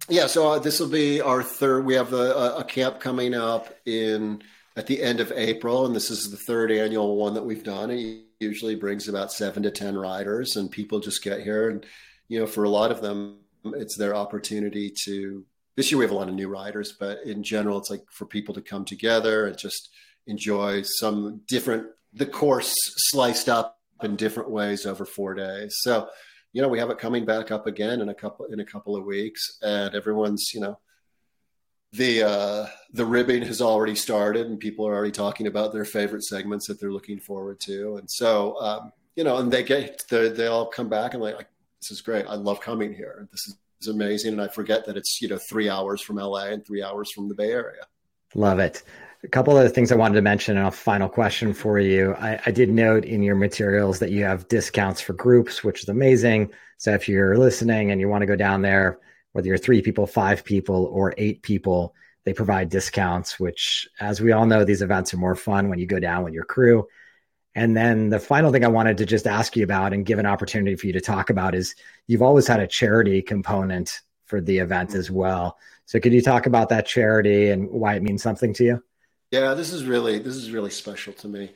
Yeah, 0.08 0.26
so 0.26 0.52
uh, 0.52 0.58
this 0.58 0.80
will 0.80 0.88
be 0.88 1.20
our 1.20 1.42
third. 1.42 1.84
We 1.84 1.94
have 1.94 2.12
a, 2.12 2.56
a 2.58 2.64
camp 2.64 2.98
coming 2.98 3.34
up 3.34 3.74
in 3.86 4.42
at 4.76 4.86
the 4.86 5.02
end 5.02 5.20
of 5.20 5.32
April, 5.32 5.86
and 5.86 5.94
this 5.94 6.10
is 6.10 6.30
the 6.30 6.36
third 6.36 6.70
annual 6.70 7.16
one 7.16 7.34
that 7.34 7.44
we've 7.44 7.64
done. 7.64 7.90
It 7.90 8.27
usually 8.40 8.74
brings 8.74 9.08
about 9.08 9.32
seven 9.32 9.62
to 9.64 9.70
ten 9.70 9.96
riders, 9.96 10.56
and 10.56 10.70
people 10.70 11.00
just 11.00 11.22
get 11.22 11.42
here, 11.42 11.70
and 11.70 11.84
you 12.28 12.38
know, 12.38 12.46
for 12.46 12.64
a 12.64 12.68
lot 12.68 12.90
of 12.90 13.00
them, 13.00 13.38
it's 13.64 13.96
their 13.96 14.14
opportunity 14.14 14.92
to. 15.04 15.44
This 15.76 15.90
year 15.90 15.98
we 15.98 16.04
have 16.04 16.12
a 16.12 16.16
lot 16.16 16.28
of 16.28 16.34
new 16.34 16.48
riders, 16.48 16.96
but 16.98 17.22
in 17.24 17.42
general, 17.42 17.78
it's 17.78 17.90
like 17.90 18.04
for 18.10 18.26
people 18.26 18.54
to 18.54 18.60
come 18.60 18.84
together 18.84 19.46
and 19.46 19.56
just 19.56 19.90
enjoy 20.26 20.82
some 20.82 21.42
different 21.46 21.86
the 22.12 22.26
course 22.26 22.74
sliced 23.10 23.48
up 23.48 23.78
in 24.02 24.16
different 24.16 24.50
ways 24.50 24.86
over 24.86 25.04
four 25.04 25.34
days. 25.34 25.76
So, 25.80 26.08
you 26.52 26.62
know, 26.62 26.68
we 26.68 26.78
have 26.78 26.90
it 26.90 26.98
coming 26.98 27.24
back 27.24 27.50
up 27.50 27.66
again 27.66 28.00
in 28.00 28.08
a 28.08 28.14
couple 28.14 28.46
in 28.46 28.60
a 28.60 28.64
couple 28.64 28.96
of 28.96 29.04
weeks, 29.04 29.58
and 29.62 29.94
everyone's 29.94 30.50
you 30.54 30.60
know 30.60 30.78
the 31.92 32.22
uh, 32.22 32.66
the 32.92 33.06
ribbing 33.06 33.42
has 33.42 33.62
already 33.62 33.94
started, 33.94 34.46
and 34.46 34.60
people 34.60 34.86
are 34.86 34.94
already 34.94 35.12
talking 35.12 35.46
about 35.46 35.72
their 35.72 35.84
favorite 35.84 36.24
segments 36.24 36.66
that 36.66 36.80
they're 36.80 36.92
looking 36.92 37.18
forward 37.18 37.60
to. 37.60 37.96
And 37.96 38.10
so, 38.10 38.60
um, 38.60 38.92
you 39.16 39.24
know, 39.24 39.38
and 39.38 39.50
they 39.50 39.62
get 39.62 40.02
they 40.10 40.46
all 40.46 40.66
come 40.66 40.88
back 40.88 41.14
and 41.14 41.22
like, 41.22 41.48
this 41.80 41.90
is 41.90 42.00
great. 42.00 42.26
I 42.26 42.34
love 42.34 42.60
coming 42.60 42.92
here. 42.92 43.28
This 43.30 43.46
is, 43.48 43.56
is 43.80 43.88
amazing. 43.88 44.32
And 44.32 44.42
I 44.42 44.48
forget 44.48 44.84
that 44.86 44.96
it's 44.96 45.20
you 45.22 45.28
know 45.28 45.38
three 45.38 45.68
hours 45.68 46.00
from 46.00 46.16
LA 46.16 46.46
and 46.46 46.66
three 46.66 46.82
hours 46.82 47.10
from 47.12 47.28
the 47.28 47.34
Bay 47.34 47.52
Area. 47.52 47.82
Love 48.34 48.58
it. 48.58 48.82
A 49.24 49.28
couple 49.28 49.56
of 49.56 49.64
the 49.64 49.70
things 49.70 49.90
I 49.90 49.96
wanted 49.96 50.14
to 50.14 50.22
mention, 50.22 50.56
and 50.56 50.68
a 50.68 50.70
final 50.70 51.08
question 51.08 51.52
for 51.52 51.80
you. 51.80 52.14
I, 52.14 52.40
I, 52.46 52.50
did 52.52 52.68
note 52.68 53.04
in 53.04 53.20
your 53.20 53.34
materials 53.34 53.98
that 53.98 54.12
you 54.12 54.22
have 54.22 54.46
discounts 54.46 55.00
for 55.00 55.12
groups, 55.14 55.64
which 55.64 55.82
is 55.82 55.88
amazing. 55.88 56.50
So 56.76 56.92
if 56.92 57.08
you're 57.08 57.36
listening 57.36 57.90
and 57.90 58.00
you 58.00 58.08
want 58.08 58.22
to 58.22 58.26
go 58.26 58.36
down 58.36 58.62
there, 58.62 59.00
whether 59.38 59.46
you're 59.46 59.56
three 59.56 59.82
people, 59.82 60.04
five 60.04 60.44
people, 60.44 60.86
or 60.86 61.14
eight 61.16 61.42
people, 61.42 61.94
they 62.24 62.32
provide 62.32 62.70
discounts, 62.70 63.38
which, 63.38 63.88
as 64.00 64.20
we 64.20 64.32
all 64.32 64.46
know, 64.46 64.64
these 64.64 64.82
events 64.82 65.14
are 65.14 65.18
more 65.18 65.36
fun 65.36 65.68
when 65.68 65.78
you 65.78 65.86
go 65.86 66.00
down 66.00 66.24
with 66.24 66.34
your 66.34 66.42
crew. 66.42 66.88
And 67.54 67.76
then 67.76 68.08
the 68.08 68.18
final 68.18 68.50
thing 68.50 68.64
I 68.64 68.68
wanted 68.68 68.98
to 68.98 69.06
just 69.06 69.28
ask 69.28 69.54
you 69.54 69.62
about 69.62 69.92
and 69.92 70.04
give 70.04 70.18
an 70.18 70.26
opportunity 70.26 70.74
for 70.74 70.88
you 70.88 70.92
to 70.94 71.00
talk 71.00 71.30
about 71.30 71.54
is 71.54 71.76
you've 72.08 72.20
always 72.20 72.48
had 72.48 72.58
a 72.58 72.66
charity 72.66 73.22
component 73.22 74.00
for 74.26 74.40
the 74.40 74.58
event 74.58 74.96
as 74.96 75.08
well. 75.08 75.56
So 75.86 76.00
could 76.00 76.12
you 76.12 76.20
talk 76.20 76.46
about 76.46 76.70
that 76.70 76.84
charity 76.84 77.50
and 77.50 77.70
why 77.70 77.94
it 77.94 78.02
means 78.02 78.24
something 78.24 78.52
to 78.54 78.64
you? 78.64 78.82
Yeah, 79.30 79.54
this 79.54 79.72
is 79.72 79.84
really 79.84 80.18
this 80.18 80.34
is 80.34 80.50
really 80.50 80.70
special 80.70 81.12
to 81.12 81.28
me. 81.28 81.52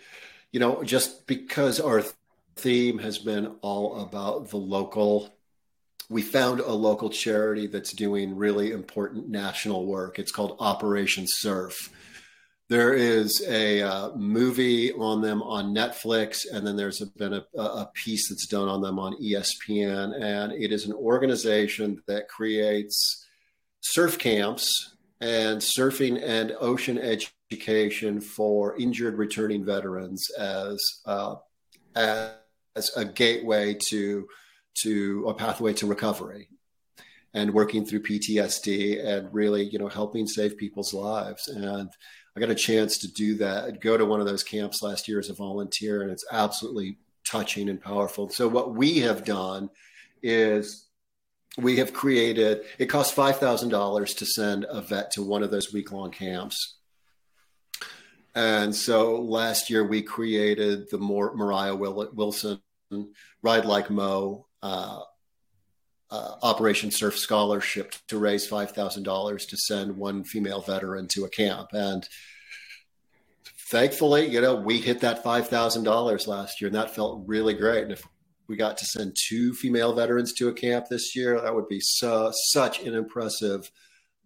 You 0.52 0.60
know, 0.60 0.84
just 0.84 1.26
because 1.26 1.80
our 1.80 2.04
theme 2.54 2.98
has 2.98 3.18
been 3.18 3.56
all 3.60 4.02
about 4.02 4.50
the 4.50 4.56
local 4.56 5.34
we 6.12 6.20
found 6.20 6.60
a 6.60 6.72
local 6.72 7.08
charity 7.08 7.66
that's 7.66 7.92
doing 7.92 8.36
really 8.36 8.70
important 8.70 9.30
national 9.30 9.86
work. 9.86 10.18
It's 10.18 10.30
called 10.30 10.56
Operation 10.60 11.24
Surf. 11.26 11.90
There 12.68 12.92
is 12.92 13.42
a 13.48 13.82
uh, 13.82 14.14
movie 14.14 14.92
on 14.92 15.22
them 15.22 15.42
on 15.42 15.74
Netflix, 15.74 16.44
and 16.50 16.66
then 16.66 16.76
there's 16.76 17.00
been 17.16 17.32
a, 17.32 17.44
a 17.58 17.90
piece 17.94 18.28
that's 18.28 18.46
done 18.46 18.68
on 18.68 18.82
them 18.82 18.98
on 18.98 19.16
ESPN. 19.22 20.22
And 20.22 20.52
it 20.52 20.70
is 20.70 20.86
an 20.86 20.92
organization 20.92 22.02
that 22.06 22.28
creates 22.28 23.26
surf 23.80 24.18
camps 24.18 24.94
and 25.20 25.60
surfing 25.60 26.22
and 26.22 26.54
ocean 26.60 26.98
education 26.98 28.20
for 28.20 28.78
injured 28.78 29.16
returning 29.16 29.64
veterans 29.64 30.30
as 30.38 30.78
uh, 31.06 31.36
as 31.94 32.90
a 32.96 33.04
gateway 33.04 33.76
to 33.88 34.26
to 34.74 35.26
a 35.28 35.34
pathway 35.34 35.72
to 35.74 35.86
recovery 35.86 36.48
and 37.34 37.54
working 37.54 37.84
through 37.84 38.02
PTSD 38.02 39.04
and 39.04 39.32
really, 39.32 39.64
you 39.64 39.78
know, 39.78 39.88
helping 39.88 40.26
save 40.26 40.58
people's 40.58 40.92
lives. 40.92 41.48
And 41.48 41.90
I 42.36 42.40
got 42.40 42.50
a 42.50 42.54
chance 42.54 42.98
to 42.98 43.12
do 43.12 43.36
that. 43.36 43.64
I'd 43.64 43.80
go 43.80 43.96
to 43.96 44.04
one 44.04 44.20
of 44.20 44.26
those 44.26 44.42
camps 44.42 44.82
last 44.82 45.08
year 45.08 45.18
as 45.18 45.30
a 45.30 45.34
volunteer, 45.34 46.02
and 46.02 46.10
it's 46.10 46.24
absolutely 46.30 46.98
touching 47.26 47.68
and 47.68 47.80
powerful. 47.80 48.28
So 48.28 48.48
what 48.48 48.74
we 48.74 49.00
have 49.00 49.24
done 49.24 49.70
is 50.22 50.86
we 51.58 51.76
have 51.76 51.92
created. 51.92 52.62
It 52.78 52.86
costs 52.86 53.12
five 53.12 53.38
thousand 53.38 53.68
dollars 53.70 54.14
to 54.14 54.26
send 54.26 54.66
a 54.68 54.80
vet 54.80 55.10
to 55.12 55.22
one 55.22 55.42
of 55.42 55.50
those 55.50 55.72
week 55.72 55.92
long 55.92 56.10
camps. 56.10 56.78
And 58.34 58.74
so 58.74 59.20
last 59.20 59.68
year 59.68 59.86
we 59.86 60.00
created 60.00 60.88
the 60.90 60.96
Moriah 60.98 61.76
Wilson 61.76 62.60
Ride 63.42 63.66
Like 63.66 63.90
Mo 63.90 64.46
uh, 64.62 65.00
uh, 66.10 66.34
Operation 66.42 66.90
Surf 66.90 67.18
Scholarship 67.18 67.94
to 68.08 68.18
raise 68.18 68.48
$5,000 68.48 69.48
to 69.48 69.56
send 69.56 69.96
one 69.96 70.24
female 70.24 70.60
veteran 70.60 71.08
to 71.08 71.24
a 71.24 71.30
camp. 71.30 71.70
And 71.72 72.06
thankfully, 73.70 74.26
you 74.26 74.42
know, 74.42 74.54
we 74.54 74.78
hit 74.78 75.00
that 75.00 75.24
$5,000 75.24 76.26
last 76.26 76.60
year 76.60 76.68
and 76.68 76.76
that 76.76 76.94
felt 76.94 77.24
really 77.26 77.54
great. 77.54 77.84
And 77.84 77.92
if 77.92 78.06
we 78.46 78.56
got 78.56 78.76
to 78.76 78.84
send 78.84 79.16
two 79.18 79.54
female 79.54 79.94
veterans 79.94 80.34
to 80.34 80.48
a 80.48 80.52
camp 80.52 80.86
this 80.90 81.16
year, 81.16 81.40
that 81.40 81.54
would 81.54 81.68
be 81.68 81.80
so, 81.80 82.30
such 82.50 82.82
an 82.82 82.94
impressive 82.94 83.70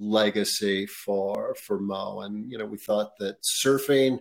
legacy 0.01 0.87
for, 0.87 1.55
for 1.55 1.79
Mo. 1.79 2.23
And, 2.23 2.51
you 2.51 2.59
know, 2.59 2.67
we 2.67 2.79
thought 2.79 3.17
that 3.21 3.37
surfing, 3.43 4.19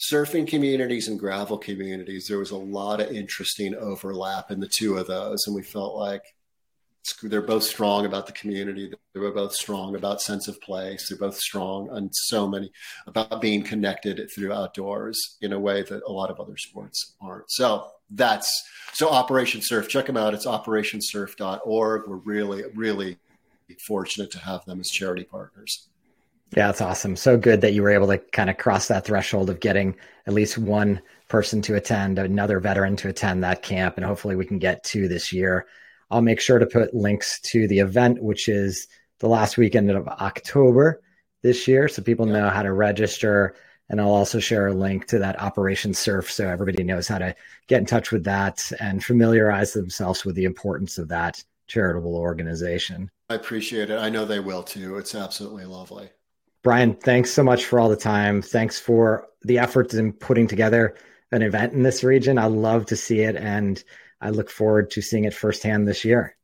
surfing 0.00 0.46
communities 0.46 1.08
and 1.08 1.18
gravel 1.18 1.58
communities, 1.58 2.26
there 2.26 2.38
was 2.38 2.50
a 2.50 2.56
lot 2.56 3.00
of 3.00 3.12
interesting 3.12 3.74
overlap 3.74 4.50
in 4.50 4.60
the 4.60 4.68
two 4.68 4.96
of 4.96 5.06
those. 5.06 5.46
And 5.46 5.54
we 5.54 5.62
felt 5.62 5.96
like, 5.96 6.22
they're 7.22 7.42
both 7.42 7.64
strong 7.64 8.04
about 8.04 8.26
the 8.26 8.32
community. 8.32 8.92
They 9.14 9.20
were 9.20 9.32
both 9.32 9.54
strong 9.54 9.96
about 9.96 10.20
sense 10.20 10.48
of 10.48 10.60
place. 10.60 11.08
They're 11.08 11.18
both 11.18 11.38
strong 11.38 11.88
on 11.90 12.10
so 12.12 12.46
many 12.46 12.70
about 13.06 13.40
being 13.40 13.62
connected 13.62 14.30
through 14.32 14.52
outdoors 14.52 15.38
in 15.40 15.52
a 15.52 15.58
way 15.58 15.82
that 15.82 16.02
a 16.06 16.12
lot 16.12 16.30
of 16.30 16.38
other 16.38 16.56
sports 16.58 17.14
aren't. 17.20 17.50
So 17.50 17.90
that's 18.10 18.48
so 18.92 19.08
Operation 19.08 19.62
Surf. 19.62 19.88
Check 19.88 20.06
them 20.06 20.18
out. 20.18 20.34
It's 20.34 20.46
operationsurf.org. 20.46 22.06
We're 22.06 22.16
really, 22.16 22.64
really 22.74 23.18
fortunate 23.86 24.30
to 24.32 24.38
have 24.38 24.64
them 24.66 24.78
as 24.78 24.88
charity 24.88 25.24
partners. 25.24 25.88
Yeah, 26.56 26.66
that's 26.66 26.80
awesome. 26.80 27.14
So 27.14 27.36
good 27.36 27.60
that 27.60 27.74
you 27.74 27.82
were 27.82 27.90
able 27.90 28.08
to 28.08 28.18
kind 28.18 28.50
of 28.50 28.58
cross 28.58 28.88
that 28.88 29.04
threshold 29.04 29.50
of 29.50 29.60
getting 29.60 29.94
at 30.26 30.34
least 30.34 30.58
one 30.58 31.00
person 31.28 31.62
to 31.62 31.76
attend, 31.76 32.18
another 32.18 32.58
veteran 32.58 32.96
to 32.96 33.08
attend 33.08 33.44
that 33.44 33.62
camp, 33.62 33.96
and 33.96 34.04
hopefully 34.04 34.34
we 34.34 34.44
can 34.44 34.58
get 34.58 34.82
two 34.82 35.06
this 35.06 35.32
year. 35.32 35.66
I'll 36.10 36.22
make 36.22 36.40
sure 36.40 36.58
to 36.58 36.66
put 36.66 36.92
links 36.92 37.40
to 37.42 37.68
the 37.68 37.78
event, 37.78 38.20
which 38.20 38.48
is 38.48 38.88
the 39.20 39.28
last 39.28 39.56
weekend 39.58 39.90
of 39.90 40.08
October 40.08 41.00
this 41.42 41.68
year, 41.68 41.86
so 41.88 42.02
people 42.02 42.26
know 42.26 42.50
how 42.50 42.62
to 42.62 42.72
register. 42.72 43.54
And 43.88 44.00
I'll 44.00 44.10
also 44.10 44.40
share 44.40 44.68
a 44.68 44.72
link 44.72 45.06
to 45.06 45.18
that 45.20 45.40
Operation 45.40 45.94
Surf 45.94 46.30
so 46.30 46.48
everybody 46.48 46.82
knows 46.84 47.08
how 47.08 47.18
to 47.18 47.34
get 47.66 47.78
in 47.78 47.86
touch 47.86 48.12
with 48.12 48.24
that 48.24 48.70
and 48.80 49.04
familiarize 49.04 49.72
themselves 49.72 50.24
with 50.24 50.36
the 50.36 50.44
importance 50.44 50.98
of 50.98 51.08
that 51.08 51.42
charitable 51.66 52.16
organization. 52.16 53.10
I 53.28 53.34
appreciate 53.34 53.90
it. 53.90 53.98
I 53.98 54.08
know 54.08 54.24
they 54.24 54.40
will 54.40 54.62
too. 54.62 54.96
It's 54.96 55.14
absolutely 55.14 55.64
lovely. 55.64 56.10
Brian, 56.62 56.94
thanks 56.94 57.32
so 57.32 57.42
much 57.42 57.64
for 57.64 57.80
all 57.80 57.88
the 57.88 57.96
time. 57.96 58.42
Thanks 58.42 58.78
for 58.78 59.26
the 59.42 59.58
efforts 59.58 59.94
in 59.94 60.12
putting 60.12 60.46
together 60.46 60.94
an 61.32 61.42
event 61.42 61.72
in 61.72 61.82
this 61.82 62.04
region. 62.04 62.38
I 62.38 62.46
love 62.46 62.86
to 62.86 62.96
see 62.96 63.20
it. 63.20 63.36
And 63.36 63.82
I 64.20 64.30
look 64.30 64.50
forward 64.50 64.90
to 64.90 65.00
seeing 65.00 65.24
it 65.24 65.32
firsthand 65.32 65.88
this 65.88 66.04
year. 66.04 66.36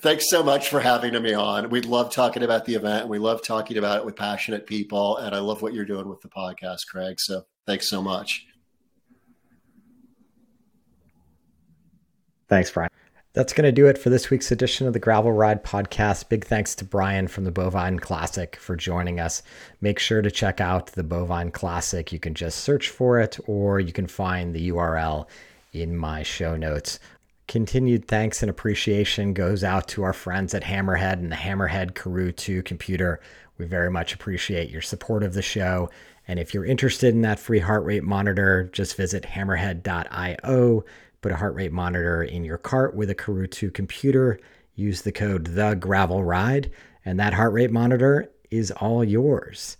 Thanks 0.00 0.30
so 0.30 0.42
much 0.42 0.68
for 0.68 0.80
having 0.80 1.20
me 1.22 1.34
on. 1.34 1.68
We 1.68 1.82
love 1.82 2.10
talking 2.10 2.42
about 2.42 2.64
the 2.64 2.74
event. 2.74 3.06
We 3.08 3.18
love 3.18 3.42
talking 3.42 3.76
about 3.76 3.98
it 3.98 4.04
with 4.06 4.16
passionate 4.16 4.66
people. 4.66 5.18
And 5.18 5.34
I 5.34 5.40
love 5.40 5.60
what 5.62 5.74
you're 5.74 5.84
doing 5.84 6.08
with 6.08 6.22
the 6.22 6.28
podcast, 6.28 6.86
Craig. 6.90 7.20
So 7.20 7.44
thanks 7.66 7.88
so 7.88 8.02
much. 8.02 8.46
Thanks, 12.48 12.70
Brian. 12.70 12.90
That's 13.40 13.54
going 13.54 13.64
to 13.64 13.72
do 13.72 13.86
it 13.86 13.96
for 13.96 14.10
this 14.10 14.28
week's 14.28 14.52
edition 14.52 14.86
of 14.86 14.92
the 14.92 14.98
Gravel 14.98 15.32
Ride 15.32 15.64
Podcast. 15.64 16.28
Big 16.28 16.44
thanks 16.44 16.74
to 16.74 16.84
Brian 16.84 17.26
from 17.26 17.44
the 17.44 17.50
Bovine 17.50 17.98
Classic 17.98 18.54
for 18.56 18.76
joining 18.76 19.18
us. 19.18 19.42
Make 19.80 19.98
sure 19.98 20.20
to 20.20 20.30
check 20.30 20.60
out 20.60 20.88
the 20.88 21.02
Bovine 21.02 21.50
Classic. 21.50 22.12
You 22.12 22.18
can 22.18 22.34
just 22.34 22.58
search 22.60 22.90
for 22.90 23.18
it 23.18 23.38
or 23.46 23.80
you 23.80 23.94
can 23.94 24.06
find 24.06 24.54
the 24.54 24.68
URL 24.68 25.26
in 25.72 25.96
my 25.96 26.22
show 26.22 26.54
notes. 26.54 26.98
Continued 27.48 28.06
thanks 28.06 28.42
and 28.42 28.50
appreciation 28.50 29.32
goes 29.32 29.64
out 29.64 29.88
to 29.88 30.02
our 30.02 30.12
friends 30.12 30.52
at 30.52 30.64
Hammerhead 30.64 31.14
and 31.14 31.32
the 31.32 31.36
Hammerhead 31.36 31.94
Karoo 31.94 32.32
2 32.32 32.62
computer. 32.64 33.22
We 33.56 33.64
very 33.64 33.90
much 33.90 34.12
appreciate 34.12 34.68
your 34.68 34.82
support 34.82 35.22
of 35.22 35.32
the 35.32 35.40
show. 35.40 35.88
And 36.28 36.38
if 36.38 36.52
you're 36.52 36.66
interested 36.66 37.14
in 37.14 37.22
that 37.22 37.40
free 37.40 37.60
heart 37.60 37.84
rate 37.86 38.04
monitor, 38.04 38.68
just 38.70 38.96
visit 38.96 39.22
hammerhead.io, 39.22 40.84
put 41.20 41.32
a 41.32 41.36
heart 41.36 41.54
rate 41.54 41.72
monitor 41.72 42.22
in 42.22 42.44
your 42.44 42.58
cart 42.58 42.94
with 42.94 43.10
a 43.10 43.14
Karoo 43.14 43.46
2 43.46 43.70
computer, 43.70 44.38
use 44.74 45.02
the 45.02 45.12
code 45.12 45.46
the 45.46 45.74
gravel 45.74 46.24
ride, 46.24 46.70
and 47.04 47.20
that 47.20 47.34
heart 47.34 47.52
rate 47.52 47.70
monitor 47.70 48.30
is 48.50 48.70
all 48.72 49.04
yours. 49.04 49.76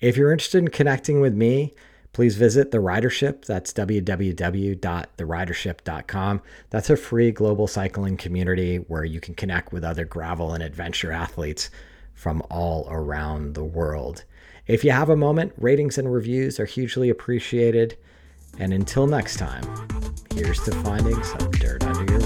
If 0.00 0.16
you're 0.16 0.32
interested 0.32 0.58
in 0.58 0.68
connecting 0.68 1.20
with 1.20 1.34
me, 1.34 1.74
please 2.12 2.36
visit 2.36 2.70
the 2.70 2.78
ridership. 2.78 3.44
That's 3.44 3.72
www.theridership.com. 3.72 6.42
That's 6.70 6.90
a 6.90 6.96
free 6.96 7.30
global 7.30 7.66
cycling 7.66 8.16
community 8.16 8.76
where 8.76 9.04
you 9.04 9.20
can 9.20 9.34
connect 9.34 9.72
with 9.72 9.84
other 9.84 10.04
gravel 10.04 10.52
and 10.52 10.62
adventure 10.62 11.12
athletes 11.12 11.70
from 12.14 12.42
all 12.50 12.86
around 12.90 13.54
the 13.54 13.64
world. 13.64 14.24
If 14.66 14.84
you 14.84 14.92
have 14.92 15.08
a 15.08 15.16
moment, 15.16 15.54
ratings 15.56 15.98
and 15.98 16.12
reviews 16.12 16.60
are 16.60 16.66
hugely 16.66 17.08
appreciated. 17.08 17.96
And 18.58 18.72
until 18.72 19.06
next 19.06 19.36
time, 19.36 19.64
here's 20.34 20.62
to 20.64 20.72
finding 20.82 21.22
some 21.22 21.50
dirt 21.52 21.84
under 21.84 22.12
your. 22.12 22.21